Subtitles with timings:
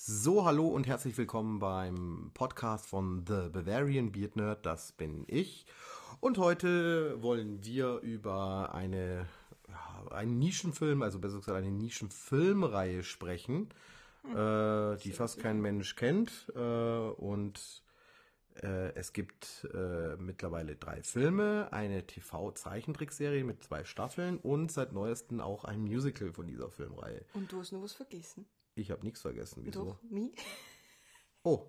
[0.00, 4.64] So, hallo und herzlich willkommen beim Podcast von The Bavarian Beard Nerd.
[4.64, 5.66] Das bin ich.
[6.20, 9.26] Und heute wollen wir über eine,
[10.10, 13.70] einen Nischenfilm, also besser gesagt eine Nischenfilmreihe sprechen,
[14.24, 16.46] äh, die fast kein Mensch kennt.
[16.54, 17.82] Äh, und
[18.62, 25.40] äh, es gibt äh, mittlerweile drei Filme, eine TV-Zeichentrickserie mit zwei Staffeln und seit neuestem
[25.40, 27.24] auch ein Musical von dieser Filmreihe.
[27.34, 28.46] Und du hast nur was vergessen.
[28.78, 29.62] Ich habe nichts vergessen.
[29.64, 29.84] Wieso?
[29.84, 30.30] Doch, mich?
[31.42, 31.66] Oh,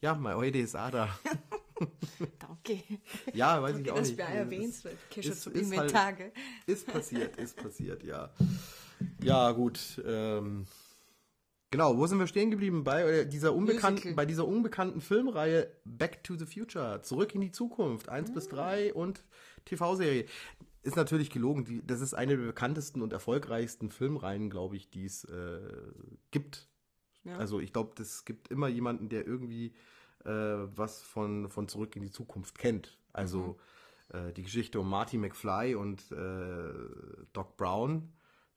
[0.00, 1.08] ja, mein heute ist Ada.
[2.38, 2.82] Danke.
[3.32, 4.22] Ja, weiß Danke, ich auch dass nicht.
[4.22, 6.32] auch Es erwähnst, weil du kennst ist- schon ist halt- Tage.
[6.66, 8.30] Ist passiert, ist passiert, ja.
[9.22, 10.02] Ja, gut.
[10.04, 10.66] Ähm,
[11.70, 12.82] genau, wo sind wir stehen geblieben?
[12.82, 17.52] Bei äh, dieser unbekannten, bei dieser unbekannten Filmreihe Back to the Future, Zurück in die
[17.52, 18.32] Zukunft, 1 Ah.
[18.34, 19.24] bis 3 und
[19.66, 20.26] TV-Serie.
[20.82, 25.04] Ist natürlich gelogen, die, das ist eine der bekanntesten und erfolgreichsten Filmreihen, glaube ich, die
[25.04, 25.60] es äh,
[26.30, 26.68] gibt.
[27.24, 27.36] Ja.
[27.36, 29.74] Also ich glaube, es gibt immer jemanden, der irgendwie
[30.24, 32.98] äh, was von, von Zurück in die Zukunft kennt.
[33.12, 33.58] Also
[34.12, 34.18] Mhm.
[34.28, 36.72] äh, die Geschichte um Marty McFly und äh,
[37.32, 38.12] Doc Brown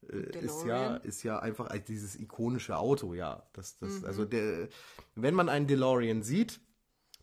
[0.09, 3.44] äh, ist ja, ist ja einfach als dieses ikonische Auto, ja.
[3.53, 4.05] Das, das, Mhm.
[4.05, 4.69] Also der,
[5.16, 6.59] wenn man einen DeLorean sieht,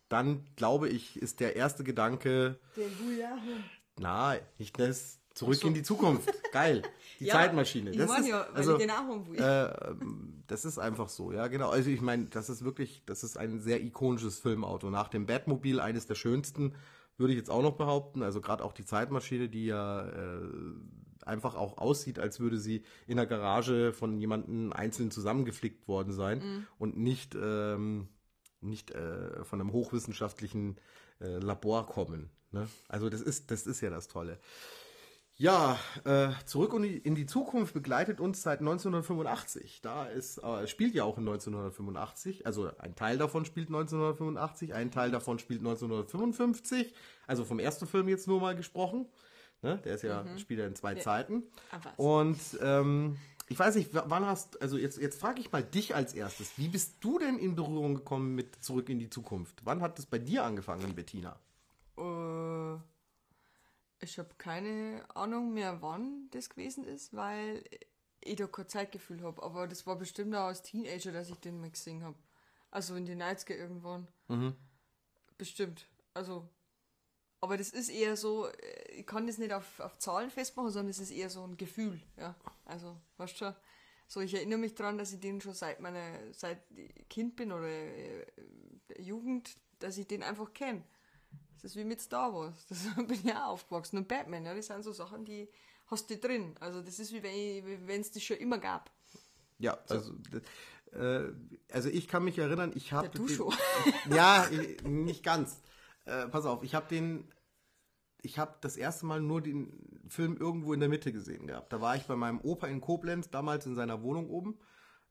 [0.09, 3.37] dann glaube ich, ist der erste Gedanke, Der Guya.
[3.99, 5.67] Na, nicht das Zurück so.
[5.67, 6.29] in die Zukunft.
[6.51, 6.81] Geil.
[7.19, 7.91] Die Ja, Zeitmaschine.
[7.91, 9.69] Ich Das ist, ja, weil also, ich äh,
[10.47, 11.69] das ist einfach so, ja, genau.
[11.69, 14.89] Also ich meine, das ist wirklich, das ist ein sehr ikonisches Filmauto.
[14.89, 16.75] Nach dem Batmobil eines der schönsten,
[17.17, 18.23] würde ich jetzt auch noch behaupten.
[18.23, 20.41] Also gerade auch die Zeitmaschine, die ja äh,
[21.25, 26.67] einfach auch aussieht, als würde sie in der Garage von jemandem einzeln zusammengeflickt worden sein
[26.77, 28.07] und nicht, ähm,
[28.61, 30.77] nicht äh, von einem hochwissenschaftlichen
[31.19, 32.29] äh, Labor kommen.
[32.51, 32.67] Ne?
[32.87, 34.39] Also das ist, das ist ja das Tolle.
[35.39, 39.79] Ja, äh, zurück in die, Zukunft begleitet uns seit 1985.
[39.81, 42.45] Da ist, äh, spielt ja auch in 1985.
[42.45, 46.93] Also ein Teil davon spielt 1985, ein Teil davon spielt 1955.
[47.25, 49.05] Also vom ersten Film jetzt nur mal gesprochen.
[49.61, 49.77] Ne?
[49.85, 51.43] Der ist ja, spielt ja in zwei Zeiten.
[51.71, 51.93] Ah, was?
[51.95, 53.15] Und ähm,
[53.47, 56.57] ich weiß nicht, wann hast, also jetzt, jetzt frage ich mal dich als erstes.
[56.57, 59.61] Wie bist du denn in Berührung gekommen mit Zurück in die Zukunft?
[59.63, 61.39] Wann hat es bei dir angefangen, Bettina?
[64.01, 67.63] Ich habe keine Ahnung mehr, wann das gewesen ist, weil
[68.21, 69.41] ich da kein Zeitgefühl habe.
[69.43, 72.17] Aber das war bestimmt auch als Teenager, dass ich den mal gesehen habe.
[72.71, 74.07] Also in den 90er irgendwann.
[75.37, 75.87] Bestimmt.
[76.13, 76.47] Also.
[77.41, 78.49] Aber das ist eher so,
[78.89, 82.01] ich kann das nicht auf, auf Zahlen festmachen, sondern es ist eher so ein Gefühl.
[82.17, 82.35] Ja.
[82.65, 83.55] Also, weißt du schon.
[84.07, 86.63] So, ich erinnere mich daran, dass ich den schon seit meiner, seit
[87.09, 88.25] Kind bin oder äh,
[88.97, 90.83] Jugend, dass ich den einfach kenne.
[91.61, 92.53] Das ist wie mit Star Wars.
[92.69, 93.97] Das bin ich auch aufgewachsen.
[93.97, 95.49] Und Batman, ja, das sind so Sachen, die
[95.87, 96.55] hast du drin.
[96.59, 98.89] Also das ist wie wenn es das schon immer gab.
[99.57, 100.13] Ja, also,
[100.93, 101.31] äh,
[101.71, 103.07] also ich kann mich erinnern, ich habe.
[103.13, 103.53] Ja, du schon.
[104.09, 105.61] Ja, ich- nicht ganz.
[106.05, 107.27] Äh, pass auf, ich habe den.
[108.21, 111.71] Ich habe das erste Mal nur den Film irgendwo in der Mitte gesehen gehabt.
[111.71, 114.59] Da war ich bei meinem Opa in Koblenz, damals in seiner Wohnung oben.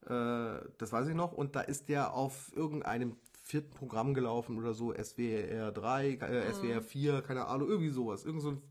[0.07, 1.33] Äh, das weiß ich noch.
[1.33, 3.17] Und da ist der auf irgendeinem
[3.49, 8.27] vierten Programm gelaufen oder so, SWR 3, äh, SWR 4, keine Ahnung, irgendwie sowas.
[8.27, 8.63] Irgend so ein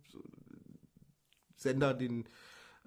[1.55, 2.25] Sender, den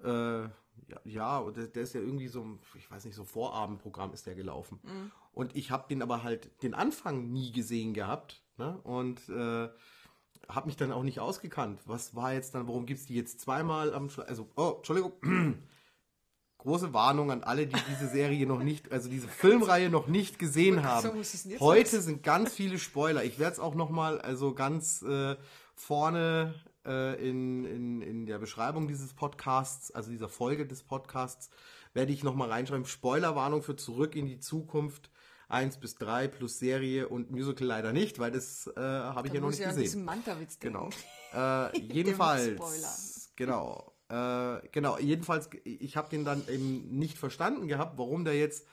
[0.01, 3.25] äh, ja, ja, und der, der ist ja irgendwie so, ein, ich weiß nicht, so
[3.25, 4.79] Vorabendprogramm ist der gelaufen.
[5.33, 8.79] Und ich habe den aber halt den Anfang nie gesehen gehabt ne?
[8.83, 9.69] und äh,
[10.47, 11.81] habe mich dann auch nicht ausgekannt.
[11.85, 14.27] Was war jetzt dann, warum gibt's die jetzt zweimal am Schluss?
[14.27, 15.13] Also, oh, Entschuldigung.
[16.61, 20.83] Große Warnung an alle, die diese Serie noch nicht, also diese Filmreihe noch nicht gesehen
[20.83, 21.09] haben.
[21.59, 23.23] Heute sind ganz viele Spoiler.
[23.23, 25.35] Ich werde es auch noch mal also ganz äh,
[25.73, 26.53] vorne
[26.85, 31.49] äh, in, in, in der Beschreibung dieses Podcasts, also dieser Folge des Podcasts,
[31.95, 32.85] werde ich noch mal reinschreiben.
[32.85, 35.09] Spoilerwarnung für Zurück in die Zukunft
[35.49, 39.39] 1 bis 3 plus Serie und Musical leider nicht, weil das äh, habe ich Da
[39.39, 40.05] ja noch nicht ich an gesehen.
[40.05, 40.91] Manta-Witz denken.
[41.33, 41.69] Genau.
[41.73, 43.90] Äh, jedenfalls, genau.
[44.11, 48.67] Äh, genau, jedenfalls, ich habe den dann eben nicht verstanden gehabt, warum da jetzt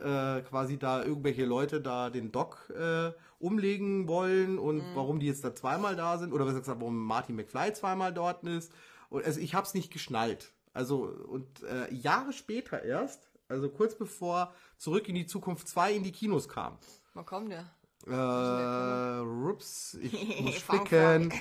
[0.00, 4.94] äh, quasi da irgendwelche Leute da den Doc äh, umlegen wollen und Mhm.
[4.94, 8.44] warum die jetzt da zweimal da sind oder was gesagt, warum Marty McFly zweimal dort
[8.44, 8.72] ist.
[9.10, 10.52] Und also ich habe es nicht geschnallt.
[10.72, 16.02] Also und äh, Jahre später erst, also kurz bevor Zurück in die Zukunft 2 in
[16.02, 16.76] die Kinos kam.
[17.14, 17.70] Wann kommt der?
[18.06, 21.32] Äh, rups, ich muss spicken.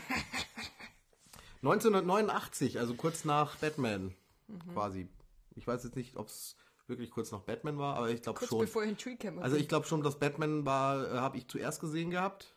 [1.63, 4.13] 1989, also kurz nach Batman
[4.47, 4.59] Mhm.
[4.73, 5.07] quasi.
[5.55, 6.55] Ich weiß jetzt nicht, ob es
[6.87, 8.59] wirklich kurz nach Batman war, aber ich glaube Kurz schon.
[8.59, 9.41] bevor ich in.
[9.41, 12.53] Also ich glaube schon, dass Batman war, äh, habe ich zuerst gesehen gehabt.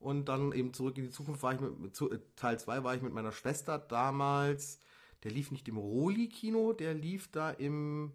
[0.00, 2.94] Und dann eben zurück in die Zukunft war ich mit, mit äh, Teil 2 war
[2.96, 4.80] ich mit meiner Schwester damals.
[5.22, 8.12] Der lief nicht im Roli-Kino, der lief da im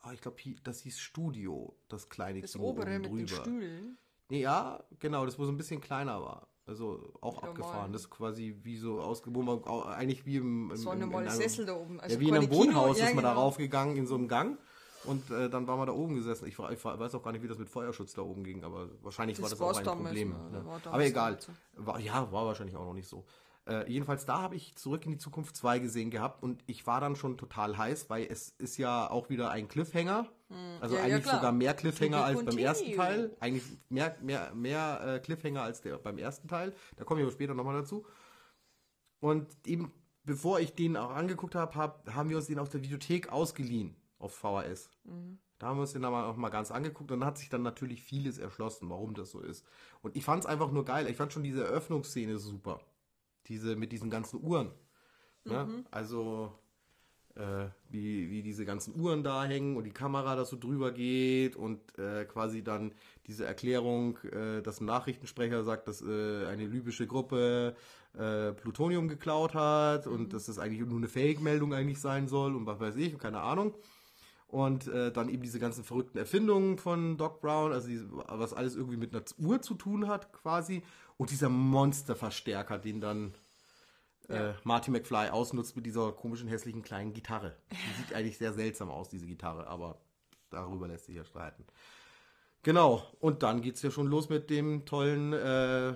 [0.00, 3.40] ah, ich glaube, das hieß Studio, das kleine Das Kino obere oben mit den drüber.
[3.42, 3.98] Stühlen.
[4.30, 6.48] Nee, ja, genau, das wo so ein bisschen kleiner war.
[6.66, 7.92] Also auch Ja, abgefahren.
[7.92, 11.66] Das ist quasi wie so ausgewogen, eigentlich wie im, im So im- in einem- Sessel
[11.66, 12.00] da oben.
[12.00, 13.42] Also ja, wie in einem Wohnhaus Kino, ist man ja, da genau.
[13.42, 14.58] raufgegangen in so einem Gang.
[15.04, 16.46] Und äh, dann waren wir da oben gesessen.
[16.48, 18.64] Ich, war- ich war- weiß auch gar nicht, wie das mit Feuerschutz da oben ging,
[18.64, 20.30] aber wahrscheinlich war Das das auch ein Problem.
[20.50, 20.64] ne?
[20.64, 21.38] war Aber egal.
[21.76, 23.24] War, ja, war wahrscheinlich auch noch nicht so.
[23.66, 27.00] Äh, jedenfalls da habe ich Zurück in die Zukunft 2 gesehen gehabt und ich war
[27.00, 30.26] dann schon total heiß, weil es ist ja auch wieder ein Cliffhanger.
[30.80, 31.02] Also Hm.
[31.02, 31.36] Ja, ja, eigentlich klar.
[31.36, 33.36] sogar mehr Cliffhanger als beim ersten Teil.
[33.40, 36.74] Eigentlich mehr, mehr, mehr äh, Cliffhanger als der beim ersten Teil.
[36.96, 38.06] Da komme ich aber später nochmal dazu.
[39.20, 39.92] Und eben,
[40.24, 43.96] bevor ich den auch angeguckt habe, hab, haben wir uns den aus der Videothek ausgeliehen
[44.18, 44.90] auf VHS.
[45.58, 47.62] Da haben wir uns den aber auch mal ganz angeguckt und dann hat sich dann
[47.62, 49.64] natürlich vieles erschlossen, warum das so ist.
[50.02, 51.08] Und ich fand es einfach nur geil.
[51.08, 52.80] Ich fand schon diese Eröffnungsszene super.
[53.46, 54.72] Diese mit diesen ganzen Uhren.
[55.44, 55.84] Ne?
[55.90, 56.58] Also
[57.36, 61.56] äh, wie, wie diese ganzen Uhren da hängen und die Kamera da so drüber geht
[61.56, 62.92] und äh, quasi dann
[63.26, 67.74] diese Erklärung, äh, dass ein Nachrichtensprecher sagt, dass äh, eine libysche Gruppe
[68.16, 72.66] äh, Plutonium geklaut hat und dass das eigentlich nur eine Fake-Meldung eigentlich sein soll und
[72.66, 73.74] was weiß ich, keine Ahnung.
[74.46, 78.76] Und äh, dann eben diese ganzen verrückten Erfindungen von Doc Brown, also diese, was alles
[78.76, 80.82] irgendwie mit einer Uhr zu tun hat quasi.
[81.16, 83.34] Und dieser Monsterverstärker, den dann
[84.28, 87.56] äh, Marty McFly ausnutzt mit dieser komischen, hässlichen kleinen Gitarre.
[87.70, 90.00] Die sieht eigentlich sehr seltsam aus, diese Gitarre, aber
[90.50, 91.64] darüber lässt sich ja streiten.
[92.62, 95.94] Genau, und dann geht's ja schon los mit dem tollen äh,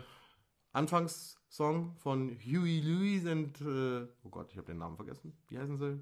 [0.73, 5.37] Anfangssong von Huey Lewis und, äh, oh Gott, ich habe den Namen vergessen.
[5.49, 5.99] Wie heißen sie?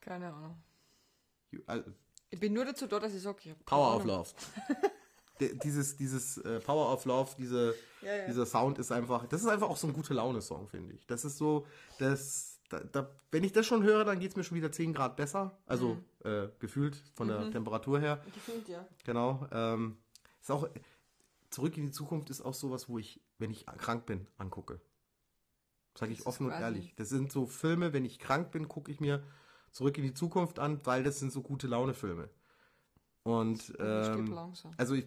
[0.00, 0.62] Keine Ahnung.
[1.68, 1.82] Äh,
[2.30, 4.04] Ich bin nur dazu da, dass ich sage, ich Power of.
[4.04, 4.30] Love.
[5.40, 8.26] Dieses dieses äh, Power of Love, diese, Ja, ja.
[8.26, 11.06] dieser Sound ist einfach, das ist einfach auch so ein gute Laune-Song, finde ich.
[11.06, 11.66] Das ist so,
[11.98, 15.16] das, da, da, wenn ich das schon höre, dann geht's mir schon wieder 10 Grad
[15.16, 15.58] besser.
[15.66, 15.94] Also
[16.24, 16.30] Mhm.
[16.30, 18.22] äh, gefühlt von der Temperatur her.
[18.34, 18.86] Gefühlt, ja.
[19.04, 19.46] Genau.
[19.50, 19.96] Ähm,
[20.40, 20.68] ist auch,
[21.50, 24.80] Zurück in die Zukunft ist auch sowas, wo ich, wenn ich krank bin, angucke.
[25.98, 26.94] Sage ich offen und ehrlich.
[26.96, 29.22] Das sind so Filme, wenn ich krank bin, gucke ich mir
[29.70, 32.28] Zurück in die Zukunft an, weil das sind so gute Laune-Filme.
[33.24, 34.72] Und ähm, langsam.
[34.76, 35.06] also ich,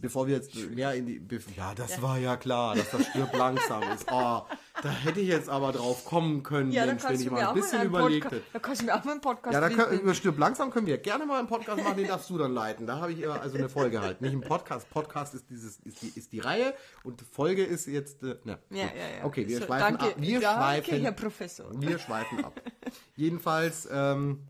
[0.00, 1.20] bevor wir jetzt mehr in die,
[1.54, 4.06] ja, das war ja klar, dass das stirbt langsam ist.
[4.10, 4.42] Oh,
[4.82, 7.82] da hätte ich jetzt aber drauf kommen können, Ja, Mensch, wenn ich mal ein bisschen
[7.82, 8.42] überlegt hätte.
[8.54, 10.86] da kannst du mir auch mal einen Podcast Ja, da können, über Stirb langsam können
[10.86, 12.86] wir gerne mal einen Podcast machen, den darfst du dann leiten.
[12.86, 14.22] Da habe ich also eine Folge halt.
[14.22, 14.88] Nicht ein Podcast.
[14.88, 16.72] Podcast ist dieses, ist die, ist die Reihe
[17.04, 18.58] und Folge ist jetzt, äh, ne.
[18.70, 18.86] Ja, ja,
[19.18, 19.24] ja.
[19.24, 20.14] Okay, wir So, schweifen danke, ab.
[20.16, 21.66] Wir danke, schweifen, Herr Professor.
[21.82, 22.58] wir schweifen ab.
[23.16, 24.48] Jedenfalls, ähm,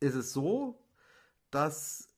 [0.00, 0.79] ist es so,
[1.50, 2.08] dass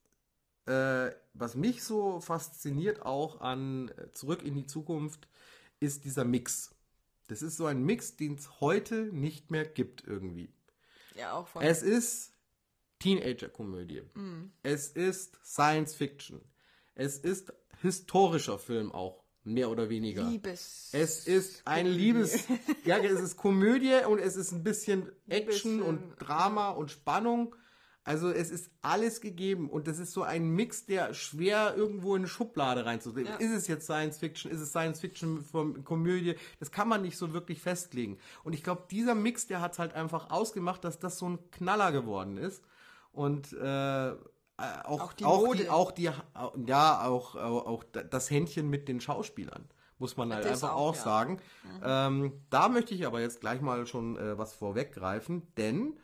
[0.67, 5.29] äh, was mich so fasziniert auch an äh, Zurück in die Zukunft
[5.81, 6.75] ist dieser Mix.
[7.29, 10.53] Das ist so ein Mix, den es heute nicht mehr gibt irgendwie.
[11.17, 12.33] Ja, auch von Es ist
[13.01, 14.03] Teenager-Komödie.
[14.63, 16.41] Es ist Science Fiction.
[16.95, 20.23] Es ist historischer Film auch, mehr oder weniger.
[20.25, 20.91] Liebes.
[20.93, 22.45] Es ist ein Liebes,
[22.85, 25.83] ja, es ist Komödie und es ist ein bisschen Action Liebesfilm.
[25.83, 27.57] und Drama und Spannung.
[28.05, 32.23] Also es ist alles gegeben und das ist so ein Mix, der schwer irgendwo in
[32.23, 33.33] eine Schublade reinzulegen.
[33.33, 33.39] Ja.
[33.39, 34.51] Ist es jetzt Science Fiction?
[34.51, 36.35] Ist es Science Fiction von Komödie?
[36.59, 38.19] Das kann man nicht so wirklich festlegen.
[38.43, 41.51] Und ich glaube, dieser Mix, der hat es halt einfach ausgemacht, dass das so ein
[41.53, 42.65] Knaller geworden ist.
[43.13, 44.15] Und äh,
[44.63, 46.11] äh, auch, Auch die auch die, auch die,
[46.67, 49.69] ja, auch, auch, das Händchen mit den Schauspielern,
[49.99, 51.01] muss man halt Das einfach auch, auch, ja.
[51.01, 51.05] Mhm.
[51.05, 51.41] sagen.
[51.83, 55.99] Ähm, da möchte ich aber jetzt gleich mal schon äh, was vorweggreifen, denn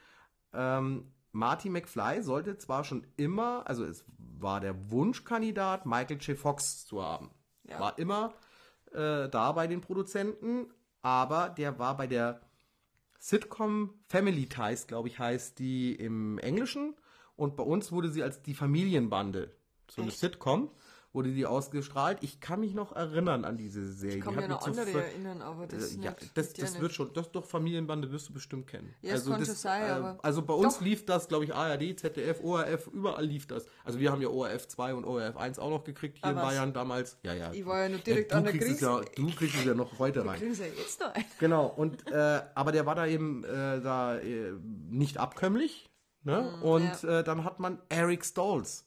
[0.53, 6.39] ähm, Marty McFly sollte zwar schon immer, also es war der Wunschkandidat, Michael J.
[6.39, 7.31] Fox zu haben.
[7.65, 7.81] Ja.
[7.81, 8.35] War immer
[8.93, 12.41] äh, da bei den Produzenten, aber der war bei der
[13.19, 16.95] Sitcom Family Ties, glaube ich, heißt die im Englischen.
[17.37, 19.55] Und bei uns wurde sie als die Familienbande,
[19.91, 20.21] so eine Echt?
[20.21, 20.71] Sitcom,
[21.13, 22.19] wurde die ausgestrahlt.
[22.23, 24.19] Ich kann mich noch erinnern an diese Serie.
[24.19, 26.37] Ich kann mich so andere erinnern, aber das äh, ja, nicht.
[26.37, 26.83] das, das nicht.
[26.83, 28.95] wird schon, das doch Familienbande wirst du bestimmt kennen.
[29.01, 30.83] Ja, das kann das, schon sein, äh, aber- Also bei uns Doch.
[30.83, 33.67] lief das, glaube ich, ARD, ZDF, ORF, überall lief das.
[33.85, 36.37] Also wir haben ja ORF 2 und ORF 1 auch noch gekriegt hier Ah, in?
[36.37, 37.17] Bayern damals.
[37.23, 37.53] Ja, ja.
[37.53, 39.99] Ich war ja nur direkt du an der kriegst ja, Du kriegst es ja noch
[39.99, 40.39] heute rein.
[40.39, 41.25] Kriegen sie ja jetzt noch ein.
[41.41, 44.53] Genau, und äh, aber der war da eben äh, da äh,
[44.91, 45.89] nicht abkömmlich.
[46.25, 46.61] Ne?
[46.63, 48.85] und äh, dann hat man Eric Stolz,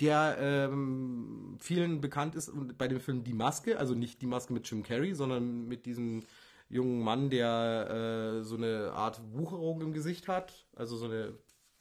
[0.00, 4.68] der ähm, vielen bekannt ist bei dem Film Die Maske, also nicht die Maske mit
[4.70, 6.22] Jim Carrey, sondern mit diesem
[6.68, 11.34] jungen Mann, der äh, so eine Art Wucherung im Gesicht hat, also so eine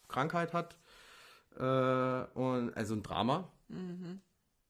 [0.08, 0.78] Krankheit hat.
[1.58, 3.52] Äh, und, also ein Drama.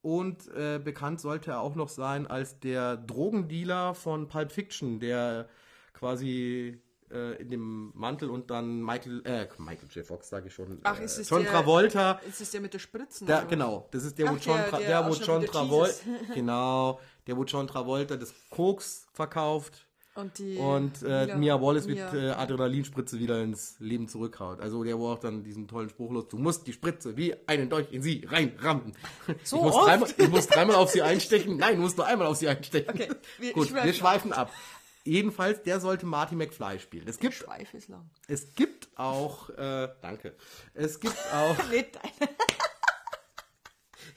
[0.02, 5.50] Und äh, bekannt sollte er auch noch sein als der Drogendealer von Pulp Fiction, der
[5.94, 10.06] quasi äh, in dem Mantel und dann Michael, äh, Michael J.
[10.06, 10.80] Fox, sage ich schon.
[10.84, 12.20] Ach, äh, ist es John der- Travolta.
[12.28, 13.28] Ist es der mit der Spritzen?
[13.28, 15.94] Der, genau, das ist der, wo Ach, John, der- der wo John Travolta,
[16.34, 19.86] genau, der, wo John Travolta das Koks verkauft
[20.16, 24.60] Und, die und äh, Mila- Mia Wallace mit Mia- äh, Adrenalinspritze wieder ins Leben zurückhaut.
[24.60, 27.70] Also der, wo auch dann diesen tollen Spruch los, du musst die Spritze wie einen
[27.70, 28.94] Dolch in sie reinrammen.
[29.44, 31.58] So ich, muss dreimal, ich muss dreimal auf sie einstechen.
[31.58, 32.90] Nein, du musst nur einmal auf sie einstechen.
[32.90, 34.52] Okay, wir Gut, schweifen wir schweifen ab.
[35.06, 37.08] Jedenfalls, der sollte Marty McFly spielen.
[37.08, 38.10] Es gibt, Schweif ist lang.
[38.28, 40.36] es gibt auch, äh, danke,
[40.74, 41.56] es gibt auch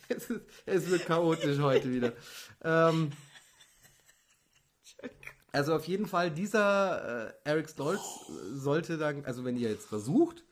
[0.09, 2.12] es, ist, es wird chaotisch heute wieder.
[2.62, 3.12] Ähm,
[5.53, 8.01] also auf jeden Fall, dieser äh, Eric Stolz
[8.53, 10.45] sollte dann, also wenn ihr jetzt versucht,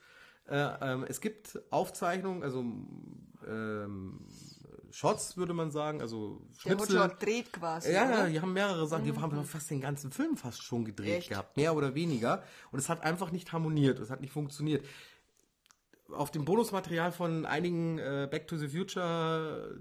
[0.46, 2.60] äh, ähm, es gibt Aufzeichnungen, also
[3.46, 4.26] ähm,
[4.90, 7.00] Shots würde man sagen, also Der Schnipsel.
[7.00, 7.92] Hotshot dreht quasi.
[7.92, 8.18] Ja, oder?
[8.18, 11.28] ja, die haben mehrere Sachen, die haben fast den ganzen Film fast schon gedreht Echt?
[11.30, 12.42] gehabt, mehr oder weniger.
[12.70, 14.84] Und es hat einfach nicht harmoniert, es hat nicht funktioniert.
[16.12, 19.80] Auf dem Bonusmaterial von einigen äh, Back to the Future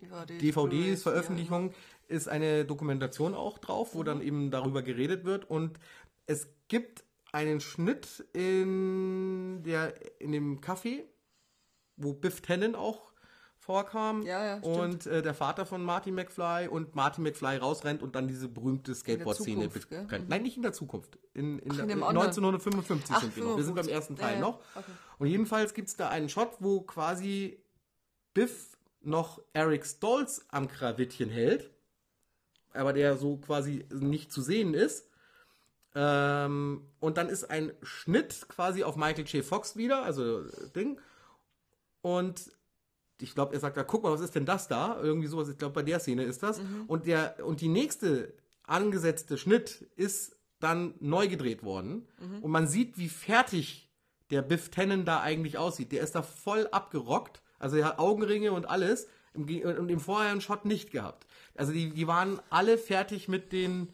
[0.00, 1.74] DVDs, DVDs, Blu-rays, Veröffentlichungen
[2.08, 5.48] ist eine Dokumentation auch drauf, wo dann eben darüber geredet wird.
[5.48, 5.78] Und
[6.26, 11.04] es gibt einen Schnitt in, der, in dem Café,
[11.96, 13.11] wo Biff Tannen auch
[13.62, 14.22] vorkam.
[14.22, 18.26] Ja, ja, und äh, der Vater von Marty McFly und Marty McFly rausrennt und dann
[18.26, 20.28] diese berühmte Skateboard-Szene brennt.
[20.28, 21.16] Nein, nicht in der Zukunft.
[21.32, 22.26] In, in, der, in dem in anderen.
[22.26, 23.56] 1955 Ach, sind wir noch.
[23.56, 23.94] Wir sind beim 55.
[23.94, 24.40] ersten Teil Ja, ja.
[24.40, 24.58] noch.
[24.74, 24.90] Okay.
[25.18, 27.62] Und jedenfalls gibt es da einen Shot, wo quasi
[28.34, 31.70] Biff noch Eric Stolz am Krawittchen hält,
[32.72, 35.08] aber der so quasi nicht zu sehen ist.
[35.94, 39.44] Ähm, und dann ist ein Schnitt quasi auf Michael J.
[39.44, 40.98] Fox wieder, also äh, Ding.
[42.00, 42.50] Und
[43.22, 45.00] ich glaube, er sagt da, guck mal, was ist denn das da?
[45.02, 46.58] Irgendwie sowas, ich glaube, bei der Szene ist das.
[46.86, 52.06] Und, der, und die nächste angesetzte Schnitt ist dann neu gedreht worden.
[52.42, 53.90] Und man sieht, wie fertig
[54.30, 55.92] der Biff Tannen da eigentlich aussieht.
[55.92, 57.42] Der ist da voll abgerockt.
[57.58, 59.08] Also er hat Augenringe und alles.
[59.34, 61.26] Im Und im vorherigen Shot nicht gehabt.
[61.54, 63.88] Also die, die waren alle fertig mit den,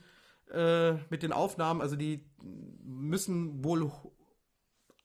[0.51, 1.81] äh, mit den Aufnahmen.
[1.81, 2.25] Also die
[2.85, 3.91] müssen wohl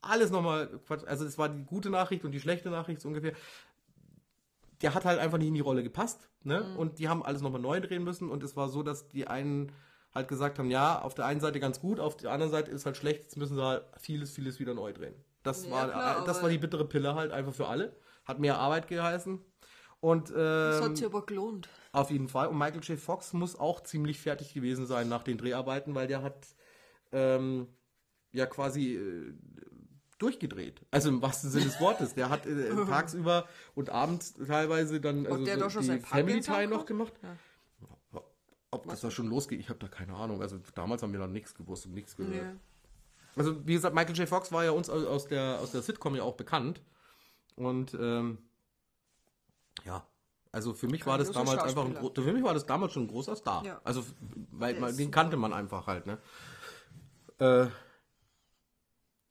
[0.01, 3.34] alles nochmal, also das war die gute Nachricht und die schlechte Nachricht so ungefähr.
[4.82, 6.75] Der hat halt einfach nicht in die Rolle gepasst, ne?
[6.77, 9.72] Und die haben alles nochmal neu drehen müssen und es war so, dass die einen
[10.13, 12.86] halt gesagt haben, ja, auf der einen Seite ganz gut, auf der anderen Seite ist
[12.86, 15.15] halt schlecht, jetzt müssen sie halt vieles, vieles wieder neu drehen.
[15.44, 17.96] Das Ja, war, klar, das war die bittere Pille halt einfach für alle.
[18.25, 19.39] Hat mehr Arbeit geheißen.
[20.00, 21.70] Und Das ähm, hat sich aber gelohnt.
[21.94, 22.48] auf jeden Fall.
[22.48, 23.00] Und Michael J.
[23.00, 26.48] Fox muss auch ziemlich fertig gewesen sein nach den Dreharbeiten, weil der hat
[27.12, 27.68] ähm,
[28.32, 29.34] ja quasi äh,
[30.24, 30.82] durchgedreht.
[30.92, 32.15] Also im wahrsten Sinne des Wortes.
[32.15, 36.68] Der hat äh, tagsüber und abends teilweise dann also der so doch die Family Time
[36.68, 37.13] noch gemacht.
[37.22, 37.36] Ja.
[38.72, 40.42] Ob das da schon losgeht, ich habe da keine Ahnung.
[40.42, 42.34] Also damals haben wir noch nichts gewusst und nichts gehört.
[42.34, 42.60] Nee.
[43.36, 44.27] Also wie gesagt, Michael J.
[44.27, 46.82] Fox war ja uns aus der, aus der Sitcom ja auch bekannt.
[47.56, 48.39] Und ähm,
[49.86, 50.08] ja,
[50.51, 53.08] also für mich war das damals einfach ein für mich war das damals schon ein
[53.08, 53.65] großer Star.
[53.65, 53.82] Ja.
[53.84, 54.03] Also
[54.51, 56.18] weil man, den kannte man einfach halt, ne?
[57.39, 57.68] Äh,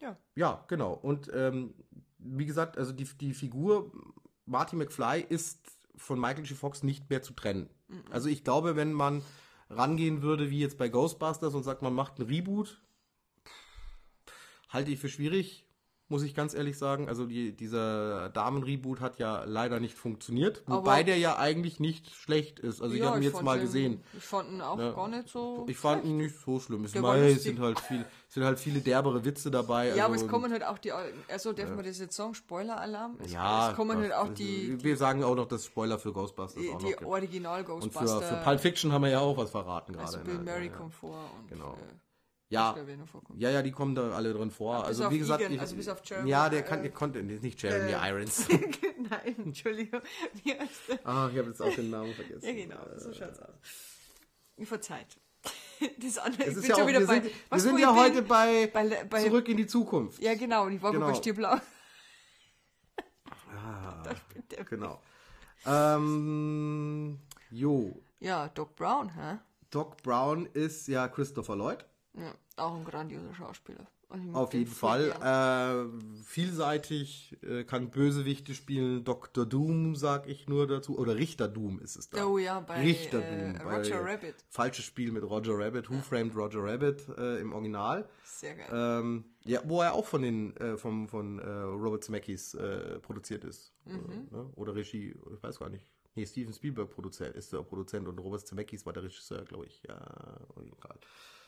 [0.02, 0.16] Ja.
[0.35, 0.92] ja, genau.
[0.92, 1.75] Und ähm,
[2.18, 3.90] wie gesagt, also die, die Figur
[4.44, 5.61] Marty McFly ist
[5.97, 6.59] von Michael J.
[6.59, 7.71] Fox nicht mehr zu trennen.
[8.11, 9.23] Also ich glaube, wenn man
[9.71, 12.82] rangehen würde, wie jetzt bei Ghostbusters und sagt, man macht ein Reboot,
[14.68, 15.66] halte ich für schwierig,
[16.12, 17.09] muss ich ganz ehrlich sagen.
[17.09, 22.14] Also die, dieser Damen-Reboot hat ja leider nicht funktioniert, wobei Aber- der ja eigentlich nicht
[22.14, 22.81] schlecht ist.
[22.81, 24.00] Also ich Ja, habe ihn jetzt mal ihn- gesehen.
[24.16, 24.92] Ich fand ihn auch Ja.
[24.92, 25.64] gar nicht so.
[25.69, 26.85] Ich fand ihn nicht so schlimm.
[26.85, 29.88] Es, sind halt viel, sind halt viele derbere Witze dabei.
[29.97, 30.92] ja, aber also- es kommen halt auch die.
[31.28, 32.35] Also darf man das jetzt sagen?
[32.35, 33.16] Spoiler-Alarm?
[33.25, 36.62] Es, Ja, es kommen halt auch die, Wir sagen auch noch das Spoiler für Ghostbusters
[36.62, 37.28] die, auch die noch.
[37.28, 37.83] gibt.
[37.83, 40.07] Und für, für Pulp Fiction haben wir ja auch was verraten gerade.
[40.07, 40.38] also Bill?
[40.38, 40.76] Murray ja, ja.
[40.76, 41.73] kommt vor und Genau.
[41.73, 42.12] äh,
[42.52, 42.76] Ja,
[43.37, 44.80] ja, ja, die kommen da alle drin vor.
[44.80, 46.92] bis also wie gesagt, Egan, ich, also bis auf Jeremy, ja, der kann, äh, der
[46.92, 48.47] konnte nicht Jeremy äh, Irons.
[49.11, 50.00] Nein, Entschuldigung.
[51.04, 52.44] Ah, ich habe jetzt auch den Namen vergessen.
[52.44, 53.54] Ja, genau, so schaut's aus.
[54.64, 55.18] Verzeiht.
[55.99, 57.21] Das andere, Es ist ja auch, wir bei.
[57.21, 60.23] sind, wir sind ja heute bei, bei, bei Zurück in die Zukunft.
[60.23, 61.09] Ja, genau, und ich war Genau.
[61.09, 61.56] bei Stierblau.
[63.56, 64.04] Ah,
[64.71, 65.00] genau.
[65.66, 67.18] Ähm,
[67.50, 69.38] jo, Ja, Doc Brown, hä?
[69.71, 71.85] Doc Brown ist ja Christopher Lloyd.
[72.14, 73.87] Ja, auch ein grandioser Schauspieler.
[74.12, 75.11] Also Auf den jeden Fall.
[75.23, 79.04] Äh, vielseitig, äh, kann Bösewichte spielen.
[79.04, 79.47] Dr.
[79.47, 80.99] Doom, sag ich nur dazu.
[80.99, 82.26] Oder Richter Doom ist es da.
[82.26, 83.66] Oh ja, bei Richter äh, Doom.
[83.66, 84.35] Roger bei Rabbit.
[84.50, 85.88] Falsches Spiel mit Roger Rabbit.
[85.88, 88.07] Who Framed Roger Rabbit äh, im Original.
[88.23, 88.69] Sehr geil.
[88.71, 92.54] Ähm, ja, wo er auch von den äh, vom, von äh, Robert Zemeckis
[93.00, 93.73] produziert ist.
[93.87, 93.95] Mhm.
[94.31, 94.50] Äh, ne?
[94.57, 95.87] Oder Regie, ich weiß gar nicht.
[96.14, 96.90] Nee, Steven Spielberg
[97.35, 99.83] ist der Produzent und Robert Zemeckis war der Regisseur, glaube ich.
[99.88, 99.97] Ja,
[100.61, 100.99] egal.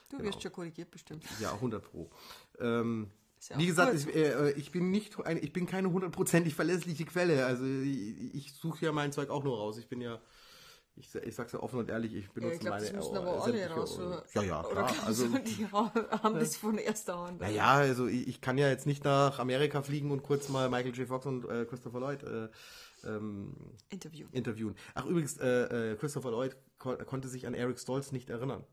[0.08, 1.24] Du wirst schon korrigiert bestimmt.
[1.40, 2.10] Ja, 100 pro.
[2.60, 3.10] Ähm,
[3.48, 7.44] ja wie gesagt, ich, äh, ich bin nicht, ich bin keine hundertprozentig verlässliche Quelle.
[7.46, 9.76] Also ich, ich suche ja mein Zeug auch nur raus.
[9.78, 10.20] Ich bin ja,
[10.96, 13.14] ich, ich sag's ja offen und ehrlich, ich Ja, benutze ich glaube, das meine müssen
[13.14, 13.98] äh, aber alle sämtliche- raus.
[13.98, 14.86] Oder, Ja, ja, oder klar.
[14.86, 17.40] glaubst Also, du, die ha- haben das von erster Hand.
[17.40, 20.94] naja, also ich, ich kann ja jetzt nicht nach Amerika fliegen und kurz mal Michael
[20.96, 21.08] J.
[21.08, 22.48] Fox und äh, Christopher Lloyd äh,
[23.04, 23.54] ähm,
[23.90, 24.28] Interview.
[24.32, 24.74] interviewen.
[24.94, 28.64] Ach übrigens, äh, äh, Christopher Lloyd ko konnte sich an Eric Stoltz nicht erinnern.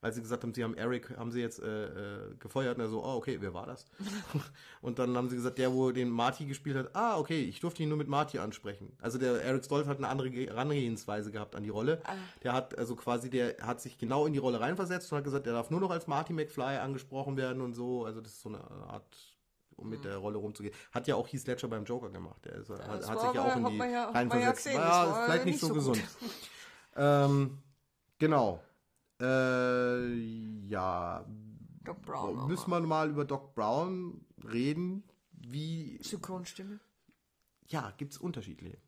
[0.00, 2.88] Als sie gesagt haben, sie haben Eric, haben sie jetzt äh, äh, gefeuert und er
[2.88, 3.84] so, oh, okay, wer war das?
[4.80, 7.82] und dann haben sie gesagt, der, wo den Marty gespielt hat, ah, okay, ich durfte
[7.82, 8.96] ihn nur mit Marty ansprechen.
[9.02, 12.00] Also der Eric Stoltz hat eine andere Ge- Herangehensweise gehabt an die Rolle.
[12.44, 15.46] Der hat also quasi, der hat sich genau in die Rolle reinversetzt und hat gesagt,
[15.46, 18.04] der darf nur noch als Marty McFly angesprochen werden und so.
[18.04, 19.04] Also das ist so eine Art,
[19.74, 20.76] um mit der Rolle rumzugehen.
[20.92, 22.44] Hat ja auch Heath Ledger beim Joker gemacht.
[22.44, 24.64] Der ist, hat, hat sich ja auch in die ja- ja reinversetzt.
[24.66, 26.00] ja, das ist vielleicht nicht so, so gesund.
[26.96, 27.58] ähm,
[28.18, 28.60] genau.
[29.20, 30.14] Äh,
[30.68, 31.24] ja,
[31.84, 32.46] Doc Brown.
[32.46, 35.02] müssen wir mal über Doc Brown reden.
[35.32, 36.78] Wie, Synchronstimme.
[37.68, 38.78] ja, gibt es unterschiedliche.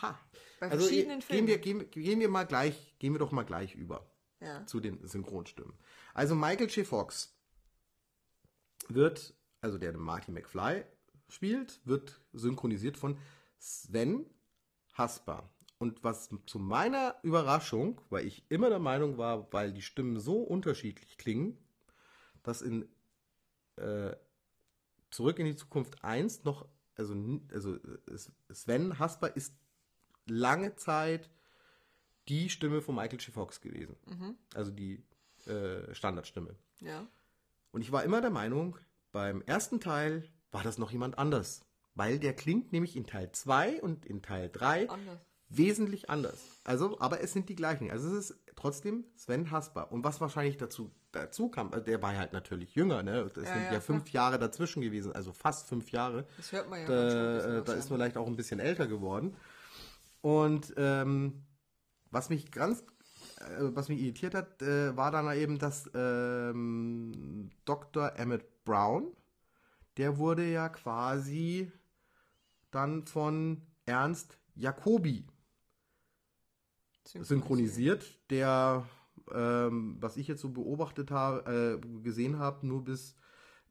[0.00, 0.18] Ha.
[0.60, 1.46] Bei Also verschiedenen gehen Filmen.
[1.48, 4.06] wir, gehen, gehen wir mal gleich, gehen wir doch mal gleich über
[4.40, 4.64] Ja.
[4.66, 5.74] zu den Synchronstimmen.
[6.14, 6.86] Also Michael J.
[6.86, 7.36] Fox
[8.88, 10.84] wird, also der Marty McFly
[11.28, 13.18] spielt, wird synchronisiert von
[13.58, 14.26] Sven
[14.94, 15.48] Hasper.
[15.82, 20.40] Und was zu meiner Überraschung, weil ich immer der Meinung war, weil die Stimmen so
[20.40, 21.58] unterschiedlich klingen,
[22.44, 22.88] dass in
[23.74, 24.14] äh,
[25.10, 27.16] Zurück in die Zukunft 1 noch, also,
[27.52, 29.56] also äh, Sven Hasper ist
[30.26, 31.28] lange Zeit
[32.28, 33.34] die Stimme von Michael J.
[33.34, 33.96] Fox gewesen.
[34.54, 35.02] Also die
[35.46, 36.54] äh, Standardstimme.
[36.78, 37.08] ja.
[37.72, 38.78] Und ich war immer der Meinung,
[39.10, 41.66] beim ersten Teil war das noch jemand anders.
[41.96, 45.31] Weil der klingt nämlich in Teil 2 und in Teil 3 Anders.
[45.56, 46.40] Wesentlich anders.
[46.64, 47.90] Also, aber es sind die gleichen.
[47.90, 49.92] Also es ist trotzdem Sven Hasper.
[49.92, 53.20] Und was wahrscheinlich dazu, dazu kam, also der war halt natürlich jünger, ne?
[53.20, 56.26] Es Ja, sind ja, ja fünf Jahre dazwischen gewesen, also fast fünf Jahre.
[56.36, 56.86] Das hört man ja.
[56.86, 59.36] Da, äh, da ist man vielleicht auch ein bisschen älter geworden.
[60.20, 61.42] Und ähm,
[62.10, 62.80] was mich ganz,
[63.40, 68.12] äh, was mich irritiert hat, äh, war dann eben, dass ähm, Dr.
[68.16, 69.16] Emmett Brown,
[69.96, 71.70] der wurde ja quasi
[72.70, 75.26] dann von Ernst Jacobi
[77.04, 78.86] synchronisiert, der,
[79.32, 83.16] ähm, was ich jetzt so beobachtet habe, äh, gesehen habe, nur bis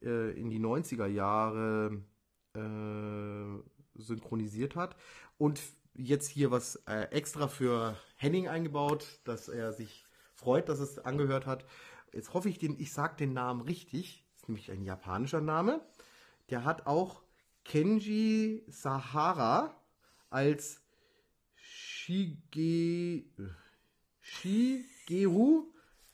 [0.02, 2.02] äh, in die 90er Jahre
[2.54, 4.96] äh, synchronisiert hat.
[5.38, 5.62] Und
[5.94, 11.46] jetzt hier was äh, extra für Henning eingebaut, dass er sich freut, dass es angehört
[11.46, 11.66] hat.
[12.14, 14.26] Jetzt hoffe ich, den, ich sage den Namen richtig.
[14.34, 15.82] Das ist nämlich ein japanischer Name.
[16.50, 17.22] Der hat auch
[17.64, 19.76] Kenji Sahara
[20.30, 20.81] als
[22.02, 23.26] Shige,
[24.22, 25.66] Shigeru,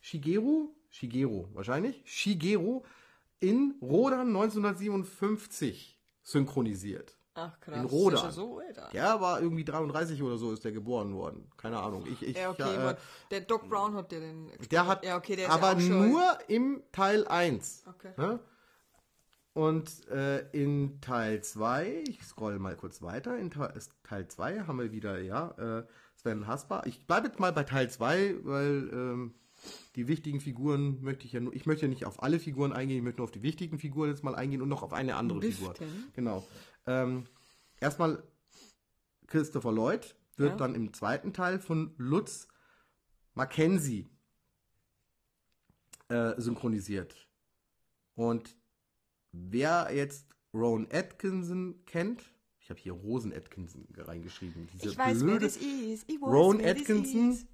[0.01, 2.83] Shigeru, Shigeru wahrscheinlich, Shigeru
[3.39, 7.17] in Rodan 1957 synchronisiert.
[7.35, 7.77] Ach krass.
[7.77, 8.23] in Rodan.
[8.25, 8.61] Ja so.
[8.91, 11.49] Der war irgendwie 33 oder so ist der geboren worden.
[11.55, 12.05] Keine Ahnung.
[12.05, 12.95] Ich, ich, Ja, okay, ja, äh,
[13.31, 14.51] der Doc Brown hat ja den.
[14.69, 17.83] der hat ja, okay, der ist aber nur im Teil 1.
[17.87, 18.11] Okay.
[18.17, 18.39] Ne?
[19.57, 24.77] Und äh, in Teil 2, ich scroll mal kurz weiter, in Teil, Teil 2 haben
[24.77, 26.83] wir wieder, ja, äh, Sven Hasper.
[26.85, 29.33] Ich bleibe jetzt mal bei Teil 2, weil ähm,
[29.95, 32.97] die wichtigen Figuren möchte ich ja nur, ich möchte ja nicht auf alle Figuren eingehen,
[32.97, 35.41] ich möchte nur auf die wichtigen Figuren jetzt mal eingehen und noch auf eine andere
[35.41, 35.73] Figur.
[36.13, 36.45] Genau.
[36.85, 37.25] Ähm,
[37.79, 38.21] erstmal
[39.25, 40.55] Christopher Lloyd wird Ja.
[40.57, 42.47] dann im zweiten Teil von Lutz
[43.33, 44.07] Mackenzie
[46.09, 47.15] äh, synchronisiert.
[48.13, 48.55] Und
[49.49, 52.23] wer jetzt Rowan Atkinson kennt,
[52.59, 54.67] ich habe hier Rosen Atkinson reingeschrieben.
[54.73, 56.05] Diese Ich weiß, wer blöde das ist.
[56.09, 57.31] Ich weiß, Rowan wer Atkinson.
[57.31, 57.47] ist.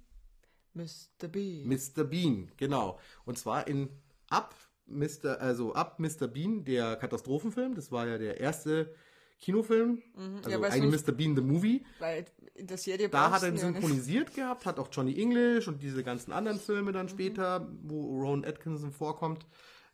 [0.74, 1.28] Mr.
[1.28, 1.64] B.
[1.64, 2.02] Mr.
[2.04, 2.98] Bean, genau.
[3.24, 3.90] Und zwar in
[4.28, 4.54] Ab
[4.86, 5.40] Mr.
[5.40, 6.26] also Ab Mr.
[6.26, 7.74] Bean, der Katastrophenfilm.
[7.76, 8.92] Das war ja der erste
[9.38, 10.02] Kinofilm.
[10.16, 10.40] Also Mhm.
[10.50, 11.12] Ja, weil eigentlich Mr.
[11.12, 11.84] Bean the Movie.
[12.00, 13.80] Weil in der Serie Da hat er ihn ja nicht.
[13.80, 18.44] synchronisiert gehabt, hat auch Johnny English und diese ganzen anderen Filme dann später, wo Rowan
[18.44, 19.46] Atkinson vorkommt,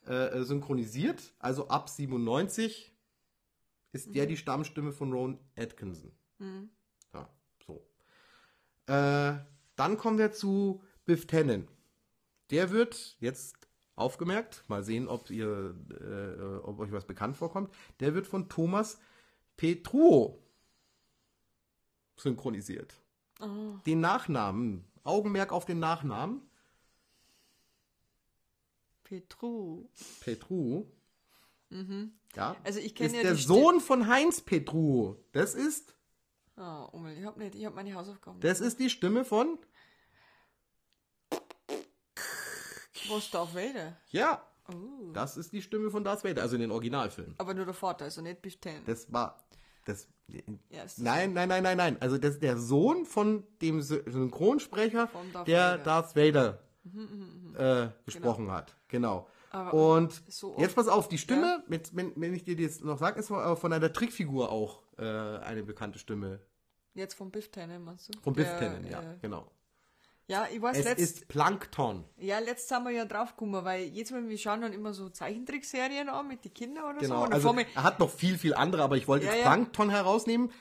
[0.06, 1.34] äh, äh, synchronisiert.
[1.38, 2.92] Also ab 97
[3.92, 6.12] ist der die Stammstimme von Rowan Atkinson.
[7.12, 7.28] Ja,
[7.66, 7.86] so.
[8.86, 9.38] Äh,
[9.76, 11.68] dann kommen wir zu Biff Tannen.
[12.50, 17.72] Der wird jetzt aufgemerkt, mal sehen, ob ihr, äh, ob euch was bekannt vorkommt.
[18.00, 18.98] Der wird von Thomas
[19.56, 20.42] Petruo
[22.16, 22.94] synchronisiert.
[23.86, 26.42] Den Nachnamen, Augenmerk auf den Nachnamen,
[29.11, 29.88] Petru.
[30.20, 30.87] Petru.
[32.37, 35.16] Ja, Also ich kenne ist ja der Sohn von Heinz Petru.
[35.33, 35.94] Das ist,
[36.57, 38.40] Ah, Ummel, ich hab nicht, ich hab meine Hausaufgaben.
[38.40, 39.59] das ist die Stimme von
[43.09, 43.96] Was Darth Vader?
[44.11, 45.11] Ja, Oh.
[45.12, 47.35] das ist die Stimme von Darth Vader, also in den Originalfilmen.
[47.38, 48.85] Aber nur der Vater, also nicht Biff Tannen.
[48.87, 49.42] Das war
[49.85, 50.07] das.
[50.29, 51.96] Ja, das Nein, nein, nein, nein, nein.
[52.01, 55.79] Also das ist der Sohn von dem Sy- Synchronsprecher, Darth der Vader.
[55.79, 56.62] Mhm, Darth Vader
[57.56, 58.76] äh, gesprochen hat.
[58.88, 59.28] Genau.
[59.52, 62.98] Aber Und so jetzt pass auf, die Stimme, jetzt, wenn, wenn ich dir das noch
[62.98, 66.40] sage, ist von, von einer Trickfigur auch äh, eine bekannte Stimme.
[66.94, 68.20] Jetzt von Biff Tannen, meinst du?
[68.20, 69.50] Von Biff Tannen, ja, äh, genau.
[70.28, 72.04] Ja, ich weiß, Es letzt, ist Plankton.
[72.16, 76.08] ja, letzt sind wir ja draufgekommen, weil jetzt, wenn wir schauen dann immer so Zeichentrickserien
[76.08, 77.00] an mit den Kindern oder so.
[77.00, 77.24] Genau.
[77.24, 79.48] Und dann Also er hat noch viel, viel andere, aber ich wollte Ja, jetzt ja.
[79.48, 80.52] Plankton herausnehmen,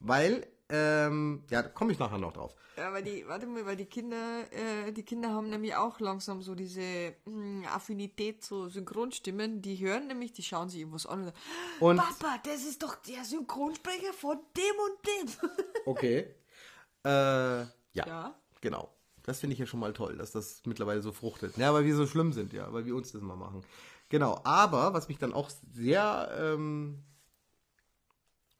[0.00, 2.54] weil, ähm, ja, da komme ich nachher noch drauf.
[2.76, 6.42] Ja, weil die, warte mal, weil die Kinder, äh, die Kinder haben nämlich auch langsam
[6.42, 9.62] so diese mh, Affinität zu Synchronstimmen.
[9.62, 11.32] Die hören nämlich, die schauen sich irgendwas an
[11.80, 15.50] Und Papa, das ist doch der Synchronsprecher von dem und dem.
[15.86, 16.34] okay.
[17.04, 17.70] Äh, ja.
[17.94, 18.40] Ja.
[18.60, 18.92] Genau.
[19.22, 21.56] Das finde ich ja schon mal toll, dass das mittlerweile so fruchtet.
[21.56, 23.64] Ja, weil wir so schlimm sind, ja, weil wir uns das mal machen.
[24.08, 27.02] Genau, aber was mich dann auch sehr, ähm,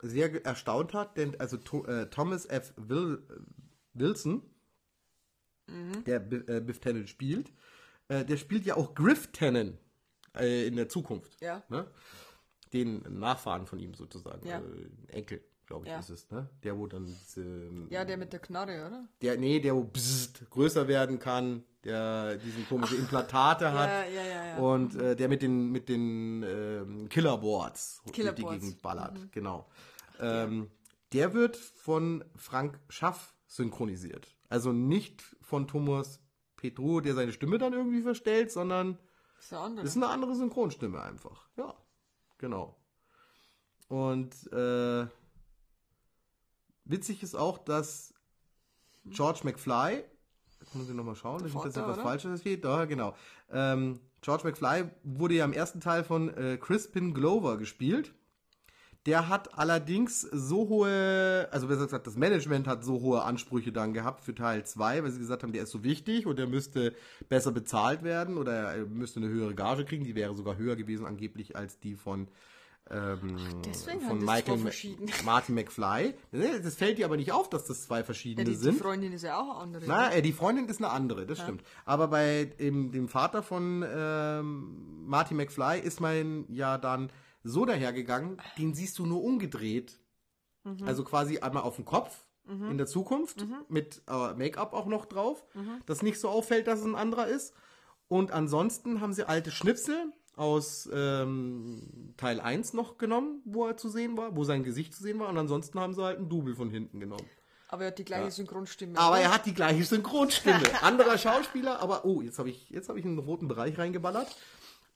[0.01, 1.57] sehr erstaunt hat, denn also
[1.87, 2.73] äh, Thomas F.
[2.77, 3.27] Wil
[3.95, 4.43] Wilson,
[6.07, 7.53] der B äh, Biff Tannen spielt,
[8.09, 9.79] äh, der spielt ja auch Griff Tannen
[10.39, 11.41] in der Zukunft.
[11.41, 11.63] Ja.
[11.71, 11.91] Ne?
[12.75, 14.47] Den Nachfahren von ihm sozusagen.
[14.47, 14.63] Ja.
[15.09, 15.99] Enkel, glaube ich, Ja.
[15.99, 16.31] ist es.
[16.31, 16.49] Ne?
[16.63, 19.09] Der, wo dann diese, Ja, der mit der Knarre, oder?
[19.23, 24.57] der, nee, der wo bzzzt, größer werden kann, der diesen komische Implantate hat Ja, ja,
[24.59, 28.45] und äh, der mit den mit den ähm, Killerboards durch die.
[28.45, 29.69] Gegend ballert, genau.
[30.21, 30.71] Ähm,
[31.13, 34.37] der wird von Frank Schaff synchronisiert.
[34.49, 36.21] Also nicht von Thomas
[36.57, 38.99] Petru, der seine Stimme dann irgendwie verstellt, sondern
[39.37, 41.49] Das ist ist eine andere Synchronstimme einfach.
[41.57, 41.75] Ja,
[42.39, 42.77] genau.
[43.89, 45.07] Und äh,
[46.87, 48.14] witzig ist auch, dass
[49.05, 50.03] George McFly,
[50.61, 51.99] jetzt muss ich nochmal schauen, dass ich das etwas?
[51.99, 52.64] Falsches steht.
[52.64, 53.14] Da, genau.
[53.51, 58.12] Ähm, George McFly wurde ja im ersten Teil von äh, Crispin Glover gespielt.
[59.07, 63.94] Der hat allerdings so hohe, also besser gesagt, das Management hat so hohe Ansprüche dann
[63.94, 66.92] gehabt für Teil 2, weil sie gesagt haben, der ist so wichtig und der müsste
[67.29, 70.03] besser bezahlt werden oder er müsste eine höhere Gage kriegen.
[70.03, 72.27] Die wäre sogar höher gewesen angeblich als die von,
[72.88, 74.59] ähm, deswegen von Michael.
[75.25, 76.14] Martin McFly.
[76.31, 78.79] Das fällt dir aber nicht auf, dass das zwei ja, verschiedene die, die sind.
[78.79, 79.85] Freundin ist ja auch eine andere.
[79.87, 81.62] Na, äh, die Freundin ist eine andere, das stimmt.
[81.85, 87.11] Aber bei dem, dem Vater von ähm, Marty McFly ist man ja dann
[87.42, 90.01] so dahergegangen, den siehst du nur umgedreht.
[90.85, 95.44] Also quasi einmal auf dem Kopf in der Zukunft mit äh, Make-up auch noch drauf,
[95.87, 97.55] dass nicht so auffällt, dass es ein anderer ist.
[98.09, 103.88] Und ansonsten haben sie alte Schnipsel aus ähm, Teil 1 noch genommen, wo er zu
[103.88, 105.29] sehen war, wo sein Gesicht zu sehen war.
[105.29, 107.27] Und ansonsten haben sie halt ein Double von hinten genommen.
[107.68, 108.96] Aber er hat die gleiche Synchronstimme.
[108.99, 110.61] Aber er hat die gleiche Synchronstimme.
[110.83, 114.29] Anderer Schauspieler, aber oh, jetzt habe ich jetzt habe ich einen roten Bereich reingeballert.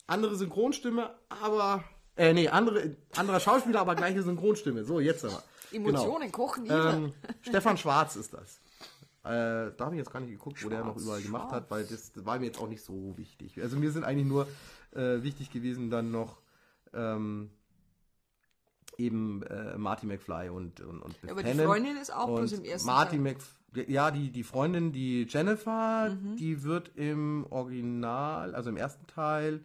[0.07, 1.85] Andere Synchronstimme, aber
[2.16, 4.85] äh, nee, andere anderer Schauspieler, aber gleiche Synchronstimme.
[4.85, 5.42] So, jetzt aber.
[5.72, 6.74] Emotionen kochen Genau.
[6.81, 6.92] über.
[6.92, 8.61] Ähm, Stefan Schwarz ist das.
[9.22, 11.62] Äh, da habe ich jetzt gar nicht geguckt, wo der noch Schwarz, überall gemacht Schwarz.
[11.62, 13.61] hat, weil das war mir jetzt auch nicht so wichtig.
[13.61, 14.46] Also mir sind eigentlich nur
[14.92, 16.38] äh, wichtig gewesen dann noch
[16.92, 17.50] ähm,
[18.98, 21.66] eben äh, Marty McFly und und, und Biff aber die Tannen.
[21.66, 23.37] Freundin ist auch bloß Und im ersten Marty Teil.
[23.74, 26.37] Mc, ja, die, die Freundin, die Jennifer, Mhm.
[26.37, 29.64] die wird im Original, also im ersten Teil,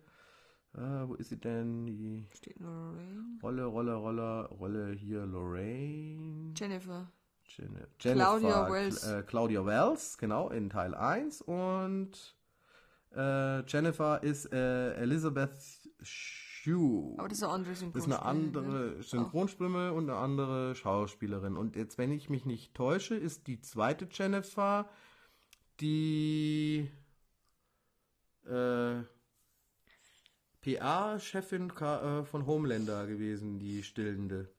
[0.75, 1.85] äh, wo ist sie denn?
[1.87, 3.39] Die Steht Lorraine.
[3.41, 6.53] Rolle, Rolle, Rolle, Rolle hier, Lorraine.
[6.55, 7.11] Jennifer.
[7.47, 9.03] Jennifer, Claudia Wells.
[9.07, 11.41] Äh, Claudia Wells, genau, in Teil 1.
[11.41, 12.35] Und
[13.15, 15.57] äh, Jennifer ist äh, Elizabeth
[16.01, 17.15] Shue.
[17.17, 21.57] Aber das ist eine andere Das ist eine andere Synchronstimme und eine andere Schauspielerin.
[21.57, 24.89] Und jetzt, wenn ich mich nicht täusche, ist die zweite Jennifer
[25.79, 26.89] die
[28.45, 29.01] äh,
[30.61, 34.54] PA-Chefin äh, von Homelander gewesen, die Stillende.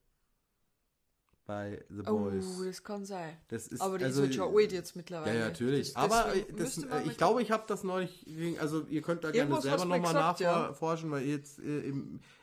[1.46, 2.44] Bei The Oh, Boys.
[2.64, 3.36] das kann sein.
[3.48, 5.38] Das ist, Aber die also, ist halt schon alt jetzt Ja, mittlerweile.
[5.38, 5.92] ja, natürlich.
[5.94, 8.26] Das- Aber das, äh, ich glaube, ich habe das neulich,
[8.60, 10.68] also ihr könnt da gerne selber nochmal gesagt, ja.
[10.68, 11.92] nachforschen, weil jetzt, äh,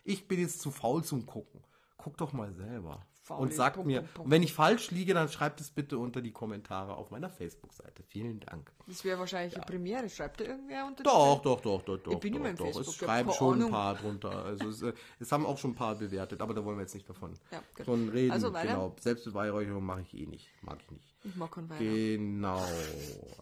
[0.06, 1.62] ich bin jetzt zu faul zum Gucken.
[1.98, 3.06] Guck doch mal selber.
[3.30, 6.32] Und sagt Punkt, mir, Punkt, wenn ich falsch liege, dann schreibt es bitte unter die
[6.32, 8.04] Kommentare auf meiner Facebook-Seite.
[8.04, 8.70] Vielen Dank.
[8.86, 10.10] Das wäre wahrscheinlich eine Premiere.
[10.10, 12.12] Schreibt da irgendwer unter die Doch, doch, doch, doch, doch.
[12.12, 12.66] Ich bin doch, immer im doch.
[12.66, 13.72] Facebook, Es schreiben schon ein Ahnung.
[13.72, 14.44] paar drunter.
[14.44, 16.96] Also es, äh, es haben auch schon ein paar bewertet, aber da wollen wir jetzt
[16.96, 18.32] nicht davon Ja, von reden.
[18.32, 18.68] Also weiter.
[18.74, 18.96] genau.
[19.00, 20.50] Selbstbeweihräucherung mache ich eh nicht.
[20.62, 21.16] Mag ich nicht.
[21.24, 21.70] Ich mag keinen.
[21.80, 22.62] Genau.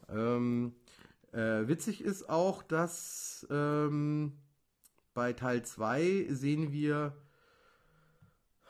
[0.10, 0.76] ähm,
[1.32, 4.34] äh, witzig ist auch, dass ähm,
[5.14, 7.16] bei Teil 2 sehen wir,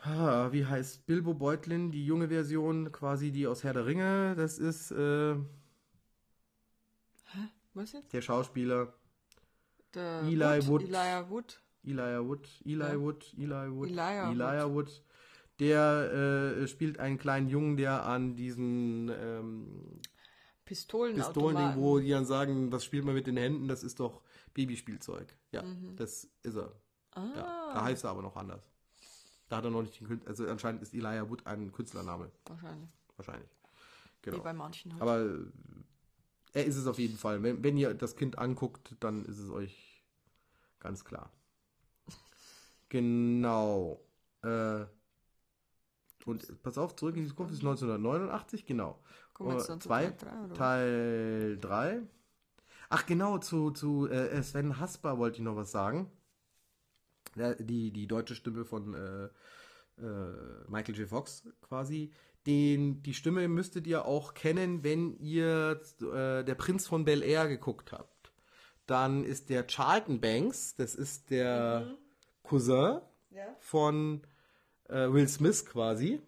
[0.03, 4.35] ah, wie heißt Bilbo Beutlin, die junge Version, quasi die aus Herr der Ringe.
[4.35, 5.35] Das ist äh,
[7.73, 8.11] Was jetzt?
[8.13, 8.93] der Schauspieler,
[9.93, 10.83] Der Eli Wood.
[10.83, 11.61] Elijah Wood.
[11.83, 12.99] Elijah Wood, Eli Ja.
[12.99, 15.03] Wood, Eli Wood, Elijah Elijah Wood.
[15.59, 20.01] Der äh, spielt einen kleinen Jungen, der an diesen ähm,
[20.65, 21.15] Pistolen.
[21.15, 23.67] Pistolen, wo die dann sagen, was spielt man mit den Händen?
[23.67, 24.21] Das ist doch
[24.53, 25.35] Babyspielzeug.
[25.51, 25.63] Ja,
[25.95, 26.71] das ist er.
[27.11, 28.70] Ah, Ja, da heißt er aber noch anders.
[29.51, 32.89] Da hat er noch nicht den Künstler, also anscheinend ist Elijah Wood ein Künstlername, wahrscheinlich.
[33.17, 33.49] wahrscheinlich.
[34.23, 34.43] Wie Genau.
[34.43, 35.01] bei manchen halt.
[35.01, 35.39] Aber äh,
[36.53, 37.43] er ist es auf jeden Fall.
[37.43, 40.05] Wenn, wenn ihr das Kind anguckt, dann ist es euch
[40.79, 41.31] ganz klar.
[42.87, 43.99] Genau.
[44.41, 44.85] Äh,
[46.25, 48.99] und pass auf, zurück in die Zukunft ist 1989, genau.
[49.33, 50.57] Kommen jetzt Äh, zu zwei, Teil drei, oder was?
[50.57, 52.01] Teil 3.
[52.89, 56.09] Ach genau, zu, zu äh, Sven Hasper wollte ich noch was sagen.
[57.35, 59.25] Der, die, die deutsche Stimme von äh,
[60.01, 60.33] äh,
[60.67, 61.07] Michael J.
[61.07, 62.11] Fox quasi.
[62.47, 67.47] Den, die Stimme müsstet ihr auch kennen, wenn ihr äh, Der Prinz von Bel Air
[67.47, 68.31] geguckt habt.
[68.87, 71.95] Dann ist der Charlton Banks, das ist der
[72.43, 73.55] Cousin Ja.
[73.59, 74.21] von
[74.89, 76.19] äh, Will Smith quasi,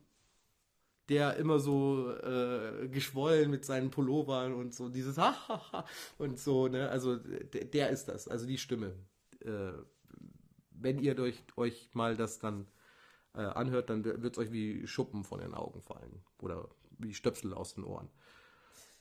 [1.10, 5.86] der immer so äh, geschwollen mit seinen Pullovern und so dieses Hahaha
[6.20, 6.90] und so, ne?
[6.90, 8.94] Also der, der ist das, also die Stimme.
[9.42, 9.72] Äh,
[10.84, 12.68] wenn ihr euch, euch mal das dann
[13.36, 16.70] äh, anhört, dann wird es euch wie Schuppen von den Augen fallen oder
[17.00, 18.10] wie Stöpsel aus den Ohren.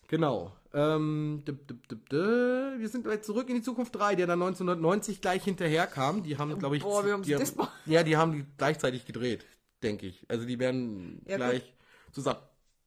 [0.08, 0.52] Genau.
[0.74, 2.10] Ähm, dip, dip, dip.
[2.10, 6.22] Wir sind jetzt zurück in die Zukunft 3, der dann 1990 gleich hinterher kam.
[6.22, 9.46] Die haben, glaube ich, Boah, haben die haben, ja, die haben die gleichzeitig gedreht,
[9.82, 10.26] denke ich.
[10.28, 11.74] Also die werden Ja, gleich
[12.12, 12.40] zusammen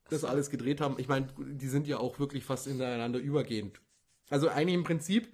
[0.09, 0.95] das alles gedreht haben.
[0.99, 3.81] Ich meine, die sind ja auch wirklich fast ineinander übergehend.
[4.29, 5.27] Also eigentlich im Prinzip,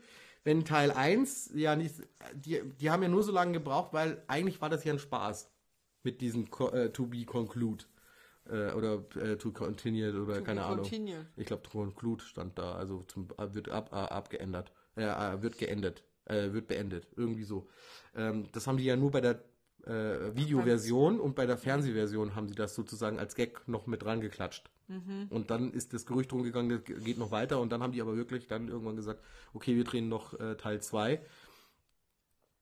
[0.43, 1.95] wenn Teil 1 ja nicht,
[2.33, 5.51] die, die haben ja nur so lange gebraucht, weil eigentlich war das ja ein Spaß
[6.03, 7.85] mit diesem äh, To Be Conclude
[8.49, 10.79] äh, oder äh, To Continue oder To keine Ahnung.
[10.79, 11.25] continue.
[11.35, 15.57] Ich glaube, Conclude stand da, also zum, äh, wird ab, äh, abgeändert, äh, äh, wird
[15.57, 17.69] geendet, äh, wird beendet, irgendwie so.
[18.15, 19.43] Ähm, das haben die ja nur bei der
[19.85, 24.21] äh, Videoversion und bei der Fernsehversion haben sie das sozusagen als Gag noch mit dran
[24.21, 24.70] geklatscht.
[25.29, 27.59] Und dann ist das Gerücht rumgegangen, das geht noch weiter.
[27.59, 30.81] Und dann haben die aber wirklich dann irgendwann gesagt, okay, wir drehen noch äh, Teil
[30.81, 31.21] 2.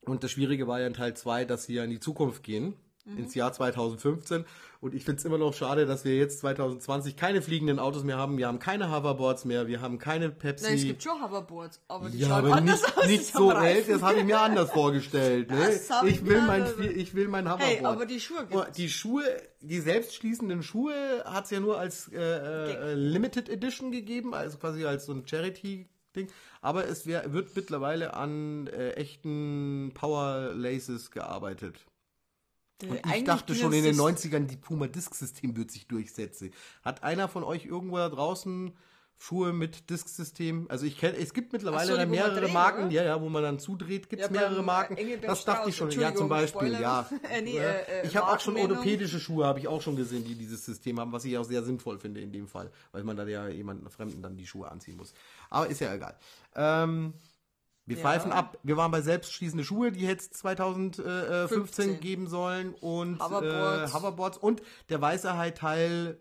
[0.02, 2.76] Und das Schwierige war ja in Teil 2, dass sie ja in die Zukunft gehen,
[3.18, 4.46] ins Jahr 2015.
[4.82, 8.18] Und ich finde es immer noch schade, dass wir jetzt 2020 keine fliegenden Autos mehr
[8.18, 8.38] haben.
[8.38, 10.66] Wir haben keine Hoverboards mehr, wir haben keine Pepsi.
[10.66, 13.08] Nein, es gibt schon Hoverboards, aber die ja, schauen aber anders nicht, aus.
[13.08, 15.50] nicht so alt, das habe ich mir anders vorgestellt.
[15.60, 15.72] Ne?
[16.06, 17.70] Ich Ich will mein, ich will mein Hoverboard.
[17.70, 18.78] Hey, aber die Schuhe gibt's.
[18.78, 19.24] Die Schuhe,
[19.62, 24.86] die selbstschließenden Schuhe hat es ja nur als äh, äh, Limited Edition gegeben, also quasi
[24.86, 26.30] als so ein Charity-Ding.
[26.62, 31.86] Aber es wär, wird mittlerweile an äh, echten Power Laces gearbeitet.
[32.84, 36.52] Und ich dachte schon in den sie- 90ern, die Puma Disk System wird sich durchsetzen.
[36.84, 38.72] Hat einer von euch irgendwo da draußen
[39.22, 40.66] Schuhe mit Disk System?
[40.70, 42.92] Also ich kenne, es gibt mittlerweile so, dann mehrere dreht, Marken, oder?
[42.94, 44.96] ja, ja, wo man dann zudreht, gibt es Ja, mehrere Marken.
[44.96, 46.80] äh, das dachte ich schon, ja, zum Beispiel, Spoiler.
[46.80, 47.10] ja.
[47.30, 50.24] Äh, nee, äh, äh, ich habe auch schon orthopädische Schuhe, habe ich auch schon gesehen,
[50.24, 53.18] die dieses System haben, was ich auch sehr sinnvoll finde in dem Fall, weil man
[53.18, 55.14] da ja jemanden Fremden dann die Schuhe anziehen muss.
[55.50, 56.16] Aber ist ja egal.
[56.56, 57.14] Ähm,
[57.90, 58.02] wir Ja.
[58.04, 58.58] pfeifen ab.
[58.64, 62.00] Wir waren bei selbstschließende Schuhe, die hätte es 2015 15.
[62.00, 63.92] geben sollen und Hoverboards.
[63.92, 66.20] Äh, Hoverboards und der Weiße Hai Teil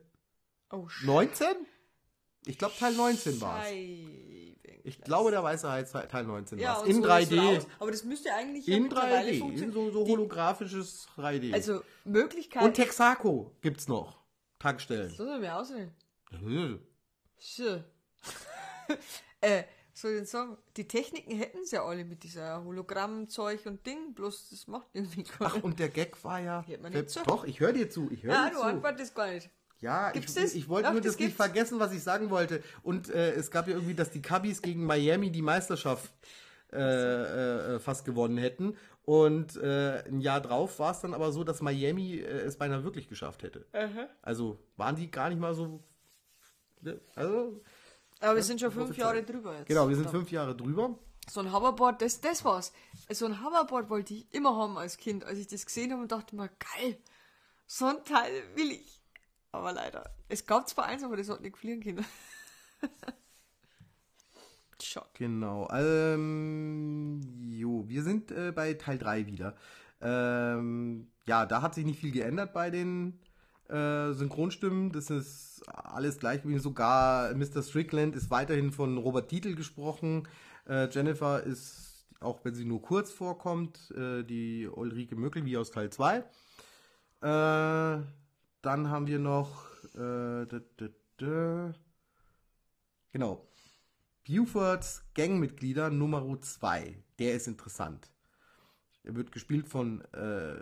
[0.70, 1.46] Oh, Sch- 19?
[2.46, 3.70] Ich glaube Teil 19 war es.
[4.84, 7.56] Ich glaube der Weiße Hai Teil 19 ja, war und In so sieht's 3D.
[7.58, 7.66] aus.
[7.78, 9.38] Aber das müsste eigentlich ja In mittlerweile 3D.
[9.38, 9.72] funktionieren.
[9.72, 11.52] So, so holographisches 3D.
[11.52, 12.62] Also Möglichkeit.
[12.62, 14.18] und Texaco gibt's noch.
[14.58, 15.10] Tankstellen.
[15.10, 15.92] so soll mir aussehen.
[19.40, 19.62] Äh,
[20.00, 24.14] soll ich denn sagen, die Techniken hätten sie ja alle mit dieser Hologrammzeug und Ding,
[24.14, 25.52] bloß das macht irgendwie keiner.
[25.56, 26.64] Ach, und der Gag war ja.
[26.66, 27.20] Hört man nicht zu.
[27.24, 28.10] Doch, ich höre dir zu.
[28.10, 28.64] Ich höre Ja, dir du zu.
[28.64, 29.50] antwortest gar nicht.
[29.80, 30.54] Ja, Gibt's ich, das?
[30.54, 32.62] ich wollte nur das das nicht vergessen, was ich sagen wollte.
[32.82, 36.10] Und äh, es gab ja irgendwie, dass die Cubbies gegen Miami die Meisterschaft
[36.72, 36.78] äh,
[37.74, 38.76] äh, fast gewonnen hätten.
[39.04, 42.84] Und äh, ein Jahr drauf war es dann aber so, dass Miami äh, es beinahe
[42.84, 43.64] wirklich geschafft hätte.
[44.20, 45.80] Also waren die gar nicht mal so.
[46.82, 47.00] ne?
[47.14, 47.62] Also,
[48.20, 48.96] Aber wir sind schon fünf.
[48.96, 49.68] Jahre drüber jetzt.
[49.68, 50.98] genau, wir sind fünf Jahre drüber.
[51.30, 52.72] So ein Hoverboard, das, das war's.
[53.10, 56.10] So ein Hoverboard wollte ich immer haben als Kind, als ich das gesehen habe und
[56.10, 56.98] dachte mir, geil,
[57.66, 59.02] so ein Teil will ich.
[59.52, 62.04] Aber leider, es gab zwar eins, aber das hat nicht fliegen können.
[64.82, 65.12] Schock.
[65.14, 65.68] Genau.
[65.72, 69.56] Ähm, jo, wir sind äh, bei Teil 3 wieder.
[70.00, 73.18] Ähm, ja, da hat sich nicht viel geändert bei den
[73.68, 74.92] äh, Synchronstimmen.
[74.92, 77.62] Das ist alles gleich wie sogar Mr.
[77.62, 80.26] Strickland ist weiterhin von Robert Dietl gesprochen.
[80.66, 85.70] Äh, Jennifer ist, auch wenn sie nur kurz vorkommt, äh, die Ulrike Möckel wie aus
[85.70, 86.18] Teil 2.
[86.18, 86.22] Äh,
[87.20, 91.72] dann haben wir noch äh, d- d- d-
[93.12, 93.48] genau
[94.26, 97.02] Bufords Gangmitglieder Nummer 2.
[97.18, 98.10] Der ist interessant.
[99.02, 100.54] Er wird gespielt von äh,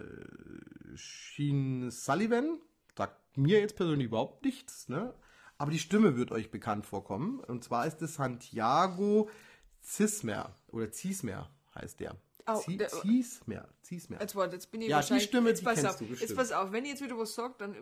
[0.95, 2.61] Sheen Sullivan.
[2.97, 5.15] Sagt mir jetzt persönlich überhaupt nichts, ne?
[5.59, 7.41] Aber die Stimme wird euch bekannt vorkommen.
[7.41, 9.29] Und zwar ist es Santiago
[9.83, 12.17] Cismer oder Cismer heißt der.
[12.49, 14.21] Oh, Cismer, Cismer.
[14.21, 15.27] Jetzt warte, jetzt bin ich Ja, die wahrscheinlich...
[15.27, 16.21] Stimme, jetzt die pass kennst auf.
[16.21, 17.75] Jetzt pass auf, wenn ich jetzt wieder was sag, dann...
[17.75, 17.79] äh,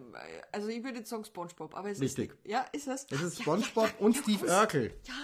[0.53, 2.31] Also ich würde jetzt sagen Spongebob, aber es Richtig.
[2.31, 2.39] ist...
[2.51, 3.07] Ja, ist das?
[3.11, 4.95] Es ist SpongeBob ja, und ja, Steve ja, Urkel.
[5.07, 5.15] Ja,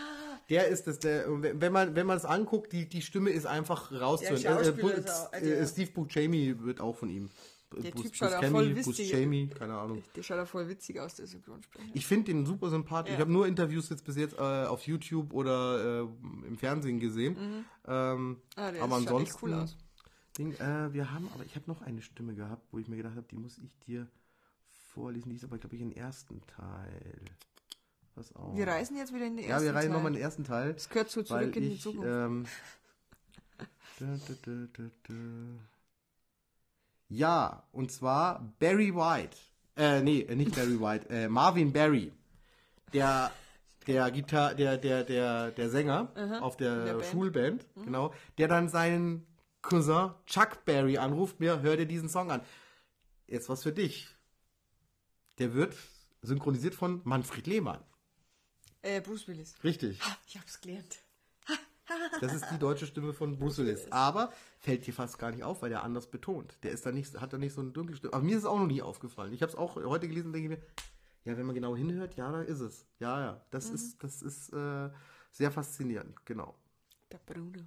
[0.50, 3.92] Der ist es, der, wenn man, wenn man es anguckt, die, die Stimme ist einfach
[3.92, 4.42] rauszuhören.
[4.42, 5.72] Ja, ist auch- äh, also.
[5.72, 7.30] Steve Buscemi wird auch von ihm.
[7.72, 8.84] Der Bus- Typ schaut auch Buscemi, voll witzig.
[9.12, 10.02] Buscemi, keine Ahnung.
[10.16, 11.88] der schaut auch voll witzig aus, der Synchronsprecher.
[11.94, 13.10] Ich finde den super sympathisch.
[13.12, 13.14] Ja.
[13.16, 17.64] Ich habe nur Interviews jetzt bis jetzt äh, auf YouTube oder äh, im Fernsehen gesehen.
[17.86, 19.76] Ähm, Ah, der aber schaut echt ansonsten, cool aus.
[20.36, 23.14] Ding, äh, wir haben, aber ich habe noch eine Stimme gehabt, wo ich mir gedacht
[23.16, 24.06] habe, die muss ich dir
[24.92, 25.30] vorlesen.
[25.30, 27.20] Die ist aber, glaube ich, im ersten Teil.
[28.16, 28.56] Pass auf.
[28.56, 29.96] Wir reisen jetzt wieder in den Ja, ersten wir reisen Teil.
[29.96, 30.72] nochmal in den ersten Teil.
[30.74, 32.08] Das gehört so zurück in die ich, Zukunft.
[32.08, 32.46] ähm,
[34.00, 35.14] da, da, da.
[37.10, 39.36] Ja, und zwar Barry White.
[39.76, 42.12] Äh, nee, äh, nicht Barry White, äh, Marvin Barry.
[42.92, 43.30] Der,
[43.86, 47.04] der Gitar, der, der, der, der Sänger auf der, der Band.
[47.04, 47.10] Mhm.
[47.10, 49.26] Schulband, genau, der dann seinen
[49.62, 52.40] Cousin Chuck Berry anruft, mir, hör dir diesen Song an.
[53.26, 54.08] Jetzt was für dich.
[55.38, 55.74] Der wird
[56.22, 57.82] synchronisiert von Manfred Lehmann.
[58.82, 59.54] äh, Bruce Willis.
[59.64, 60.00] Richtig.
[60.00, 60.98] Ha, ich hab's gelernt.
[62.20, 63.90] Das ist die deutsche Stimme von Bruce Willis.
[63.90, 66.58] Aber fällt dir fast gar nicht auf, weil der anders betont.
[66.62, 68.12] Der ist da nicht, hat da nicht so eine dunkle Stimme.
[68.14, 69.32] Aber mir ist es auch noch nie aufgefallen.
[69.32, 70.66] Ich habe es auch heute gelesen, denke ich mir,
[71.24, 72.86] ja, wenn man genau hinhört, ja, da ist es.
[72.98, 74.88] Ja, ja, das ist, das ist äh,
[75.30, 76.54] sehr faszinierend, genau.
[77.12, 77.60] Der Bruno.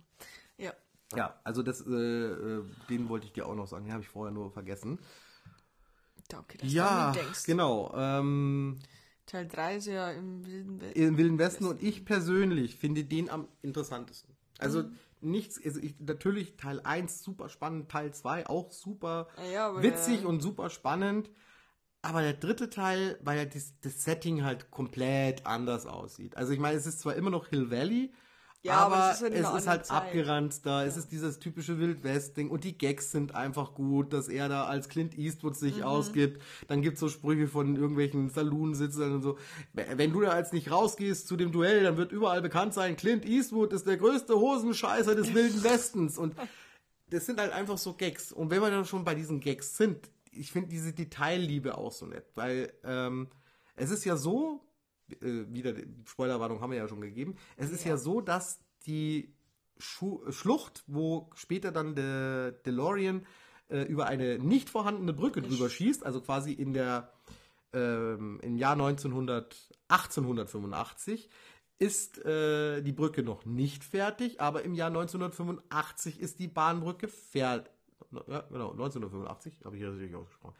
[0.58, 0.74] Ja.
[1.16, 3.86] Ja, also das, äh, äh, den wollte ich dir auch noch sagen.
[3.86, 4.98] Den habe ich vorher nur vergessen.
[6.30, 7.44] Danke, dass du Ja, mich denkst.
[7.46, 7.94] genau.
[7.96, 8.80] Ähm,
[9.26, 11.00] Teil 3 ist ja im Wilden Westen.
[11.02, 14.36] im Wilden Westen und ich persönlich finde den am interessantesten.
[14.60, 14.96] Also Mhm.
[15.22, 20.30] nichts, also ich, natürlich Teil 1 super spannend, Teil 2 auch super Ja, witzig der-
[20.30, 21.30] und super spannend.
[22.02, 26.36] Aber der dritte Teil, weil ja das, das Setting halt komplett anders aussieht.
[26.36, 28.12] Also ich meine, es ist zwar immer noch Hill Valley,
[28.66, 29.98] Ja, aber, aber es es ist halt ist, halt anderen Zeit.
[30.04, 34.66] abgeranzter, es ist dieses typische Wildwest-Ding und die Gags sind einfach gut, dass er da
[34.66, 35.84] als Clint Eastwood sich Mhm.
[35.84, 36.42] ausgibt.
[36.68, 39.38] Dann gibt's so Sprüche von irgendwelchen Saloon-Sitzern und so.
[39.74, 43.26] Wenn du da als nicht rausgehst zu dem Duell, dann wird überall bekannt sein, Clint
[43.26, 46.36] Eastwood ist der größte Hosenscheißer des Wilden Westens und
[47.10, 48.32] das sind halt einfach so Gags.
[48.32, 52.06] Und wenn wir dann schon bei diesen Gags sind, ich finde diese Detailliebe auch so
[52.06, 53.28] nett, weil ähm,
[53.76, 54.62] es ist ja so,
[55.22, 55.74] äh, wieder
[56.06, 59.34] Spoilerwarnung haben wir ja schon gegeben, es ist ja, so, dass die
[59.78, 63.26] Schu Schlucht, wo später dann der DeLorean
[63.70, 67.12] äh, über eine nicht vorhandene Brücke drüber schießt, also quasi in der
[67.74, 71.30] ähm, im Jahr 1900, 1885
[71.80, 77.74] ist äh, die Brücke noch nicht fertig, aber im Jahr 1985 ist die Bahnbrücke fertig.
[78.28, 80.56] Ja, genau, 1985, habe ich hier richtig ausgesprochen.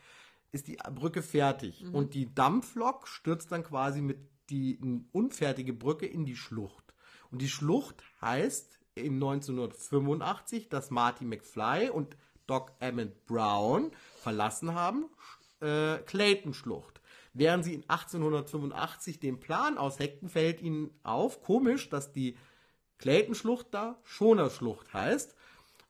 [0.52, 4.18] Ist die Brücke fertig und die Dampflok stürzt dann quasi mit
[4.50, 4.80] die
[5.12, 6.94] unfertige Brücke in die Schlucht.
[7.32, 15.06] Und die Schlucht heißt in 1985, dass Marty McFly und Doc Emmett Brown verlassen haben,
[15.62, 17.02] äh, Clayton-Schlucht.
[17.34, 22.38] Während sie in 1885 den Plan ausheckten, fällt ihnen auf, komisch, dass die
[23.00, 25.36] Clayton-Schlucht da Schoner-Schlucht heißt.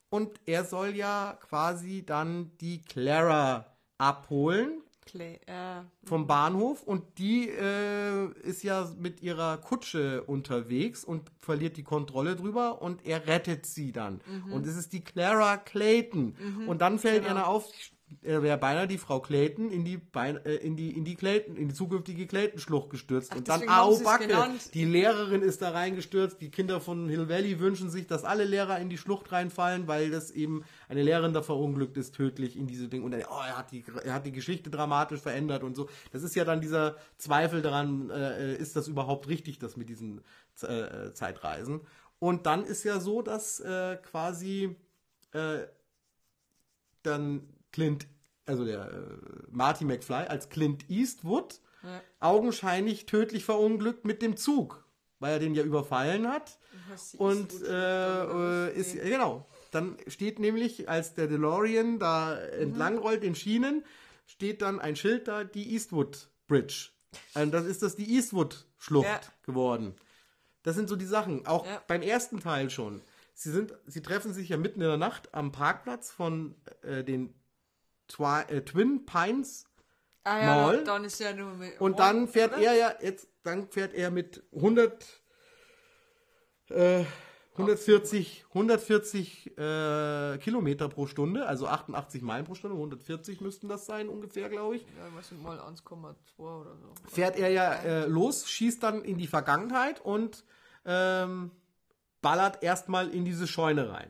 [0.09, 3.65] Und er soll ja quasi dann die Clara
[3.97, 8.02] abholen Clay, äh, vom Bahnhof und die äh,
[8.43, 13.91] ist ja mit ihrer Kutsche unterwegs und verliert die Kontrolle drüber und er rettet sie
[13.91, 14.21] dann.
[14.51, 16.35] Und es ist die Clara Clayton.
[16.67, 17.35] Und dann fällt Genau.
[17.39, 17.69] ihr auf,
[18.21, 21.55] er wäre beinahe die Frau Clayton in die, Bein, äh, in die, in die Clayton,
[21.55, 23.31] in die zukünftige Clayton-Schlucht gestürzt.
[23.31, 24.73] Ach, und dann, au Backe, genannt.
[24.73, 26.39] die Lehrerin ist da reingestürzt.
[26.41, 30.11] Die Kinder von Hill Valley wünschen sich, dass alle Lehrer in die Schlucht reinfallen, weil
[30.11, 33.05] das eben eine Lehrerin da verunglückt ist, tödlich in diese Dinge.
[33.05, 35.89] Und er, oh, er hat die, er hat die Geschichte dramatisch verändert und so.
[36.11, 40.21] Das ist ja dann dieser Zweifel daran, äh, ist das überhaupt richtig, das mit diesen
[40.61, 41.81] äh, Zeitreisen.
[42.19, 44.75] Und dann ist ja so, dass äh, quasi
[45.33, 45.59] äh,
[47.01, 48.07] dann Clint,
[48.45, 49.17] also der äh,
[49.51, 52.01] Marty McFly als Clint Eastwood Ja.
[52.21, 54.85] augenscheinlich tödlich verunglückt mit dem Zug,
[55.19, 56.57] weil er den ja überfallen hat.
[57.17, 63.35] Und äh, äh, ist, genau, dann steht nämlich, als der DeLorean da entlang rollt in
[63.35, 63.83] Schienen,
[64.25, 66.89] steht dann ein Schild da, die Eastwood Bridge.
[67.35, 69.19] Und das ist das die Eastwood Schlucht Ja.
[69.43, 69.95] geworden.
[70.63, 71.45] Das sind so die Sachen.
[71.45, 71.81] Auch Ja.
[71.87, 73.01] beim ersten Teil schon.
[73.33, 77.33] Sie sind, sie treffen sich ja mitten in der Nacht am Parkplatz von äh, den
[78.07, 79.65] Twi äh, Twin Pines
[80.23, 80.83] ah, ja, Mall.
[80.83, 82.61] dann ist ja nur mit und dann fährt oder?
[82.63, 85.21] er ja jetzt, dann fährt er mit 100
[86.69, 87.03] äh,
[87.53, 94.09] 140, 140 äh, Kilometer pro Stunde, also 88 Meilen pro Stunde, 140 müssten das sein
[94.09, 94.81] ungefähr, glaube ich.
[94.81, 96.93] Ja, ich weiß nicht, mal 1,2 oder so.
[97.07, 100.45] Fährt er ja äh, los, schießt dann in die Vergangenheit und
[100.85, 101.51] ähm,
[102.23, 104.09] ballert erstmal in diese Scheune rein.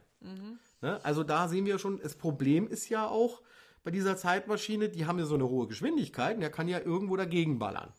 [0.81, 0.99] Ne?
[1.03, 3.41] Also da sehen wir schon, das Problem ist ja auch
[3.83, 7.15] bei dieser Zeitmaschine, die haben ja so eine hohe Geschwindigkeit und der kann ja irgendwo
[7.17, 7.93] dagegen ballern.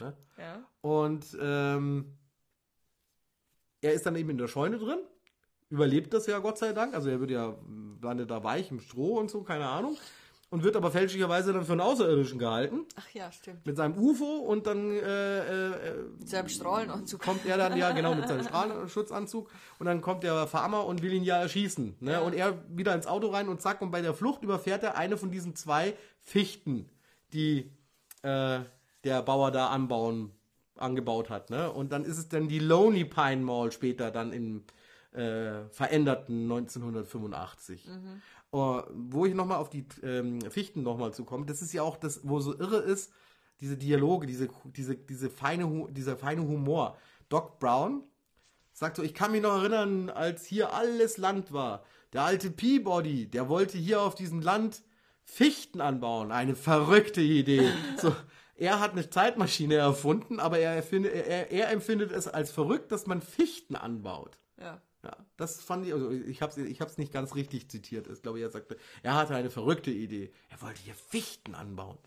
[0.00, 0.16] Ne?
[0.38, 0.64] Ja.
[0.80, 2.18] Und ähm,
[3.80, 4.98] er ist dann eben in der Scheune drin,
[5.68, 7.56] überlebt das ja Gott sei Dank, also er wird ja,
[8.02, 9.96] landet da weich im Stroh und so, keine Ahnung,
[10.54, 13.66] und wird aber fälschlicherweise dann für einen Außerirdischen gehalten Ach ja, stimmt.
[13.66, 15.38] mit seinem UFO und dann äh,
[15.70, 17.20] äh, Mit seinem Strahlenanzug.
[17.20, 19.50] kommt er dann ja genau mit seinem Strahlenschutzanzug
[19.80, 21.96] und dann kommt der Farmer und will ihn ja erschießen.
[21.98, 22.12] Ne?
[22.12, 22.20] Ja.
[22.20, 25.16] Und er wieder ins Auto rein und zack, und bei der Flucht überfährt er eine
[25.16, 26.88] von diesen zwei Fichten,
[27.32, 27.72] die
[28.22, 28.60] äh,
[29.02, 30.30] der Bauer da anbauen,
[30.76, 31.50] angebaut hat.
[31.50, 31.68] Ne?
[31.68, 34.62] Und dann ist es dann die Lonely Pine Mall später dann im
[35.14, 37.88] äh, veränderten 1985.
[38.56, 42.20] Oh, wo ich nochmal auf die ähm, Fichten nochmal zukomme, das ist ja auch das,
[42.22, 43.12] wo so irre ist,
[43.60, 46.96] diese Dialoge, diese, diese, diese feine, dieser feine Humor.
[47.28, 48.04] Doc Brown
[48.72, 51.82] sagt so, ich kann mich noch erinnern, als hier alles Land war.
[52.12, 54.82] Der alte Peabody, der wollte hier auf diesem Land
[55.24, 56.30] Fichten anbauen.
[56.30, 57.72] Eine verrückte Idee.
[57.98, 58.14] So,
[58.54, 63.08] er hat eine Zeitmaschine erfunden, aber er, erfinde, er, er empfindet es als verrückt, dass
[63.08, 64.38] man Fichten anbaut.
[64.60, 64.80] Ja.
[65.04, 68.08] Ja, das fand ich, also ich habe es ich hab's nicht ganz richtig zitiert.
[68.08, 70.32] Ich glaube, er sagte, er hatte eine verrückte Idee.
[70.48, 71.98] Er wollte hier Fichten anbauen.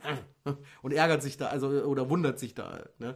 [0.82, 2.90] Und ärgert sich da, also oder wundert sich da.
[2.98, 3.16] Ne?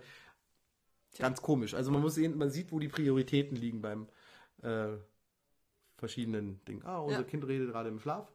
[1.17, 1.73] Ganz komisch.
[1.73, 4.07] Also man muss sehen, man sieht, wo die Prioritäten liegen beim
[4.61, 4.97] äh,
[5.97, 6.85] verschiedenen Dingen.
[6.85, 7.23] Ah, unser Ja.
[7.23, 8.31] Kind redet gerade im Schlaf.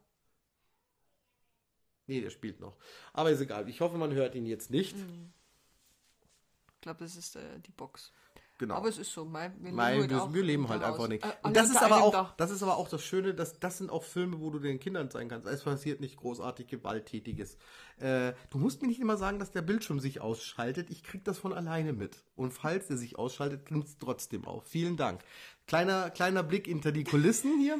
[2.09, 2.77] Nee, der spielt noch.
[3.13, 3.69] Aber ist egal.
[3.69, 4.97] Ich hoffe, man hört ihn jetzt nicht.
[4.97, 8.13] Ich glaube, das ist äh, die Box.
[8.59, 8.75] Genau.
[8.77, 9.25] Aber es ist so.
[9.27, 11.25] Mein, wir Nein, halt wir, auch wir leben halt einfach nicht.
[11.25, 12.35] Äh, Und das ist aber auch, Dach.
[12.37, 15.11] das ist aber auch das Schöne, dass das sind auch Filme, wo du den Kindern
[15.11, 15.47] zeigen kannst.
[15.47, 17.59] Es passiert nicht großartig gewalttätiges.
[17.99, 20.89] Äh, du musst mir nicht immer sagen, dass der Bildschirm sich ausschaltet.
[20.91, 22.23] Ich krieg das von alleine mit.
[22.35, 24.65] Und falls der sich ausschaltet, nimmt es trotzdem auf.
[24.67, 25.21] Vielen Dank.
[25.67, 27.79] Kleiner kleiner Blick hinter die Kulissen hier.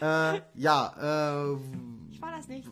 [0.00, 1.56] äh, ja, äh,
[2.10, 2.68] Ich war das nicht.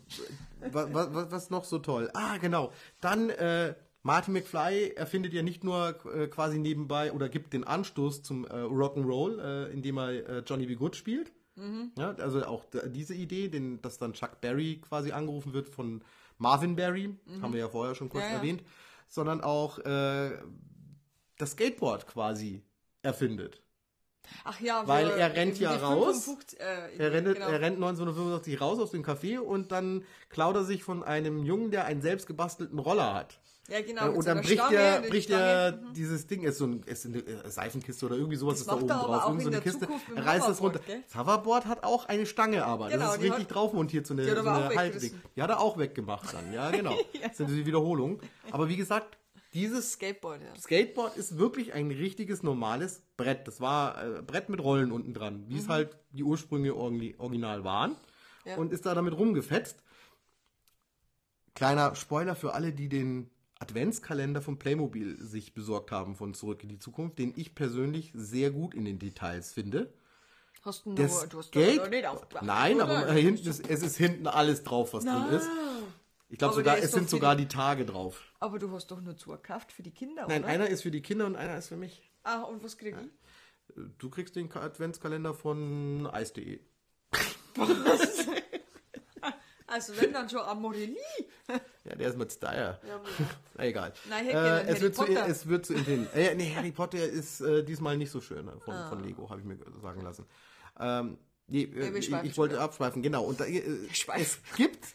[0.72, 2.10] was, was, was noch so toll?
[2.14, 2.72] Ah, genau.
[3.00, 3.74] Dann äh,
[4.06, 8.48] Martin McFly erfindet ja nicht nur äh, quasi nebenbei oder gibt den Anstoß zum äh,
[8.50, 10.74] Rock'n'Roll, äh, indem er äh, Johnny B.
[10.76, 11.32] Good spielt.
[11.96, 16.02] Ja, also auch diese Idee, den, dass dann Chuck Berry quasi angerufen wird von
[16.36, 18.36] Marvin Berry, haben wir ja vorher schon kurz Ja, ja.
[18.38, 18.64] erwähnt,
[19.06, 20.32] sondern auch äh,
[21.38, 22.64] das Skateboard quasi
[23.02, 23.62] erfindet.
[24.42, 26.24] Ach ja, Weil er rennt die ja raus.
[26.24, 27.46] 55, äh, Er rennt, genau.
[27.46, 31.70] er rennt 1985 raus aus dem Café und dann klaut er sich von einem Jungen,
[31.70, 33.38] der einen selbst gebastelten Roller hat.
[33.68, 34.08] Ja, genau.
[34.08, 35.94] Äh, und dann bricht Stange, er, die bricht er mhm.
[35.94, 38.88] dieses Ding, ist so ein, ist eine äh, Seifenkiste oder irgendwie sowas ist da oben
[38.88, 39.24] drauf.
[39.26, 39.88] Irgend so in eine Kiste.
[40.14, 40.80] Er reißt das runter.
[40.86, 41.02] Gell?
[41.06, 42.90] Das Hoverboard hat auch eine Stange aber.
[42.90, 45.22] Genau, das ist richtig hat- drauf montiert, so eine, so eine weggerissen.
[45.34, 46.94] Die hat er auch weggemacht dann, ja genau.
[47.22, 48.20] Das sind die Wiederholungen.
[48.50, 49.16] Aber wie gesagt,
[49.54, 50.60] dieses Skateboard, ja.
[50.60, 53.46] Skateboard ist wirklich ein richtiges normales Brett.
[53.46, 57.92] Das war äh, Brett mit Rollen unten dran, wie es halt die Ursprünge original waren.
[57.92, 57.96] Mhm.
[58.50, 58.56] Ja.
[58.56, 59.82] Und ist da damit rumgefetzt.
[61.54, 63.30] Kleiner Spoiler für alle, die den
[63.64, 68.50] Adventskalender von Playmobil sich besorgt haben von Zurück in die Zukunft, den ich persönlich sehr
[68.50, 69.92] gut in den Details finde.
[70.62, 72.84] Hast du, Das nur, du hast Geld, doch nicht aufgebracht, nein, oder?
[72.98, 75.48] aber hinten ist, es ist hinten alles drauf, was drin ist.
[76.30, 78.22] Ich glaube sogar, es sind sogar die Tage drauf.
[78.40, 80.52] Aber du hast doch nur zugekauft für die Kinder, Nein, oder?
[80.52, 82.02] einer ist für die Kinder und einer ist für mich.
[82.22, 83.76] Ah, und was krieg ich?
[83.98, 86.60] Du kriegst den Adventskalender von Eis.de.
[89.66, 90.96] Also wenn dann schon Amorelie.
[91.84, 92.80] Ja, der ist mit Steyr.
[92.86, 93.00] Ja,
[93.58, 93.92] Na, egal.
[94.06, 95.26] Ich hätte äh, es, Harry wird zu, Potter.
[95.28, 96.14] es wird zu intensiv.
[96.14, 98.88] Äh, nee, Harry Potter ist äh, diesmal nicht so schön äh, von, Ah.
[98.88, 100.24] von Lego, habe ich mir sagen lassen.
[100.80, 103.24] Ähm, nee, äh, ich, ich wollte abschweifen, genau.
[103.24, 103.62] Und da, äh,
[104.16, 104.86] es gibt,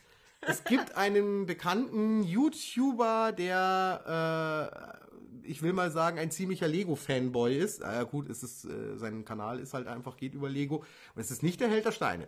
[0.41, 4.99] es gibt einen bekannten YouTuber, der,
[5.43, 7.83] äh, ich will mal sagen, ein ziemlicher Lego-Fanboy ist.
[7.83, 10.77] Ah, ja, gut, es ist, äh, sein Kanal ist halt einfach, geht über Lego.
[11.13, 12.27] Und es ist nicht der Held der Steine.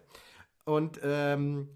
[0.66, 1.70] Und ähm,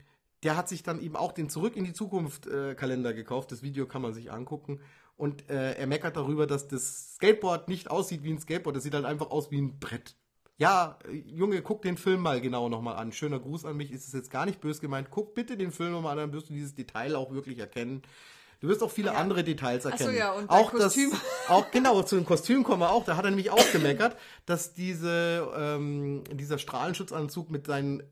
[0.45, 3.51] der hat sich dann eben auch den Zurück in die Zukunft äh, Kalender gekauft.
[3.51, 4.79] Das Video kann man sich angucken.
[5.17, 8.75] Und äh, er meckert darüber, dass das Skateboard nicht aussieht wie ein Skateboard.
[8.75, 10.15] Das sieht halt einfach aus wie ein Brett.
[10.57, 13.11] Ja, äh, Junge, guck den Film mal genau nochmal an.
[13.11, 13.91] Schöner Gruß an mich.
[13.91, 15.07] Ist es jetzt gar nicht böse gemeint.
[15.09, 18.03] Guck bitte den Film nochmal an, dann wirst du dieses Detail auch wirklich erkennen.
[18.61, 19.15] Du wirst auch viele Ja.
[19.15, 20.15] andere Details so, erkennen.
[20.15, 21.11] ja, und auch Kostüm.
[21.11, 21.19] Das,
[21.49, 23.03] auch genau zu dem Kostüm kommen wir auch.
[23.05, 24.15] Da hat er nämlich auch gemeckert,
[24.45, 28.03] dass diese ähm, dieser Strahlenschutzanzug mit seinen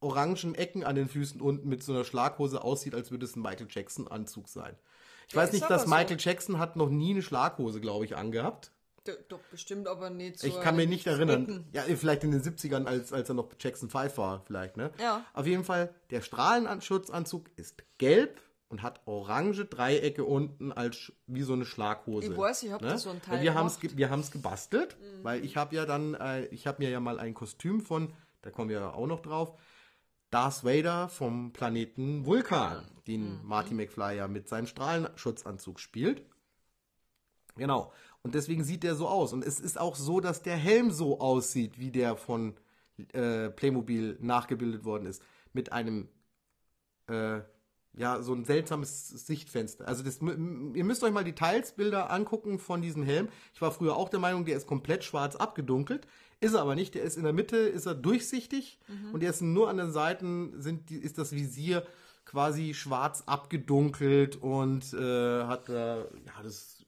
[0.00, 3.42] orangen Ecken an den Füßen unten mit so einer Schlaghose aussieht, als würde es ein
[3.42, 4.76] Michael Jackson Anzug sein.
[5.28, 5.88] Ich Ja, weiß nicht, dass so.
[5.88, 8.72] Michael Jackson hat noch nie eine Schlaghose, glaube ich, angehabt.
[9.28, 10.46] Doch, bestimmt, aber nicht so.
[10.46, 11.46] Ich kann mich nicht erinnern.
[11.46, 11.64] Dritten.
[11.72, 14.90] Ja, vielleicht in den 70ern, als, als er noch Jackson 5 war, vielleicht, ne?
[15.00, 15.24] Ja.
[15.32, 21.54] Auf jeden Fall, der Strahlenschutzanzug ist gelb und hat orange Dreiecke unten als wie so
[21.54, 22.32] eine Schlaghose.
[22.32, 25.44] Ich weiß, ich hab da so ein Teil Wir haben es wir haben's gebastelt, weil
[25.44, 28.68] ich habe ja dann, äh, ich habe mir ja mal ein Kostüm von, da kommen
[28.68, 29.58] wir ja auch noch drauf,
[30.30, 36.22] Darth Vader vom Planeten Vulkan, den Marty McFly ja mit seinem Strahlenschutzanzug spielt.
[37.56, 37.92] Genau.
[38.22, 39.32] Und deswegen sieht der so aus.
[39.32, 42.54] Und es ist auch so, dass der Helm so aussieht, wie der von
[43.12, 45.22] äh, Playmobil nachgebildet worden ist.
[45.52, 46.08] Mit einem,
[47.06, 47.40] äh,
[47.96, 49.86] ja, so ein seltsames Sichtfenster.
[49.88, 53.28] Also das, ihr müsst euch mal Detailsbilder angucken von diesem Helm.
[53.54, 56.06] Ich war früher auch der Meinung, der ist komplett schwarz abgedunkelt.
[56.40, 56.94] Ist er aber nicht.
[56.94, 58.78] Der ist in der Mitte, ist er durchsichtig.
[59.12, 61.84] Und der ist nur an den Seiten, sind ist das Visier
[62.24, 66.84] quasi schwarz abgedunkelt und äh, hat da, ja, das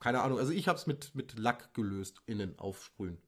[0.00, 3.18] keine Ahnung, also ich habe es mit, mit Lack gelöst, innen aufsprühen.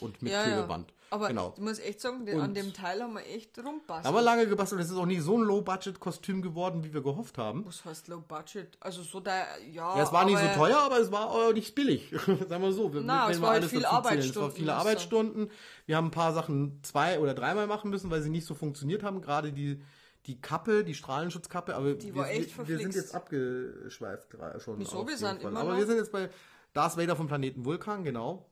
[0.00, 0.90] Und mit Ja, Klebeband.
[0.90, 0.95] ja.
[1.10, 1.52] Aber genau.
[1.56, 4.06] ich muss echt sagen, an dem Teil haben wir echt rumpasst.
[4.06, 7.64] Aber lange gebastelt, es ist auch nicht so ein Low-Budget-Kostüm geworden, wie wir gehofft haben.
[7.64, 8.76] Was heißt Low Budget?
[8.80, 9.96] Also so da, ja.
[9.96, 12.10] Ja, es war nicht so aber- teuer, aber es war auch nicht billig.
[12.48, 12.90] Sagen wir so.
[13.02, 13.84] Na, es war halt viel zählen.
[13.84, 15.50] Es war Arbeitsstunden, viele Arbeitsstunden.
[15.86, 19.02] Wir haben ein paar Sachen zwei oder dreimal machen müssen, weil sie nicht so funktioniert
[19.02, 19.20] haben.
[19.20, 19.80] Gerade die,
[20.26, 21.76] die Kappe, die Strahlenschutzkappe.
[21.76, 22.96] Aber Die wir, war echt wir, wir sind verflixt.
[22.96, 24.28] jetzt abgeschweift
[24.58, 24.78] schon.
[24.80, 25.06] Wieso?
[25.06, 26.30] Wir sind immer Aber noch- wir sind jetzt bei
[26.72, 28.46] Darth Vader vom Planeten Vulkan, genau.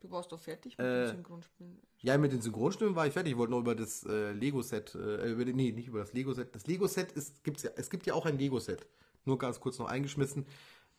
[0.00, 1.78] Du warst doch fertig mit Äh, dem Synchronspielen.
[1.98, 3.32] Ja, mit den Synchronstimmen war ich fertig.
[3.32, 6.54] Ich wollte noch über das äh, Lego-Set, äh, über den, nee, nicht über das Lego-Set.
[6.54, 8.86] Das Lego-Set ist, gibt's ja, es gibt ja auch ein Lego-Set.
[9.26, 10.46] Nur ganz kurz noch eingeschmissen.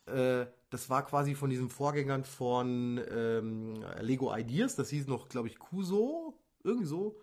[0.06, 4.76] Äh, das war quasi von diesen Vorgängern von ähm, Lego Ideas.
[4.76, 6.38] Das hieß noch, glaube ich, Kuso.
[6.62, 7.20] Irgendwie so.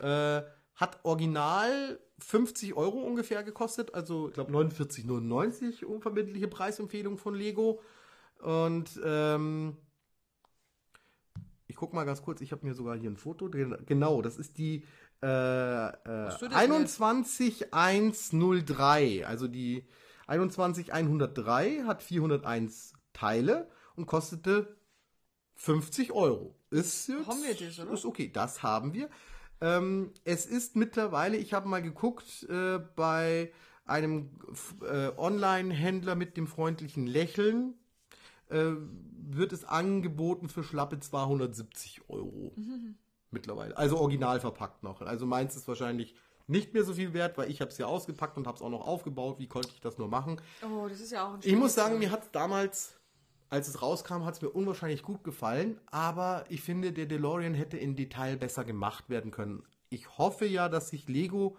[0.00, 0.42] Äh,
[0.76, 3.94] hat original 50 Euro ungefähr gekostet.
[3.94, 7.80] Also, ich glaube, 49,99 unverbindliche Preisempfehlung von Lego.
[8.40, 9.76] Und, ähm,
[11.76, 13.48] ich guck mal ganz kurz, ich habe mir sogar hier ein Foto.
[13.48, 13.76] drin.
[13.84, 14.82] Genau, das ist die
[15.22, 19.26] äh, äh, du das 21103.
[19.26, 19.86] Also die
[20.26, 24.74] 21103 hat 401 Teile und kostete
[25.56, 26.58] 50 Euro.
[26.70, 27.92] Ist jetzt, Haben wir das, oder?
[27.92, 29.10] Ist okay, das haben wir.
[29.60, 33.52] Ähm, es ist mittlerweile, ich habe mal geguckt, äh, bei
[33.84, 34.30] einem
[34.80, 37.74] äh, Online-Händler mit dem freundlichen Lächeln
[38.48, 38.72] äh,
[39.28, 42.52] wird es angeboten für schlappe 270 Euro.
[43.30, 43.76] Mittlerweile.
[43.76, 45.02] Also original verpackt noch.
[45.02, 46.14] Also meins ist wahrscheinlich
[46.46, 48.70] nicht mehr so viel wert, weil ich habe es ja ausgepackt und habe es auch
[48.70, 49.38] noch aufgebaut.
[49.38, 50.40] Wie konnte ich das nur machen?
[50.62, 53.00] Oh, das ist ja auch ein Ich muss sagen, mir hat es damals,
[53.48, 55.80] als es rauskam, hat es mir unwahrscheinlich gut gefallen.
[55.86, 59.64] Aber ich finde, der DeLorean hätte in Detail besser gemacht werden können.
[59.88, 61.56] Ich hoffe ja, dass sich Lego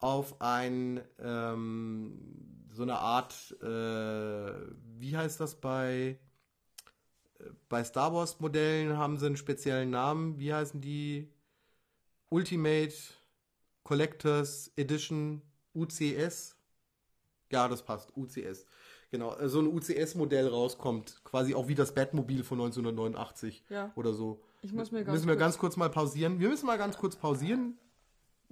[0.00, 4.52] auf ein ähm, so eine Art, äh,
[4.98, 6.18] wie heißt das bei
[7.38, 10.38] äh, bei Star Wars Modellen haben sie einen speziellen Namen.
[10.38, 11.28] Wie heißen die?
[12.30, 12.94] Ultimate
[13.82, 15.42] Collectors Edition
[15.74, 16.56] UCS.
[17.50, 18.16] Ja, das passt.
[18.16, 18.64] UCS.
[19.10, 21.22] Genau, äh, so ein UCS-Modell rauskommt.
[21.24, 23.92] Quasi auch wie das Batmobil von 1989 Ja.
[23.96, 24.42] oder so.
[24.62, 26.40] Ich muss mir ganz müssen wir kurz- ganz kurz mal pausieren.
[26.40, 27.76] Wir müssen mal ganz kurz pausieren.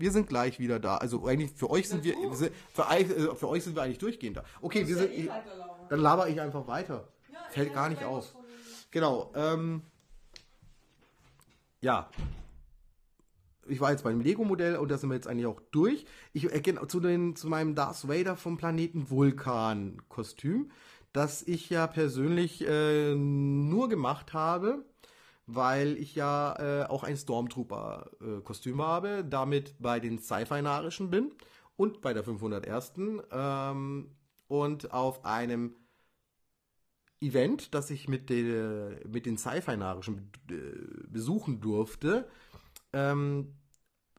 [0.01, 0.97] Wir sind gleich wieder da.
[0.97, 3.83] Also eigentlich für euch sind wir, wir sind- für, euch- äh, für euch sind wir
[3.83, 4.45] eigentlich durchgehend da.
[4.63, 5.11] Okay, wir sind,
[5.91, 7.09] dann laber ich einfach weiter.
[7.51, 8.35] Fällt gar nicht auf.
[8.91, 9.31] Genau.
[9.35, 9.83] Ähm,
[11.81, 12.09] ja.
[13.69, 16.05] Ich war jetzt beim Lego-Modell und da sind wir jetzt eigentlich auch durch.
[16.33, 20.71] Ich erkenne zu, den, zu meinem Darth Vader vom Planeten Vulkan-Kostüm,
[21.13, 24.85] das ich ja persönlich äh, nur gemacht habe,
[25.55, 31.33] weil ich ja äh, auch ein Stormtrooper-Kostüm habe, damit bei den Sci-Fi-Narischen bin
[31.77, 32.93] und bei der 501.
[33.33, 34.11] Ähm,
[34.47, 35.75] und auf einem
[37.21, 40.55] Event, das ich mit, der, mit den Sci-Fi-Narischen äh,
[41.09, 42.29] besuchen durfte,
[42.93, 43.55] ähm,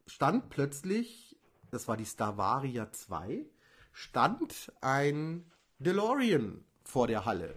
[0.06, 3.46] stand plötzlich, das war die Stavaria 2,
[3.94, 7.56] stand ein DeLorean vor der Halle.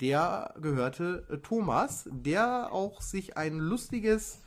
[0.00, 4.40] Der gehörte äh, Thomas, der auch sich ein lustiges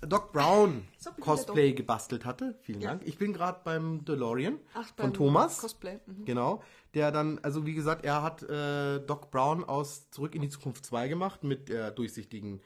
[0.00, 2.56] Doc Brown So, Cosplay gebastelt hatte.
[2.62, 2.90] Vielen Ja.
[2.90, 3.02] Dank.
[3.06, 5.58] Ich bin gerade beim DeLorean Ach, von beim Thomas.
[5.60, 6.00] Cosplay.
[6.06, 6.24] Mhm.
[6.24, 6.62] Genau.
[6.94, 10.84] Der dann, also wie gesagt, er hat äh, Doc Brown aus Zurück in die Zukunft
[10.86, 12.60] 2 gemacht mit der durchsichtigen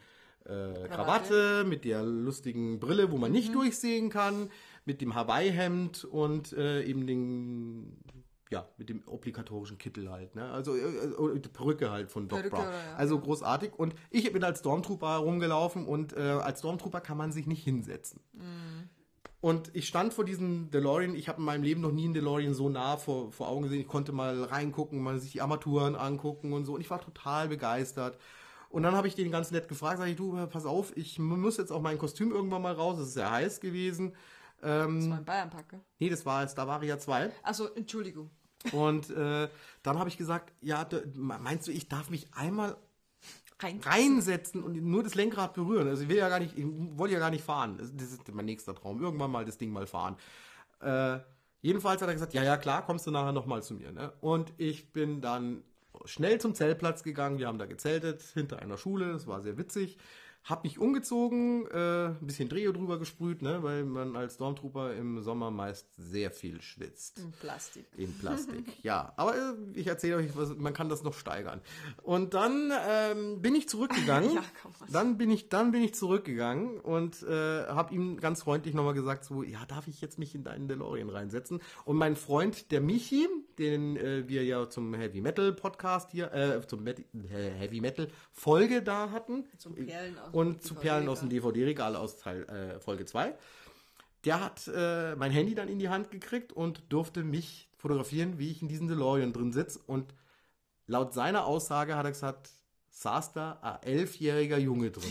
[0.45, 4.49] äh, Krawatte, mit der lustigen Brille, wo man nicht durchsehen kann,
[4.85, 7.97] mit dem Hawaii-Hemd und äh, eben den,
[8.49, 10.49] ja, mit dem obligatorischen Kittel halt, ne?
[10.51, 12.65] Also äh, äh, die Perücke halt von Doc Perücke, Brown.
[12.65, 12.95] ja.
[12.95, 13.73] Also großartig.
[13.75, 18.21] Und ich bin als Stormtrooper rumgelaufen und äh, als Stormtrooper kann man sich nicht hinsetzen.
[19.39, 21.15] Und ich stand vor diesem DeLorean.
[21.15, 23.81] Ich habe in meinem Leben noch nie einen DeLorean so nah vor, vor Augen gesehen.
[23.81, 26.73] Ich konnte mal reingucken, mal sich die Armaturen angucken und so.
[26.75, 28.17] Und ich war total begeistert.
[28.69, 31.57] Und dann habe ich den ganz nett gefragt, sage ich, du, pass auf, ich muss
[31.57, 32.97] jetzt auch mein Kostüm irgendwann mal raus.
[32.99, 34.13] Es ist sehr heiß gewesen.
[34.63, 35.81] Ähm, Das war ein Bayernpack, gell?
[35.99, 37.31] nee, das war jetzt, da war ich ja zwei.
[37.43, 38.29] Also, Entschuldigung.
[38.71, 39.47] Und äh,
[39.83, 42.75] dann habe ich gesagt, ja, meinst du, ich darf mich einmal
[43.59, 43.79] Rein.
[43.83, 45.87] reinsetzen und nur das Lenkrad berühren.
[45.87, 46.65] Also ich will ja gar nicht, ich
[46.97, 47.77] wollte ja gar nicht fahren.
[47.77, 49.01] Das das ist mein nächster Traum.
[49.01, 50.15] Irgendwann mal das Ding mal fahren.
[50.79, 51.19] Äh,
[51.61, 53.91] jedenfalls hat er gesagt, ja, ja, klar, kommst du nachher nochmal zu mir.
[53.91, 54.11] Ne?
[54.21, 55.63] Und ich bin dann
[56.05, 57.39] schnell zum Zeltplatz gegangen.
[57.39, 59.13] Wir haben da gezeltet hinter einer Schule.
[59.13, 59.97] Das war sehr witzig.
[60.47, 65.21] Hab mich umgezogen, äh, ein bisschen Dreo drüber gesprüht, ne, weil man als Stormtrooper im
[65.21, 67.19] Sommer meist sehr viel schwitzt.
[67.19, 67.85] In Plastik.
[67.97, 69.11] In Plastik, ja.
[69.17, 71.59] Aber äh, ich erzähle euch, was, man kann das noch steigern.
[72.01, 74.31] Und dann ähm, bin ich zurückgegangen.
[74.37, 74.91] Ja, komm, was.
[74.91, 79.25] dann bin ich, dann bin ich zurückgegangen und äh, habe ihm ganz freundlich nochmal gesagt,
[79.25, 81.61] so, ja, darf ich jetzt mich in deinen DeLorean reinsetzen?
[81.85, 83.27] Und mein Freund, der Michi,
[83.57, 88.81] den äh, wir ja zum Heavy Metal Podcast hier, äh, zum Met Heavy Metal Folge
[88.81, 89.45] da hatten.
[89.57, 93.33] Zum Perlen aus dem und zu Perlen aus dem DVD-Regal aus Teil, äh, Folge 2.
[94.23, 98.51] Der hat äh, mein Handy dann in die Hand gekriegt und durfte mich fotografieren, wie
[98.51, 99.79] ich in diesem DeLorean drin sitze.
[99.87, 100.13] Und
[100.85, 102.51] laut seiner Aussage hat er gesagt,
[102.89, 105.09] saß da ein elfjähriger Junge drin.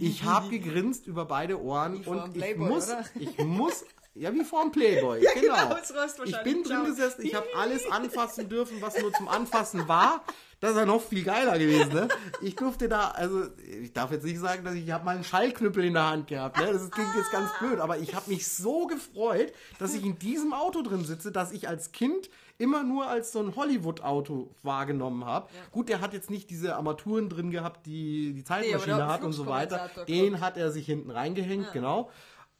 [0.00, 3.04] Ich habe gegrinst über beide Ohren einem und ich Playboy, muss, oder?
[3.18, 3.84] ich muss,
[4.14, 5.76] ja wie vor einem Playboy, genau, genau.
[6.18, 10.24] du Ich bin drin gesessen, ich habe alles anfassen dürfen, was nur zum Anfassen war.
[10.60, 12.08] Das ist ja noch viel geiler gewesen, ne?
[12.40, 13.48] Ich durfte da, also
[13.82, 16.28] ich darf jetzt nicht sagen, dass ich, ich habe mal einen Schallknüppel in der Hand
[16.28, 16.72] gehabt, ne?
[16.72, 20.54] Das klingt jetzt ganz blöd, aber ich habe mich so gefreut, dass ich in diesem
[20.54, 25.48] Auto drin sitze, dass ich als Kind immer nur als so ein Hollywood-Auto wahrgenommen habe.
[25.72, 29.32] Gut, der hat jetzt nicht diese Armaturen drin gehabt, die die Zeitmaschine der hat und
[29.32, 29.90] so weiter.
[30.08, 32.10] Den hat er sich hinten reingehängt, genau.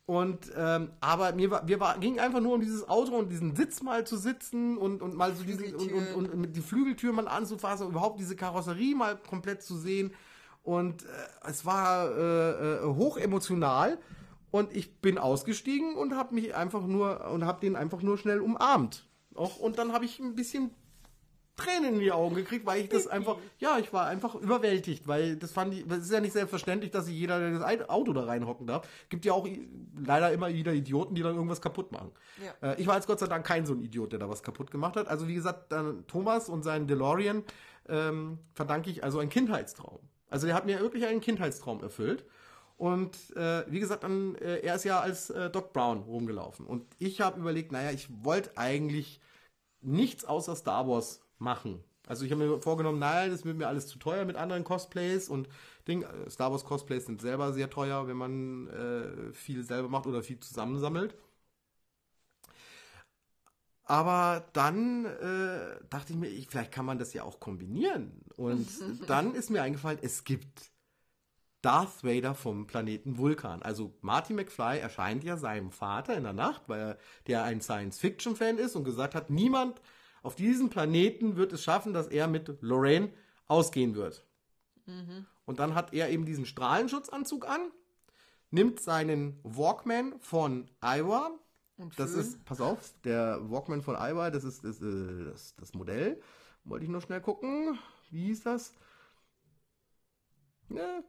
[0.06, 3.56] Und ähm, aber mir war, wir war, ging einfach nur um dieses Auto und diesen
[3.56, 7.12] Sitz mal zu sitzen und, und mal so diesen und, und, und mit die Flügeltür
[7.12, 10.12] mal anzufassen, überhaupt diese Karosserie mal komplett zu sehen.
[10.62, 11.06] Und äh,
[11.48, 13.98] es war äh, äh, hoch emotional.
[14.50, 18.40] Und ich bin ausgestiegen und habe mich einfach nur und habe den einfach nur schnell
[18.40, 19.08] umarmt.
[19.34, 20.70] Auch, und dann habe ich ein bisschen
[21.56, 25.36] Tränen in die Augen gekriegt, weil ich das einfach, ja, ich war einfach überwältigt, weil
[25.36, 28.66] das fand ich, das ist ja nicht selbstverständlich, dass sich jeder das Auto da reinhocken
[28.66, 28.88] darf.
[29.08, 29.46] Gibt ja auch
[30.04, 32.10] leider immer wieder Idioten, die dann irgendwas kaputt machen.
[32.44, 32.72] Ja.
[32.72, 34.70] Äh, ich war jetzt Gott sei Dank kein so ein Idiot, der da was kaputt
[34.70, 35.06] gemacht hat.
[35.06, 37.44] Also wie gesagt, dann Thomas und seinen DeLorean
[37.88, 40.00] ähm, verdanke ich also einen Kindheitstraum.
[40.30, 42.24] Also der hat mir wirklich einen Kindheitstraum erfüllt.
[42.76, 46.66] Und äh, wie gesagt, dann, äh, er ist ja als äh, Doc Brown rumgelaufen.
[46.66, 49.20] Und ich habe überlegt, naja, ich wollte eigentlich
[49.80, 51.82] nichts außer Star Wars machen.
[52.06, 55.28] Also ich habe mir vorgenommen, nein, das wird mir alles zu teuer mit anderen Cosplays
[55.28, 55.48] und
[55.88, 56.02] Ding.
[56.02, 60.22] äh, Star Wars Cosplays sind selber sehr teuer, wenn man äh, viel selber macht oder
[60.22, 61.14] viel zusammensammelt.
[63.86, 68.12] Aber dann äh, dachte ich mir, ich, vielleicht kann man das ja auch kombinieren.
[68.36, 68.66] Und
[69.06, 70.70] dann ist mir eingefallen, es gibt
[71.60, 73.62] Darth Vader vom Planeten Vulkan.
[73.62, 78.58] Also Marty McFly erscheint ja seinem Vater in der Nacht, weil er der ein Science-Fiction-Fan
[78.58, 79.80] ist und gesagt hat, niemand
[80.24, 83.12] auf diesem Planeten wird es schaffen, dass er mit Lorraine
[83.46, 84.24] ausgehen wird.
[85.44, 87.70] Und dann hat er eben diesen Strahlenschutzanzug an,
[88.50, 91.30] nimmt seinen Walkman von Iowa.
[91.76, 95.74] Und Das ist, pass auf, der Walkman von Iowa, das ist das, äh, das, das
[95.74, 96.20] Modell.
[96.64, 97.78] Wollte ich nur schnell gucken.
[98.10, 98.72] Wie hieß das?
[100.68, 101.04] Ne,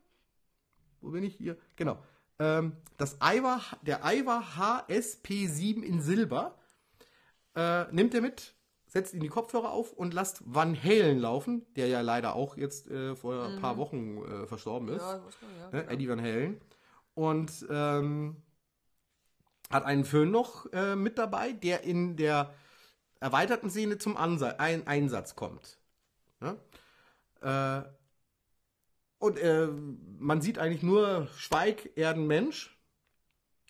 [1.02, 1.58] wo bin ich hier?
[1.76, 1.98] Genau.
[2.40, 6.58] Ähm, das Iowa, der Iowa HSP7 in Silber
[7.56, 8.55] äh, nimmt er mit,
[8.96, 12.90] setzt ihn die Kopfhörer auf und lasst Van Halen laufen, der ja leider auch jetzt
[12.90, 15.02] äh, vor ein paar Wochen äh, verstorben ist.
[15.02, 15.82] Ja, nicht, ja, ne?
[15.82, 15.92] genau.
[15.92, 16.62] Eddie Van Halen.
[17.14, 18.38] Und ähm,
[19.70, 22.54] hat einen Föhn noch äh, mit dabei, der in der
[23.20, 25.78] erweiterten Szene zum Ansa ein Einsatz kommt.
[26.40, 26.58] Ne?
[27.42, 27.82] Äh,
[29.18, 29.68] und äh,
[30.20, 32.75] man sieht eigentlich nur Schweig, Erden, Mensch.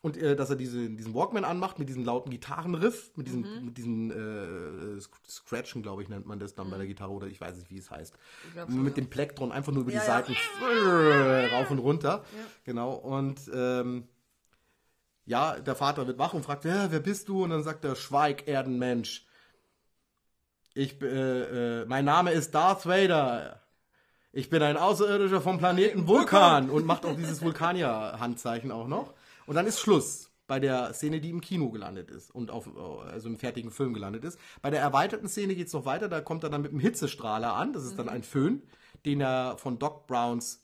[0.06, 3.66] Und äh, dass er diese, diesen Walkman anmacht mit diesem lauten Gitarrenriff, mit diesem, Mhm.
[3.66, 7.26] mit diesem äh, Sc- Scratchen, glaube ich, nennt man das dann bei der Gitarre oder
[7.26, 8.14] ich weiß nicht, wie es heißt.
[8.53, 9.01] Glaub so, mit ja.
[9.01, 10.14] dem Plektron einfach nur über Ja, die ja.
[10.14, 10.34] Seiten
[10.64, 12.24] äh, rauf und runter.
[12.38, 12.43] Ja.
[12.66, 12.91] Genau.
[12.93, 14.08] Und ähm,
[15.26, 17.43] ja, der Vater wird wach und fragt, ja, wer bist du?
[17.43, 19.26] Und dann sagt er, Schweig, Erdenmensch.
[20.76, 23.60] Ich, äh, äh, mein Name ist Darth Vader.
[24.34, 29.16] Ich bin ein Außerirdischer vom Planeten Vulkan und macht auch dieses Vulkanier-Handzeichen auch noch.
[29.48, 33.28] Und dann ist Schluss bei der Szene, die im Kino gelandet ist und auf, also
[33.30, 34.39] im fertigen Film gelandet ist.
[34.62, 37.54] Bei der erweiterten Szene geht es noch weiter, da kommt er dann mit einem Hitzestrahler
[37.56, 38.62] an, das ist dann ein Föhn,
[39.06, 40.64] den er von Doc Browns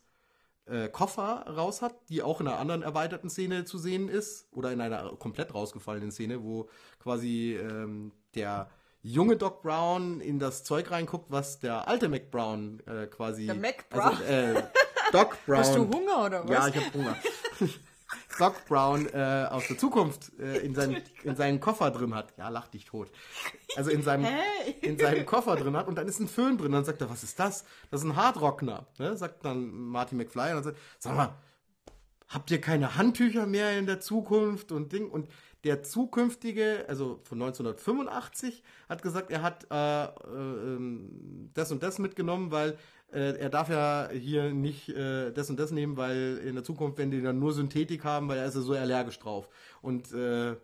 [0.65, 4.71] äh, Koffer raus hat, die auch in einer anderen erweiterten Szene zu sehen ist oder
[4.71, 6.69] in einer komplett rausgefallenen Szene, wo
[6.99, 8.69] quasi ähm, der
[9.01, 13.47] junge Doc Brown in das Zeug reinguckt, was der alte Mac Brown äh, quasi.
[13.47, 14.27] Der Mac Also, Brown?
[14.27, 14.63] äh,
[15.11, 15.57] Doc Brown.
[15.59, 16.51] Hast du Hunger oder was?
[16.51, 17.17] Ja, ich habe Hunger.
[18.37, 22.33] Doc Brown äh, aus der Zukunft äh, in, seinen, in seinen Koffer drin hat.
[22.37, 23.11] Ja, lach dich tot.
[23.75, 24.75] Also in seinem, Hey.
[24.81, 26.71] in seinem Koffer drin hat und dann ist ein Föhn drin.
[26.71, 27.65] Dann sagt er, was ist das?
[27.89, 28.87] Das ist ein Hardrockner.
[28.97, 29.15] Ne?
[29.17, 31.35] Sagt dann Marty McFly und dann sagt, sag mal,
[32.27, 35.09] habt ihr keine Handtücher mehr in der Zukunft und Ding?
[35.09, 35.27] Und
[35.63, 41.99] der zukünftige, also von 1985, hat gesagt, er hat äh, äh, ähm, das und das
[41.99, 42.77] mitgenommen, weil
[43.11, 46.97] äh, er darf ja hier nicht äh, das und das nehmen, weil in der Zukunft,
[46.97, 49.49] wenn die dann nur Synthetik haben, weil er ist ja so allergisch drauf.
[49.81, 50.55] Und äh,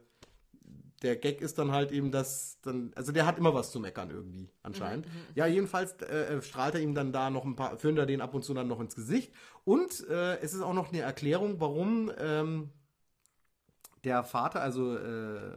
[1.03, 4.09] der Gag ist dann halt eben, dass dann, also der hat immer was zu meckern
[4.09, 5.05] irgendwie, anscheinend.
[5.35, 8.33] Ja, jedenfalls äh, strahlt er ihm dann da noch ein paar, führt er den ab
[8.33, 9.31] und zu dann noch ins Gesicht.
[9.63, 12.69] Und äh, es ist auch noch eine Erklärung, warum ähm,
[14.03, 15.51] der Vater, also äh,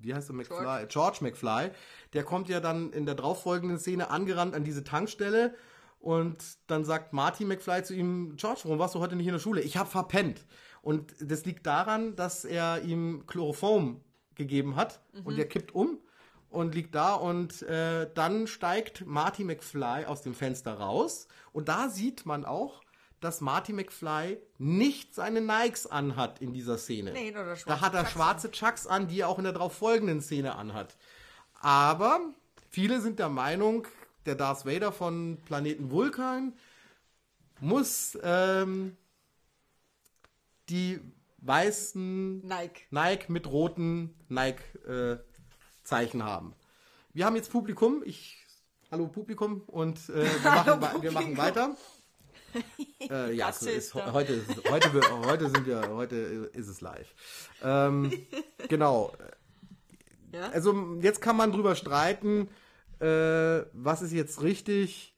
[0.00, 0.56] wie heißt er, McFly?
[0.56, 0.86] George.
[0.88, 1.18] George.
[1.20, 1.70] McFly,
[2.12, 5.54] der kommt ja dann in der darauffolgenden Szene angerannt an diese Tankstelle
[6.00, 9.40] und dann sagt Marty McFly zu ihm, George, warum warst du heute nicht in der
[9.40, 9.60] Schule?
[9.60, 10.46] Ich habe verpennt.
[10.82, 14.00] Und das liegt daran, dass er ihm Chloroform
[14.34, 15.98] gegeben hat und der kippt um
[16.48, 21.88] und liegt da und äh, dann steigt Marty McFly aus dem Fenster raus und da
[21.88, 22.82] sieht man auch,
[23.20, 27.12] dass Marty McFly nicht seine Nikes anhat in dieser Szene.
[27.12, 29.52] Nee, oder schwarze da hat er Chucks schwarze Chucks an, die er auch in der
[29.52, 30.96] darauf folgenden Szene anhat.
[31.60, 32.20] Aber
[32.70, 33.86] viele sind der Meinung,
[34.26, 36.52] der Darth Vader von Planeten Vulkan
[37.60, 38.96] muss ähm,
[40.68, 41.00] die
[41.38, 42.82] weißen Nike.
[42.90, 46.54] Nike mit roten Nike-Zeichen haben.
[47.12, 48.02] Wir haben jetzt Publikum.
[48.04, 48.36] Ich,
[48.92, 51.76] hallo Publikum und äh, wir, machen, wei- wir machen weiter.
[53.10, 56.16] Äh, ja, ist ist, heute, ist- heute, wir- heute sind wir, heute
[56.52, 57.14] ist es live.
[57.62, 58.12] Ähm,
[58.68, 59.12] genau.
[60.32, 60.50] Ja?
[60.50, 62.48] Also jetzt kann man drüber streiten,
[63.00, 65.14] äh, was ist jetzt richtig.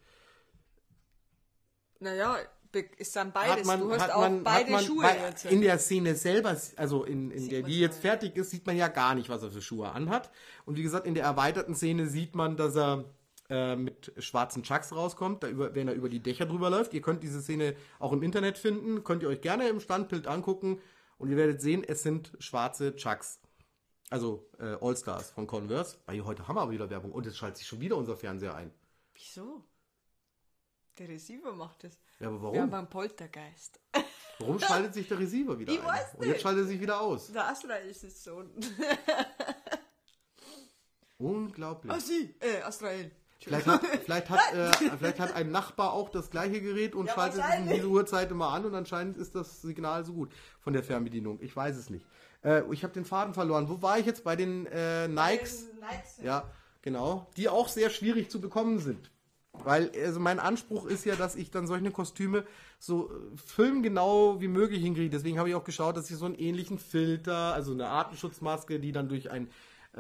[1.99, 2.37] Naja,
[2.73, 3.67] be- es sind Hat beides.
[3.67, 5.45] man, du hast auch man, beide man, Schuhe weil jetzt.
[5.47, 8.89] in der Szene selber, also in, in der, die jetzt fertig ist, sieht man ja
[8.89, 10.31] gar nicht, was er für Schuhe anhat.
[10.65, 13.05] Und wie gesagt, in der erweiterten Szene sieht man, dass er
[13.51, 16.95] äh, mit schwarzen Chucks rauskommt, da über, wenn er über die Dächer drüber läuft.
[16.95, 20.81] Ihr könnt diese Szene auch im Internet finden, könnt ihr euch gerne im Standbild angucken
[21.19, 23.41] und ihr werdet sehen, es sind schwarze Chucks.
[24.09, 25.99] Also äh, All-Stars von Converse.
[26.07, 28.55] Weil heute haben wir aber wieder Werbung und es schaltet sich schon wieder unser Fernseher
[28.55, 28.73] ein.
[29.15, 29.65] Wieso?
[30.99, 31.99] Der Receiver macht es.
[32.19, 32.75] Ja, aber Wir haben warum?
[32.75, 33.79] einen Poltergeist.
[34.41, 35.87] Warum schaltet sich der Receiver wieder Ich ein?
[35.87, 36.43] weiß Und jetzt nicht.
[36.43, 37.31] schaltet er sich wieder aus.
[37.33, 38.43] Der Astra ist es so.
[41.19, 41.93] Unglaublich.
[41.93, 42.35] Ah, sie.
[42.41, 43.11] Äh, Astrael.
[43.43, 47.15] Vielleicht hat, vielleicht, hat, äh, vielleicht hat ein Nachbar auch das gleiche Gerät und Ja,
[47.15, 47.75] schaltet es um wahrscheinlich.
[47.77, 50.31] diese Uhrzeit immer an und anscheinend ist das Signal so gut
[50.61, 51.39] von der Fernbedienung.
[51.41, 52.05] Ich weiß es nicht.
[52.45, 53.69] Äh, ich habe den Faden verloren.
[53.69, 54.25] Wo war ich jetzt?
[54.25, 55.67] Bei den äh, Nikes?
[56.23, 56.45] Ja,
[56.83, 57.29] genau.
[57.37, 59.11] Die auch sehr schwierig zu bekommen sind.
[59.53, 62.45] Weil, also mein Anspruch ist ja, dass ich dann solche Kostüme
[62.79, 65.11] so äh, filmgenau wie möglich hinkriege.
[65.11, 68.93] Deswegen habe ich auch geschaut, dass ich so einen ähnlichen Filter, also eine Artenschutzmaske, die
[68.93, 69.51] dann durch ein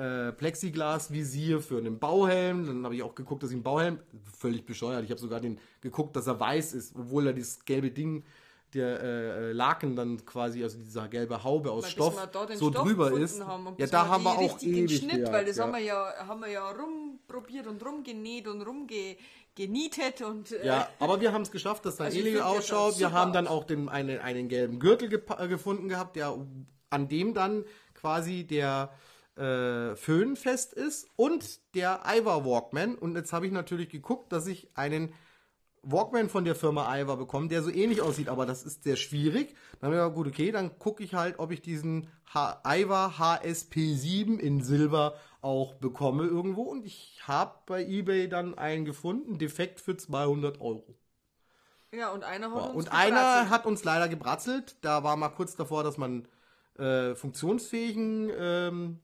[0.00, 3.98] äh, Plexiglas-Visier für einen Bauhelm, dann habe ich auch geguckt, dass ich einen Bauhelm,
[4.38, 7.90] völlig bescheuert, ich habe sogar den geguckt, dass er weiß ist, obwohl er dieses gelbe
[7.90, 8.24] Ding,
[8.72, 13.12] der äh, Laken dann quasi, also dieser gelbe Haube aus Weil Stoff, so Stoff drüber
[13.12, 13.44] ist.
[13.44, 15.64] Haben ja, da haben wir auch ewig Schnitt, gehabt, weil das ja.
[15.64, 21.20] haben wir ja, haben wir ja rumprobiert und rumgenäht und rumgenietet und äh, Ja, aber
[21.20, 22.98] wir haben es geschafft, dass da Also das ausschaut.
[22.98, 26.38] Wir haben dann auch den, eine, einen gelben Gürtel gefunden gehabt, der
[26.90, 28.90] an dem dann quasi der
[29.40, 32.94] äh, Föhn fest ist und der Ivar Walkman.
[32.96, 35.12] Und jetzt habe ich natürlich geguckt, dass ich einen
[35.82, 39.54] Walkman von der Firma Ivar bekomme, der so ähnlich aussieht, aber das ist sehr schwierig.
[39.80, 43.18] Dann habe ich gesagt, gut, okay, dann gucke ich halt, ob ich diesen H Ivar
[43.18, 46.62] HSP7 in Silber auch bekomme irgendwo.
[46.64, 50.98] Und ich habe bei eBay dann einen gefunden, defekt für 200 Euro.
[51.94, 53.12] ja, und einer hat uns Und gebratzelt.
[53.14, 54.76] einer hat uns leider gebratzelt.
[54.82, 56.28] Da war mal kurz davor, dass man
[56.78, 59.00] äh, funktionsfähigen ähm,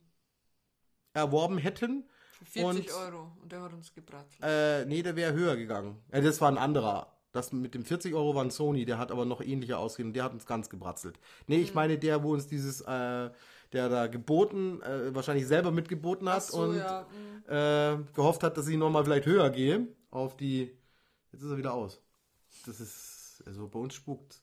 [1.16, 2.04] erworben hätten.
[2.38, 4.42] für 40 und- Euro und der hat uns gebratzelt.
[4.42, 5.96] Äh, nee, der wäre höher gegangen.
[6.10, 7.12] Äh, das war ein anderer.
[7.32, 10.12] Das mit dem 40 Euro war ein Sony, der hat aber noch ähnlicher ausgesehen.
[10.12, 11.18] Der hat uns ganz gebratzelt.
[11.46, 11.62] Nee, Hm.
[11.64, 13.30] ich meine der, wo uns dieses, äh,
[13.72, 17.06] der da geboten, äh, wahrscheinlich selber mitgeboten hat so, und ja,
[17.48, 20.70] äh, gehofft hat, dass ich nochmal vielleicht höher gehe auf die.
[21.32, 22.00] Jetzt ist er wieder aus.
[22.66, 24.40] Das ist, also bei uns spukt.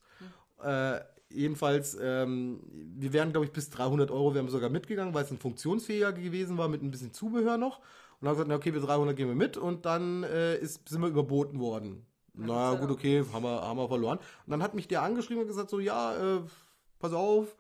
[0.64, 1.00] Äh,
[1.34, 2.60] jedenfalls, ähm,
[2.96, 6.58] wir wären, glaube ich, bis 300 Euro wir sogar mitgegangen, weil es ein funktionsfähiger gewesen
[6.58, 7.80] war mit ein bisschen Zubehör noch.
[7.80, 10.58] Und dann haben wir gesagt, na, okay, wir 300 gehen wir mit und dann äh,
[10.58, 12.06] ist, sind wir überboten worden.
[12.36, 14.18] Na gut, okay, haben wir, haben wir verloren.
[14.18, 16.42] Und dann hat mich der angeschrieben und gesagt so, ja, äh,
[17.00, 17.56] pass auf,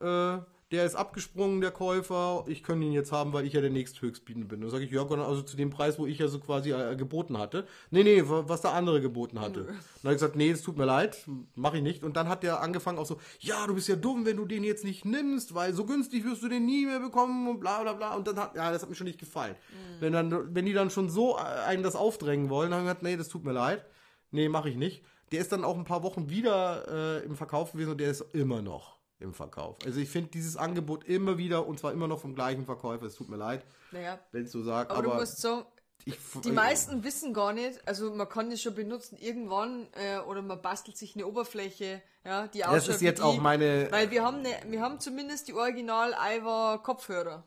[0.00, 0.38] äh,
[0.70, 4.46] der ist abgesprungen, der Käufer, ich könnte ihn jetzt haben, weil ich ja der nächsthöchstbietende
[4.46, 4.60] bin.
[4.60, 6.94] Dann sage ich, ja, genau, also zu dem Preis, wo ich ja so quasi äh,
[6.94, 7.66] geboten hatte.
[7.90, 9.64] Nee, nee, was der andere geboten hatte.
[9.64, 12.04] Dann habe ich gesagt, nee, es tut mir leid, mache ich nicht.
[12.04, 14.62] Und dann hat der angefangen auch so, ja, du bist ja dumm, wenn du den
[14.62, 17.94] jetzt nicht nimmst, weil so günstig wirst du den nie mehr bekommen und bla bla
[17.94, 18.14] bla.
[18.14, 19.56] Und dann hat, ja, das hat mir schon nicht gefallen.
[19.70, 20.00] Mhm.
[20.00, 22.94] Wenn, dann, wenn die dann schon so äh, einen das aufdrängen wollen, dann habe ich
[22.94, 23.86] gesagt, nee, das tut mir leid.
[24.32, 25.02] Nee, mache ich nicht.
[25.32, 28.20] Der ist dann auch ein paar Wochen wieder äh, im Verkauf gewesen und der ist
[28.34, 29.76] immer noch im Verkauf.
[29.84, 33.06] Also ich finde dieses Angebot immer wieder und zwar immer noch vom gleichen Verkäufer.
[33.06, 34.18] Es tut mir leid, naja.
[34.32, 34.90] wenn ich so sage.
[34.90, 35.64] Aber, aber, du musst so,
[36.04, 40.42] ich, die meisten wissen gar nicht, also man kann das schon benutzen irgendwann äh, oder
[40.42, 43.88] man bastelt sich eine Oberfläche, ja, die Das ist jetzt die, auch meine...
[43.90, 47.44] Weil wir haben, ne, wir haben zumindest die Original Ivor Kopfhörer.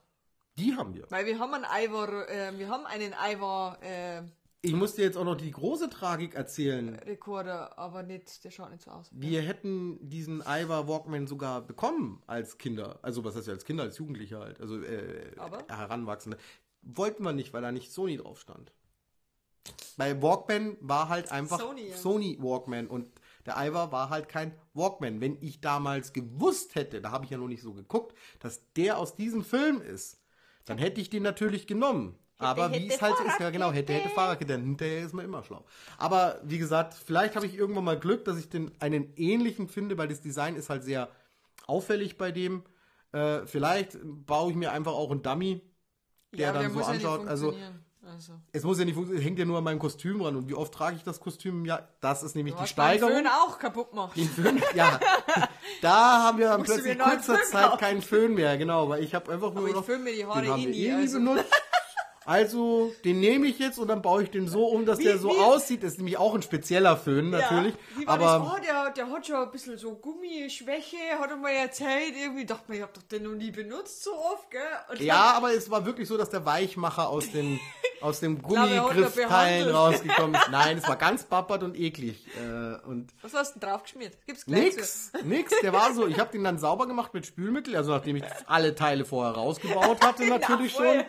[0.58, 1.06] Die haben wir.
[1.10, 3.78] Weil wir haben einen Ivor, äh, wir haben einen Ivor...
[3.82, 4.24] Äh,
[4.64, 6.95] ich muss dir jetzt auch noch die große Tragik erzählen.
[6.95, 9.09] Rekorder, aber nicht, der schaut nicht so aus.
[9.12, 12.99] Wir hätten diesen Ivar Walkman sogar bekommen als Kinder.
[13.01, 14.62] Also was heißt ja als Kinder, als Jugendliche halt.
[14.62, 15.32] Also äh,
[15.68, 16.38] Heranwachsende.
[16.84, 18.72] Wollten wir nicht, weil da nicht Sony drauf stand.
[19.97, 21.97] Bei Walkman war halt einfach Sony, ja.
[21.97, 23.07] Sony Walkman und
[23.45, 25.22] der Ivar war halt kein Walkman.
[25.22, 28.99] Wenn ich damals gewusst hätte, da habe ich ja noch nicht so geguckt, dass der
[28.99, 30.20] aus diesem Film ist,
[30.66, 32.18] dann hätte ich den natürlich genommen.
[32.42, 35.44] Aber wie es halt so ist, ja genau, hätte, hätte Fahrradkette, hinterher ist man immer
[35.44, 35.64] schlau.
[35.98, 39.98] Aber wie gesagt, vielleicht habe ich irgendwann mal Glück, dass ich den einen ähnlichen finde,
[39.98, 41.10] weil das Design ist halt sehr
[41.68, 42.64] auffällig bei dem.
[43.12, 45.62] Äh, vielleicht baue ich mir einfach auch einen Dummy,
[46.32, 47.24] der ja, dann der so anschaut.
[47.24, 47.54] Ja also,
[48.04, 50.36] also, es muss ja nicht funktionieren, hängt ja nur an meinem Kostüm dran.
[50.36, 51.66] Und wie oft trage ich das Kostüm?
[51.66, 53.14] Ja, das ist nämlich du die Steigerung.
[53.14, 54.18] Den Föhn auch kaputt gemacht.
[54.18, 55.00] Den Föhn, ja.
[55.82, 59.66] da haben wir plötzlich kurzer Zeit keinen Föhn mehr, genau, weil ich habe einfach nur
[59.66, 59.82] Aber noch.
[59.82, 60.92] Ich föhn mir die Haare eh nie.
[60.92, 61.20] Also.
[61.20, 61.46] benutzt.
[62.24, 65.18] Also, den nehme ich jetzt und dann baue ich den so um, dass wie, der
[65.18, 65.40] so wie?
[65.40, 65.82] aussieht.
[65.82, 67.74] Das ist nämlich auch ein spezieller Föhn, natürlich.
[68.00, 72.14] Ja, aber oh, der, der hat schon ein bisschen so Gummischwäche, hat er mal erzählt.
[72.16, 74.62] Irgendwie dachte man, ich habe doch den noch nie benutzt so oft, gell?
[74.92, 77.60] Und ja, aber es war wirklich so, dass der Weichmacher aus, den,
[78.02, 80.48] aus dem Gummigriffteil rausgekommen ist.
[80.52, 82.28] Nein, es war ganz bappert und eklig.
[82.38, 84.16] Äh, und Was hast du denn draufgeschmiert?
[84.28, 85.18] Gibt's gleich Nix, zu.
[85.26, 85.54] nix.
[85.64, 88.76] Der war so, ich habe den dann sauber gemacht mit Spülmittel, also nachdem ich alle
[88.76, 91.04] Teile vorher rausgebaut hatte, natürlich schon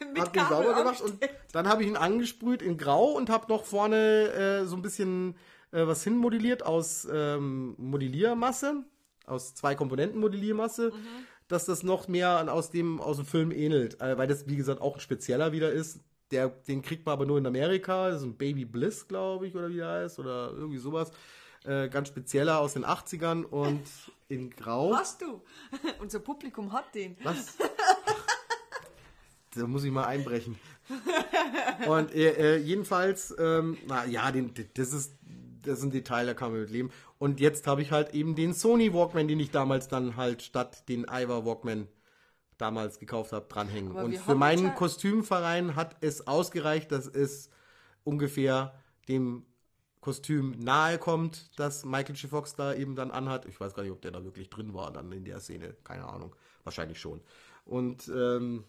[0.18, 1.18] hab den sauber gemacht und
[1.52, 5.36] dann habe ich ihn angesprüht in Grau und habe noch vorne äh, so ein bisschen
[5.70, 8.84] äh, was hinmodelliert aus ähm, Modelliermasse,
[9.26, 11.26] aus zwei Komponenten Modelliermasse, mhm.
[11.48, 14.80] dass das noch mehr aus dem aus dem Film ähnelt, äh, weil das wie gesagt
[14.80, 16.00] auch ein spezieller wieder ist.
[16.30, 19.56] Der, den kriegt man aber nur in Amerika, das ist ein Baby Bliss, glaube ich,
[19.56, 21.10] oder wie der heißt, oder irgendwie sowas.
[21.64, 23.82] Äh, ganz spezieller aus den 80ern und
[24.28, 24.94] in Grau.
[24.94, 25.42] Hast du?
[26.00, 27.16] Unser Publikum hat den.
[27.22, 27.56] Was?
[29.58, 30.56] da muss ich mal einbrechen.
[31.86, 35.18] Und äh, äh, jedenfalls, ähm, na ja, den, das ist
[35.62, 36.90] das ist ein Detail, da kann man mit leben.
[37.18, 40.88] Und jetzt habe ich halt eben den Sony Walkman, den ich damals dann halt statt
[40.88, 41.88] den Ivar Walkman
[42.56, 43.92] damals gekauft habe, dranhängen.
[43.92, 47.50] Aber und für meinen Kostümverein hat es ausgereicht, dass es
[48.04, 48.74] ungefähr
[49.08, 49.44] dem
[50.00, 52.30] Kostüm nahe kommt, das Michael J.
[52.30, 53.46] Fox da eben dann anhat.
[53.46, 55.74] Ich weiß gar nicht, ob der da wirklich drin war dann in der Szene.
[55.84, 56.34] Keine Ahnung.
[56.64, 57.20] Wahrscheinlich schon.
[57.64, 58.64] Und ähm,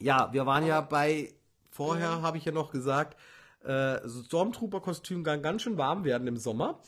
[0.00, 1.32] ja, wir waren ja bei,
[1.70, 3.16] vorher habe ich ja noch gesagt,
[3.64, 6.80] äh, Stormtrooper-Kostüm kann ganz schön warm werden im Sommer.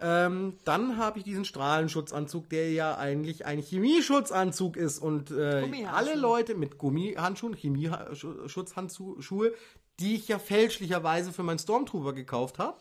[0.00, 4.98] Ähm, dann habe ich diesen Strahlenschutzanzug, der ja eigentlich ein Chemieschutzanzug ist.
[4.98, 9.52] Und äh, alle Leute mit Gummihandschuhen, Chemieschutzhandschuhe,
[10.00, 12.78] die ich ja fälschlicherweise für meinen Stormtrooper gekauft habe,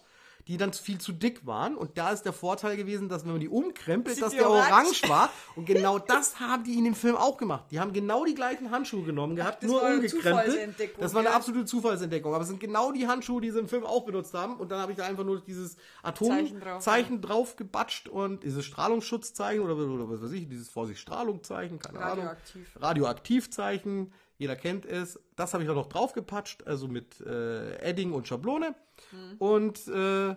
[0.48, 1.76] die dann viel zu dick waren.
[1.76, 4.72] Und da ist der Vorteil gewesen, dass wenn man die umkrempelt, Sieht dass der orange.
[4.72, 5.30] orange war.
[5.56, 7.66] Und genau das haben die in dem Film auch gemacht.
[7.72, 10.76] Die haben genau die gleichen Handschuhe genommen gehabt, das nur umgekrempelt.
[11.00, 12.34] Das war eine absolute Zufallsentdeckung.
[12.34, 14.58] Aber es sind genau die Handschuhe, die sie im Film auch benutzt haben.
[14.58, 19.64] Und dann habe ich da einfach nur dieses Atomzeichen drauf, drauf gebatscht und dieses Strahlungsschutzzeichen
[19.64, 22.70] oder, oder was weiß ich, dieses Vorsicht Strahlungzeichen, keine Radioaktiv.
[22.76, 22.84] Ahnung.
[22.84, 24.14] Radioaktivzeichen.
[24.42, 25.20] Jeder kennt es.
[25.36, 28.74] Das habe ich auch noch draufgepatscht, also mit äh, Edding und Schablone.
[29.12, 29.38] Mhm.
[29.38, 30.36] Und äh,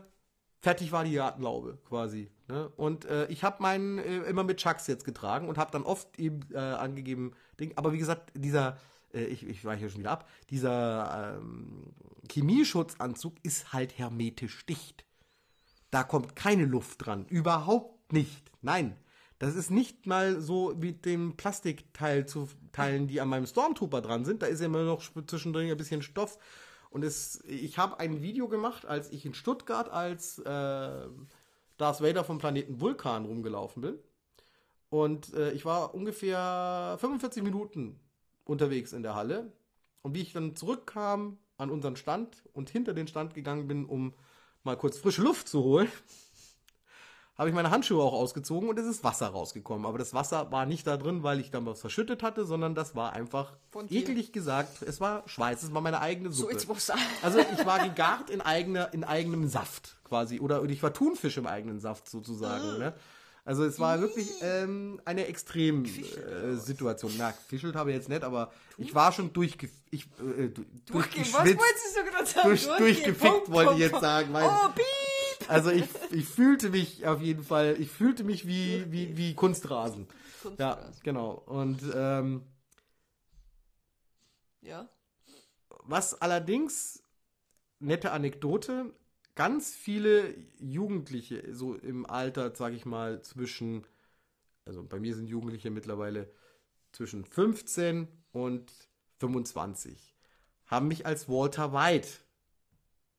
[0.60, 2.30] fertig war die Gartenlaube quasi.
[2.48, 2.68] Ne?
[2.76, 6.18] Und äh, ich habe meinen äh, immer mit Chucks jetzt getragen und habe dann oft
[6.18, 7.72] eben äh, angegeben, Ding.
[7.76, 8.76] aber wie gesagt, dieser,
[9.14, 11.94] äh, ich, ich weiche schon wieder ab, dieser ähm,
[12.30, 15.06] Chemieschutzanzug ist halt hermetisch dicht.
[15.90, 17.24] Da kommt keine Luft dran.
[17.24, 18.50] Überhaupt nicht.
[18.60, 18.98] Nein.
[19.38, 24.24] Das ist nicht mal so wie dem Plastikteil zu teilen, die an meinem Stormtrooper dran
[24.24, 24.42] sind.
[24.42, 26.38] Da ist ja immer noch zwischendrin ein bisschen Stoff
[26.94, 31.08] und es, ich habe ein Video gemacht, als ich in Stuttgart als äh,
[31.76, 33.98] Darth Vader vom Planeten Vulkan rumgelaufen bin.
[34.90, 37.98] Und äh, ich war ungefähr 45 Minuten
[38.44, 39.50] unterwegs in der Halle.
[40.02, 44.14] Und wie ich dann zurückkam an unseren Stand und hinter den Stand gegangen bin, um
[44.62, 45.88] mal kurz frische Luft zu holen,
[47.36, 49.86] habe ich meine Handschuhe auch ausgezogen und es ist Wasser rausgekommen.
[49.86, 52.94] Aber das Wasser war nicht da drin, weil ich dann was verschüttet hatte, sondern das
[52.94, 53.54] war einfach
[53.90, 54.82] eklig gesagt.
[54.82, 56.52] Es war Schweiß, es war meine eigene So Suppe.
[56.52, 56.94] ins Wasser.
[57.22, 60.38] Also ich war gegart in, eigener, in eigenem Saft quasi.
[60.38, 62.78] Oder ich war Thunfisch im eigenen Saft sozusagen.
[62.78, 62.94] Ne?
[63.44, 67.12] Also es war wirklich ähm, eine Extrem-Situation.
[67.18, 71.20] Na, gefischelt habe ich jetzt nicht, aber ich war schon durchge ich, äh, du- Durchge
[71.20, 71.58] was durchgeschwitzt.
[71.58, 72.48] wolltest du gerade sagen?
[72.48, 74.32] Durch, durchgefickt, wollte ich jetzt sagen.
[74.32, 74.84] Weil, Oh, piep!
[75.48, 80.06] Also ich, ich fühlte mich auf jeden Fall, ich fühlte mich wie, wie, wie Kunstrasen.
[80.58, 81.00] Ja, Kunstrasen.
[81.02, 81.32] genau.
[81.46, 82.42] Und ähm,
[84.64, 84.88] Ja.
[85.84, 87.02] Was allerdings,
[87.78, 88.94] nette Anekdote,
[89.34, 93.86] ganz viele Jugendliche, so im Alter, sag ich mal, zwischen,
[94.64, 96.32] also bei mir sind Jugendliche mittlerweile
[96.92, 98.72] zwischen 15 und
[99.18, 100.14] 25,
[100.66, 102.08] haben mich als Walter White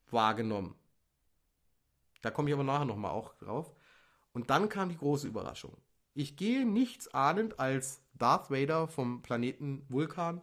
[0.10, 0.76] wahrgenommen.
[2.26, 3.72] Da komme ich aber nachher nochmal auch drauf.
[4.34, 5.78] Und dann kam die große Überraschung.
[6.16, 10.42] Ich gehe nichts ahnend als Darth Vader vom Planeten Vulkan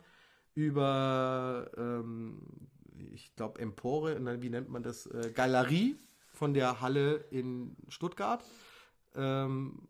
[0.54, 2.40] über, ähm,
[3.10, 5.06] ich glaube, Empore, wie nennt man das?
[5.06, 5.96] Äh, Galerie
[6.32, 8.44] von der Halle in Stuttgart.
[9.16, 9.88] Ähm,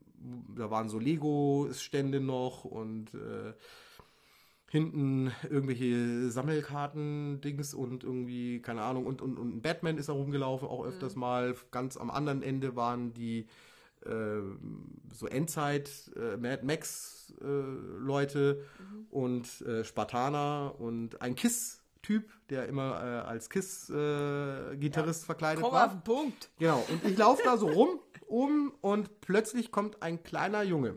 [0.56, 3.52] da waren so Lego-Stände noch und äh,
[4.72, 10.66] hinten irgendwelche Sammelkarten-Dings und irgendwie, keine Ahnung, und, und, und ein Batman ist da rumgelaufen,
[10.66, 11.54] auch öfters mal.
[11.70, 13.46] Ganz am anderen Ende waren die
[14.06, 14.40] äh,
[15.12, 18.64] so Endzeit, äh, Mad Max äh, Leute
[19.10, 25.84] und äh, Spartaner und ein Kiss-Typ, der immer äh, als Kiss-Gitarrist verkleidet Komm war.
[25.84, 26.48] auf den Punkt.
[26.58, 30.96] Genau, und ich laufe da so rum, um und plötzlich kommt ein kleiner Junge,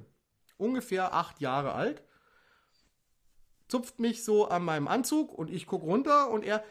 [0.55, 2.03] ungefähr acht Jahre alt,
[3.67, 6.63] zupft mich so an meinem Anzug und ich guck runter und er,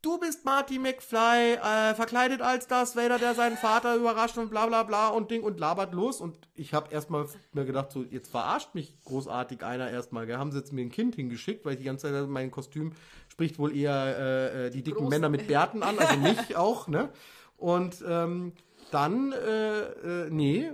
[0.00, 4.66] du bist Marty McFly, äh, verkleidet als Darth Vader, der seinen Vater überrascht und bla
[4.66, 8.30] bla bla und Ding und labert los und ich habe erstmal mir gedacht, so jetzt
[8.30, 10.38] verarscht mich großartig einer erstmal, gell?
[10.38, 12.92] haben sie jetzt mir ein Kind hingeschickt, weil ich die ganze Zeit mein Kostüm
[13.28, 16.88] spricht wohl eher äh, äh, die dicken Großen- Männer mit Bärten an, also mich auch,
[16.88, 17.10] ne?
[17.56, 18.54] Und ähm,
[18.90, 19.80] dann, äh,
[20.24, 20.70] äh, nee,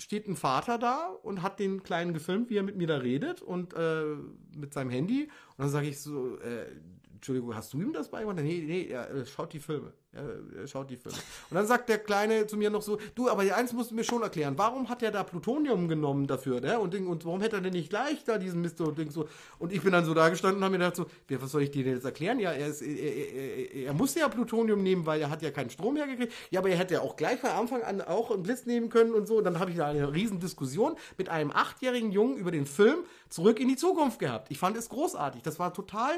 [0.00, 3.42] steht ein Vater da und hat den Kleinen gefilmt, wie er mit mir da redet
[3.42, 4.16] und äh,
[4.56, 5.24] mit seinem Handy.
[5.24, 6.66] Und dann sage ich so, äh,
[7.14, 8.42] Entschuldigung, hast du ihm das beigebracht?
[8.42, 9.92] Nee, nee, er schaut die Filme.
[10.12, 11.16] Er, schaut die Filme.
[11.50, 14.02] Und dann sagt der Kleine zu mir noch so, du, aber eins musst du mir
[14.02, 16.80] schon erklären, warum hat er da Plutonium genommen dafür, ne?
[16.80, 19.28] Und, und warum hätte er denn nicht gleich da diesen Mist und Ding so?
[19.60, 21.70] Und ich bin dann so da gestanden und habe mir gedacht so, was soll ich
[21.70, 22.40] dir denn jetzt erklären?
[22.40, 25.70] Ja, er, ist, er, er, er musste ja Plutonium nehmen, weil er hat ja keinen
[25.70, 26.32] Strom hergekriegt.
[26.50, 29.14] Ja, aber er hätte ja auch gleich von Anfang an auch einen Blitz nehmen können
[29.14, 29.38] und so.
[29.38, 33.04] Und dann habe ich da eine riesen Diskussion mit einem achtjährigen Jungen über den Film
[33.28, 34.50] Zurück in die Zukunft gehabt.
[34.50, 35.42] Ich fand es großartig.
[35.42, 36.10] Das war total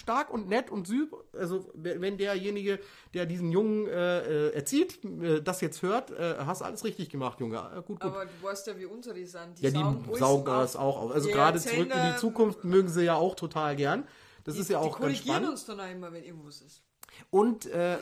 [0.00, 1.08] stark und nett und süß.
[1.34, 2.80] Also wenn derjenige,
[3.14, 7.38] der diesen Jungen äh, äh, erzieht, äh, das jetzt hört, äh, hast alles richtig gemacht,
[7.40, 7.58] Junge.
[7.58, 8.02] Äh, gut, gut.
[8.02, 9.58] Aber du weißt ja, wie unsere sind.
[9.58, 11.12] Die ja, die saugen das auch auf.
[11.12, 14.04] Also Die gerade erzählen zurück in die Zukunft mögen sie ja auch total gern.
[14.44, 15.50] Das ist ja die auch ganz korrigieren spannend.
[15.50, 16.82] uns dann auch immer, wenn irgendwas ist.
[17.28, 17.98] Und äh,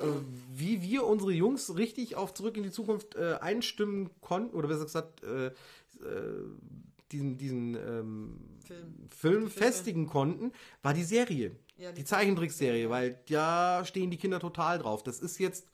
[0.54, 4.84] wie wir unsere Jungs richtig auf Zurück in die Zukunft äh, einstimmen konnten, oder besser
[4.84, 5.52] gesagt, äh, äh,
[7.10, 9.08] diesen, diesen ähm, Film.
[9.08, 11.56] Film festigen konnten, war die Serie.
[11.78, 15.02] Ja, die die Zeichentrickserie, weil da stehen die Kinder total drauf.
[15.02, 15.66] Das ist jetzt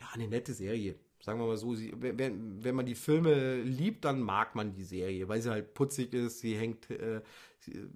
[0.00, 0.96] ja eine nette Serie.
[1.20, 4.84] Sagen wir mal so, sie, wenn, wenn man die Filme liebt, dann mag man die
[4.84, 7.22] Serie, weil sie halt putzig ist, sie hängt, äh,
[7.58, 7.88] sie,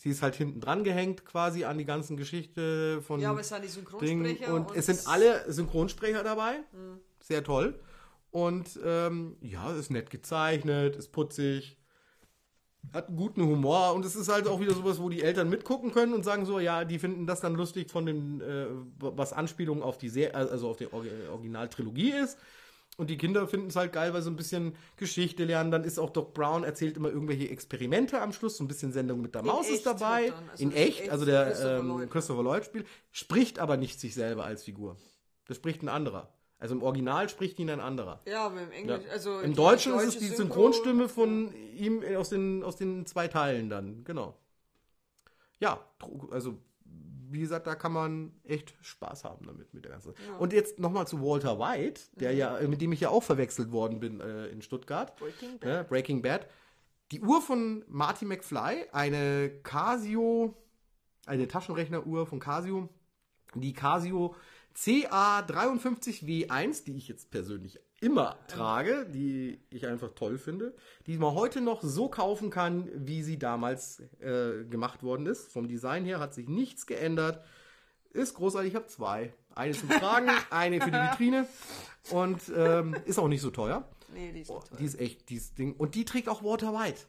[0.00, 3.48] sie ist halt hinten dran gehängt quasi an die ganzen Geschichte von Ja, aber es
[3.48, 3.68] sind die.
[3.68, 4.54] Synchronsprecher.
[4.54, 6.56] Und, es sind alle Synchronsprecher dabei.
[6.72, 7.00] Hm.
[7.20, 7.78] Sehr toll.
[8.30, 11.78] Und ähm, ja, ist nett gezeichnet, ist putzig,
[12.92, 15.92] hat einen guten Humor und es ist halt auch wieder sowas, wo die Eltern mitgucken
[15.92, 18.66] können und sagen so, ja, die finden das dann lustig von den, äh,
[18.98, 22.38] was Anspielung auf die Serie, also auf die Or Originaltrilogie ist.
[22.98, 25.70] Und die Kinder finden es halt geil, weil sie ein bisschen Geschichte lernen.
[25.70, 28.56] Dann ist auch Doc Brown erzählt immer irgendwelche Experimente am Schluss.
[28.56, 30.32] So ein bisschen Sendung mit der In Maus ist dabei.
[30.32, 31.00] also in in echt.
[31.02, 32.10] echt Also der Christopher ähm, Lloyd.
[32.10, 32.86] Christopher Lloyd spielt.
[33.12, 34.96] Spricht aber nicht sich selber als Figur.
[35.46, 36.32] Das spricht ein anderer.
[36.58, 38.20] Also im Original spricht ihn ein anderer.
[38.26, 38.76] Ja, aber im Ja.
[38.96, 43.04] Englisch, also Im Deutschen ist es die Synchro- Synchronstimme von ihm aus den, aus den
[43.06, 44.36] zwei Teilen dann, genau.
[45.58, 45.80] Ja,
[46.30, 46.58] also
[47.28, 50.14] wie gesagt, da kann man echt Spaß haben damit mit der ganzen.
[50.38, 52.38] Und jetzt nochmal zu Walter White, der Mhm.
[52.38, 55.16] ja, mit dem ich ja auch verwechselt worden bin äh, in Stuttgart.
[55.16, 55.64] Breaking Bad.
[55.68, 56.46] Ne, Breaking Bad.
[57.10, 60.54] Die Uhr von Marty McFly, eine Casio,
[61.26, 62.88] eine Taschenrechneruhr von Casio,
[63.54, 64.34] die Casio
[64.76, 70.74] CA53W1, die ich jetzt persönlich immer trage, die ich einfach toll finde,
[71.06, 75.50] die man heute noch so kaufen kann, wie sie damals äh, gemacht worden ist.
[75.50, 77.42] Vom Design her hat sich nichts geändert.
[78.10, 79.32] Ist großartig, ich habe zwei.
[79.54, 81.48] Eine zum Tragen, eine für die Vitrine
[82.10, 83.88] und ähm, ist auch nicht so teuer.
[84.12, 85.74] Nee, die ist Oh, die ist echt, dieses Ding.
[85.74, 87.00] Und die trägt auch Walter White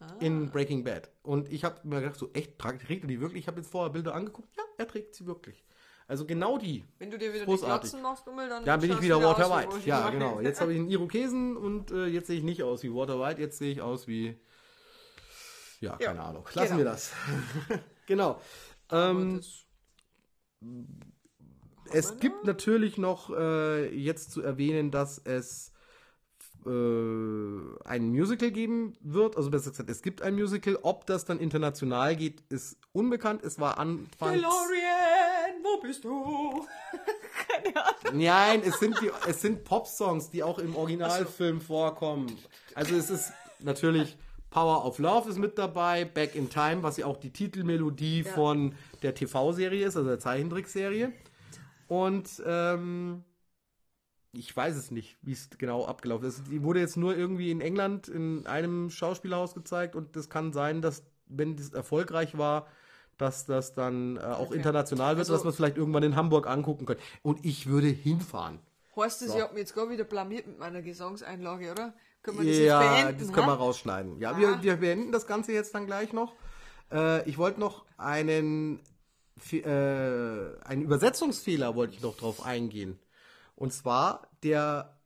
[0.00, 0.12] Ah.
[0.18, 1.08] in Breaking Bad.
[1.22, 3.44] Und ich habe mir gedacht, so echt, trägt er die wirklich?
[3.44, 4.48] Ich habe jetzt vorher Bilder angeguckt.
[4.56, 5.62] Ja, er trägt sie wirklich.
[6.06, 6.84] Also genau die.
[6.98, 7.90] Wenn du dir wieder Großartig.
[7.90, 9.86] die Glotzen machst, Ummel, dann Da bin ich wieder Walter wie White.
[9.86, 10.40] Ja, genau.
[10.42, 13.40] Jetzt habe ich einen Irokesen und äh, jetzt sehe ich nicht aus wie Walter White.
[13.40, 14.38] Jetzt sehe ich aus wie.
[15.80, 16.44] Ja, Ja, keine Ahnung.
[16.54, 16.78] Lassen genau.
[16.78, 17.12] wir das.
[18.06, 18.40] genau.
[18.90, 19.64] Ähm, das-
[21.92, 25.72] es gibt natürlich noch äh, jetzt zu erwähnen, dass es
[26.66, 26.68] äh,
[27.84, 29.36] ein Musical geben wird.
[29.36, 30.78] Also besser gesagt, es gibt ein Musical.
[30.82, 33.42] Ob das dann international geht, ist unbekannt.
[33.42, 34.32] Es war anfangs.
[34.40, 35.13] DeLorean,
[35.64, 36.66] wo bist du?
[37.48, 38.20] Keine Ahnung.
[38.20, 42.36] Nein, es sind die, es sind Pop-Songs, die auch im Originalfilm vorkommen.
[42.74, 44.16] Also es ist natürlich
[44.50, 48.74] Power of Love ist mit dabei, Back in Time, was ja auch die Titelmelodie von
[49.02, 51.12] der TV-Serie ist, also der Zeichentrickserie.
[51.88, 53.24] Und ähm,
[54.32, 56.42] ich weiß es nicht, wie es genau abgelaufen ist.
[56.50, 60.82] Die wurde jetzt nur irgendwie in England in einem Schauspielhaus gezeigt und es kann sein,
[60.82, 62.68] dass, wenn das erfolgreich war,
[63.18, 64.56] dass das dann äh, auch Okay.
[64.56, 67.02] international wird, Also- dass man es vielleicht irgendwann in Hamburg angucken könnte.
[67.22, 68.58] Und ich würde hinfahren.
[68.96, 69.36] Heißt das, So.
[69.36, 71.94] ich hab mich jetzt gar wieder blamiert mit meiner Gesangseinlage, oder?
[72.22, 73.18] Können wir das Ja, jetzt beenden?
[73.20, 73.56] das können wir ha?
[73.56, 74.18] rausschneiden.
[74.20, 74.38] Ja, Ah.
[74.38, 76.32] wir, wir beenden das Ganze jetzt dann gleich noch.
[76.92, 78.80] Äh, ich wollte noch einen,
[79.52, 82.98] äh, einen Übersetzungsfehler wollte ich noch drauf eingehen.
[83.56, 84.96] Und zwar der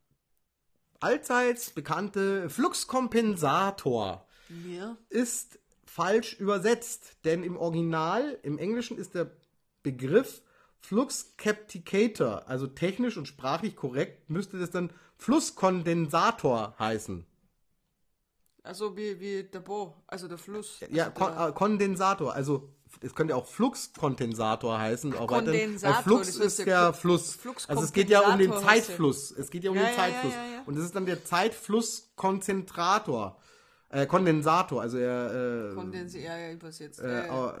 [0.99, 4.25] allseits bekannte Fluxkompensator
[4.67, 4.97] Ja.
[5.09, 5.59] ist
[5.89, 9.31] falsch übersetzt, denn im Original, im Englischen ist der
[9.83, 10.41] Begriff
[10.81, 17.25] Fluxcapticator, also technisch und sprachlich korrekt, müsste das dann Flusskondensator heißen.
[18.63, 20.79] Also wie, wie der Bo, also der Fluss.
[20.91, 22.69] Ja, also Kon der, äh, Kondensator, also
[23.01, 25.15] es könnte auch Fluxkondensator heißen.
[25.15, 27.35] Auch Kondensator, weil Flux ist der ja Flu- Fluss.
[27.35, 28.51] Fluxkompensator Also es geht ja um den.
[28.53, 29.31] Zeitfluss.
[29.31, 30.33] Es geht ja um Ja, den ja, ja, Zeitfluss.
[30.33, 30.61] ja, ja.
[30.65, 33.37] Und das ist dann der Zeitflusskonzentrator.
[33.89, 37.01] Äh, Kondensator, also er äh, Kondensi ja, ja, übersetzt.
[37.01, 37.51] äh, äh.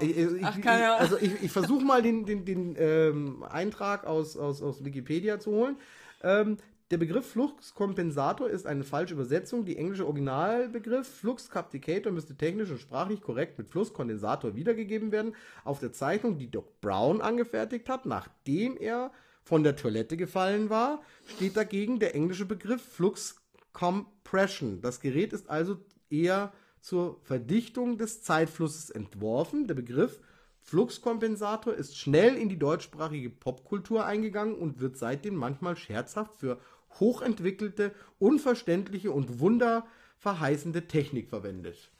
[0.00, 1.00] Ich, ich, Ach, keine Ahnung.
[1.00, 5.52] also ich, ich versuche mal den, den, den ähm, Eintrag aus, aus, aus Wikipedia zu
[5.52, 5.76] holen.
[6.24, 6.56] Ähm,
[6.90, 9.64] der Begriff Fluxkompensator ist eine falsche Übersetzung.
[9.64, 15.36] Die englische Originalbegriff Fluxcapticator müsste technisch und sprachlich korrekt mit Flusskondensator wiedergegeben werden.
[15.62, 19.12] Auf der Zeichnung, die Doc Brown angefertigt hat, nachdem er
[19.44, 23.39] von der Toilette gefallen war, steht dagegen der englische Begriff Flux
[23.72, 24.80] Compression.
[24.80, 25.78] Das Gerät ist also
[26.10, 29.66] eher zur Verdichtung des Zeitflusses entworfen.
[29.66, 30.20] Der Begriff
[30.62, 36.58] Fluxkompensator ist schnell in die deutschsprachige Popkultur eingegangen und wird seitdem manchmal scherzhaft für
[36.98, 41.90] hochentwickelte, unverständliche und wunderverheißende Technik verwendet.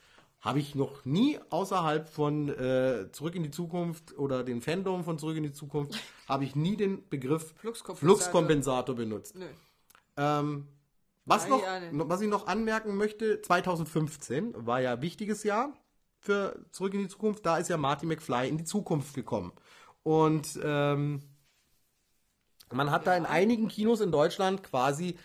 [0.40, 5.18] Habe ich noch nie außerhalb von äh, Zurück in die Zukunft oder den Fandom von
[5.18, 8.16] Zurück in die Zukunft, habe ich nie den Begriff Fluxkompensator.
[8.16, 9.36] Fluxkompensator benutzt.
[9.36, 9.46] Nö.
[10.16, 10.66] Ähm,
[11.30, 11.62] was, noch,
[11.92, 15.72] was ich noch anmerken möchte, 2015 war ja ein wichtiges Jahr
[16.18, 17.46] für Zurück in die Zukunft.
[17.46, 19.52] Da ist ja Marty McFly in die Zukunft gekommen.
[20.02, 21.22] Und ähm,
[22.72, 25.16] man hat da in einigen Kinos in Deutschland quasi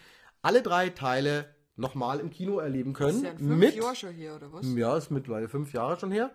[0.42, 3.18] alle drei Teile nochmal im Kino erleben können.
[3.18, 4.66] ist ja fünf mit, Jahre schon hier, oder was?
[4.76, 6.32] ja, ist mittlerweile fünf Jahre schon her.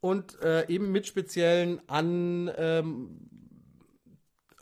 [0.00, 3.30] Und äh, eben mit speziellen An, ähm,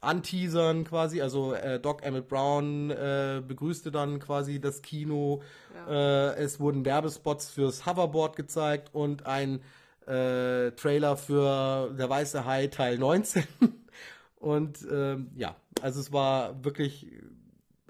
[0.03, 1.23] Anteasern quasi.
[1.23, 5.43] Also äh, Doc Emmett Brown äh, begrüßte dann quasi das Kino.
[5.89, 9.61] Äh, es wurden Werbespots fürs Hoverboard gezeigt und ein
[10.07, 13.45] äh, Trailer für Der Weiße Hai Teil 19.
[14.41, 17.07] und ähm, ja, also es war wirklich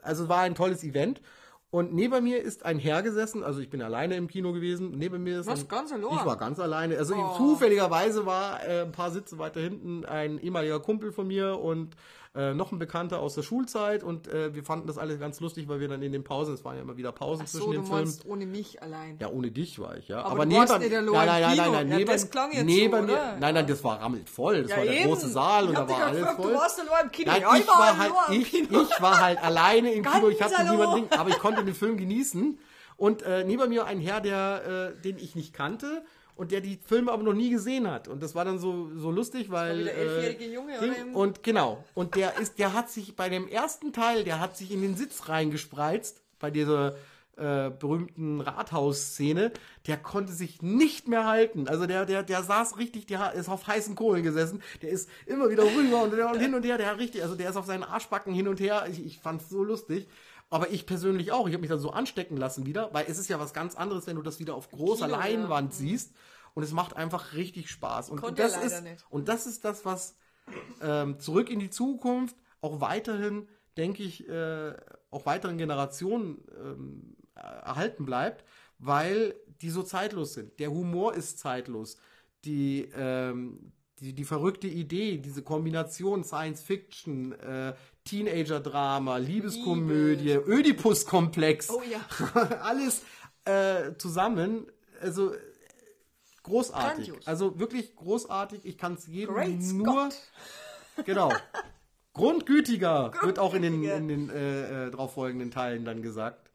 [0.03, 1.21] also es war ein tolles Event.
[1.75, 4.91] Und neben mir ist ein Herr gesessen, also ich bin alleine im Kino gewesen.
[4.99, 6.19] Neben mir ist Was, ein, ganz allein?
[6.19, 6.99] Ich war ganz alleine.
[6.99, 7.35] Also Oh.
[7.39, 11.97] zufälligerweise war äh, ein paar Sitze weiter hinten ein ehemaliger Kumpel von mir und
[12.35, 14.03] äh, noch ein Bekannter aus der Schulzeit.
[14.03, 16.65] Und äh, wir fanden das alles ganz lustig, weil wir dann in den Pausen, es
[16.65, 18.05] waren ja immer wieder Pausen Ach zwischen du den Filmen.
[18.05, 19.19] meinst ohne mich allein.
[19.21, 20.21] Ja, ohne dich war ich, ja.
[20.23, 22.65] Aber Aber, du neben warst nein, nein, nein, nein, nein, Ja, neben, das klang jetzt
[22.65, 24.63] neben so, mir, nein, nein, das war rammelt voll.
[24.63, 25.09] Das Ja, war der eben.
[25.09, 26.55] große Saal und da war alles gefragt, du voll.
[26.55, 27.31] warst allein im Kino.
[27.33, 30.29] Nein, ich ich war war halt, ich, ich war halt alleine im Kino.
[30.29, 32.59] Ich hatte niemanden, aber ich konnte den Film genießen.
[32.97, 36.03] Und äh, neben mir ein Herr, der, äh, den ich nicht kannte
[36.37, 38.09] und der die Filme aber noch nie gesehen hat.
[38.09, 39.81] Und das war dann so, so lustig, weil.
[39.81, 41.85] wieder elfjährige äh, Junge, Ding- oder Und genau.
[41.95, 44.97] Und der ist, der hat sich bei dem ersten Teil, der hat sich in den
[44.97, 46.95] Sitz reingespreizt, bei dieser
[47.37, 49.53] äh, berühmten Rathaus-Szene,
[49.87, 51.69] der konnte sich nicht mehr halten.
[51.69, 55.49] Also der, der, der saß richtig, der ist auf heißen Kohlen gesessen, der ist immer
[55.49, 57.85] wieder rüber und, und hin und her, der hat richtig, also der ist auf seinen
[57.85, 58.87] Arschbacken hin und her.
[58.91, 60.09] Ich, ich fand's so lustig.
[60.53, 61.49] Aber ich persönlich auch.
[61.49, 64.07] Ich habe mich dann so anstecken lassen wieder, weil es ist ja was ganz anderes,
[64.07, 65.25] wenn du das wieder auf großer Kino, ja.
[65.25, 66.13] Leinwand siehst.
[66.53, 68.11] und es macht einfach richtig Spaß.
[68.11, 69.03] Und Konnte das ist nicht.
[69.09, 70.15] und das ist das, was
[70.83, 73.49] ähm, zurück in die Zukunft auch weiterhin,
[73.79, 74.75] denke ich, äh,
[75.11, 78.45] auch weiteren Generationen ähm, erhalten bleibt,
[78.79, 80.59] weil die so zeitlos sind.
[80.59, 81.97] Der Humor ist zeitlos.
[82.45, 87.75] Die, ähm, die, die verrückte Idee, diese Kombination Science Fiction, äh,
[88.05, 92.01] Teenager-Drama, Liebeskomödie, Ödipus-Komplex, Oh ja.
[92.63, 93.03] alles
[93.45, 94.67] äh, zusammen.
[95.01, 95.33] Also
[96.43, 97.09] großartig.
[97.09, 97.27] Grandios.
[97.27, 98.65] Also wirklich großartig.
[98.65, 100.11] Ich kann es jedem Great nur.
[100.11, 101.07] Scott.
[101.07, 101.33] Genau.
[102.13, 106.51] Grundgütiger wird auch in den, in den äh, äh, darauf folgenden Teilen dann gesagt.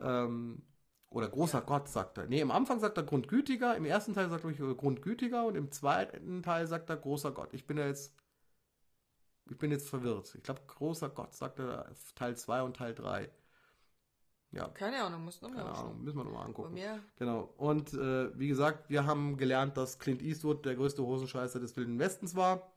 [0.00, 0.62] Ähm,
[1.08, 2.26] oder großer Gott sagt er.
[2.26, 5.70] Nee, im Anfang sagt er Grundgütiger, im ersten Teil sagt er ich, Grundgütiger und im
[5.70, 7.52] zweiten Teil sagt er großer Gott.
[7.52, 8.14] Ich bin ja jetzt.
[9.50, 10.34] Ich bin jetzt verwirrt.
[10.34, 13.30] Ich glaube, großer Gott sagt er Teil 2 und Teil 3.
[14.52, 16.78] Ja, Keine Ahnung, muss nochmal keine Ahnung, müssen wir nochmal angucken.
[17.16, 17.54] Genau.
[17.56, 21.98] Und äh, wie gesagt, wir haben gelernt, dass Clint Eastwood der größte Hosenscheißer des Wilden
[21.98, 22.70] Westens war.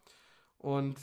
[0.58, 0.98] Und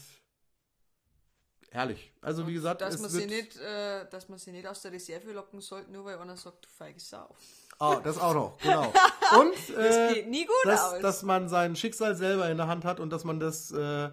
[1.70, 2.12] herrlich.
[2.22, 5.32] Also wie gesagt, dass man, sie nicht, äh, dass man sie nicht aus der Reserve
[5.32, 7.34] locken sollte, nur weil einer sagt, du feige Sau.
[7.78, 8.93] Ah, das auch noch, genau.
[9.40, 11.01] Und Das äh, geht nie gut dass, aus.
[11.01, 14.10] dass man sein Schicksal selber in der Hand hat und dass man das äh,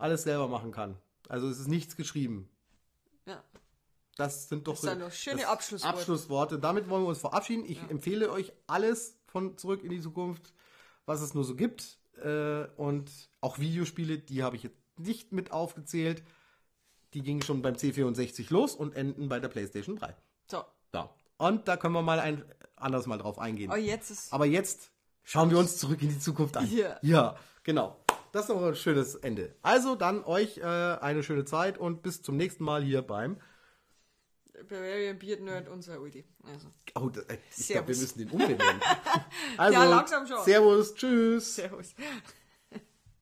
[0.00, 0.96] alles selber machen kann.
[1.28, 2.48] Also es ist nichts geschrieben.
[3.26, 3.42] ja.
[4.16, 5.96] Das sind doch Das sind doch schöne Abschlussworte.
[5.96, 6.58] Abschlussworte.
[6.58, 7.64] Damit wollen wir uns verabschieden.
[7.64, 10.52] Ich empfehle euch alles von Zurück in die Zukunft,
[11.06, 11.98] was es nur so gibt.
[12.22, 13.10] Äh, und
[13.40, 16.22] auch Videospiele, die habe ich jetzt nicht mit aufgezählt.
[17.14, 20.14] Die gingen schon beim C64 los und enden bei der PlayStation 3.
[20.50, 20.64] So.
[20.92, 21.14] Ja.
[21.38, 22.44] Und da können wir mal ein
[22.76, 23.70] anderes Mal drauf eingehen.
[23.70, 24.32] Aber jetzt ist.
[24.34, 24.90] Aber jetzt
[25.22, 26.70] schauen wir uns zurück in die Zukunft an.
[26.70, 26.98] Ja.
[27.00, 27.99] Ja, genau.
[28.32, 29.54] Das ist doch ein schönes Ende.
[29.62, 33.38] Also dann euch äh, eine schöne Zeit und bis zum nächsten Mal hier beim.
[34.68, 36.24] Bavarian Beard Nerd unser Ulti.
[36.52, 36.68] Also.
[36.94, 37.22] Oh, da-
[37.56, 38.80] ich glaube, wir müssen den umbenennen.
[39.56, 40.44] Also, Ja, langsam schon.
[40.44, 41.54] Servus, tschüss.
[41.56, 41.94] Servus.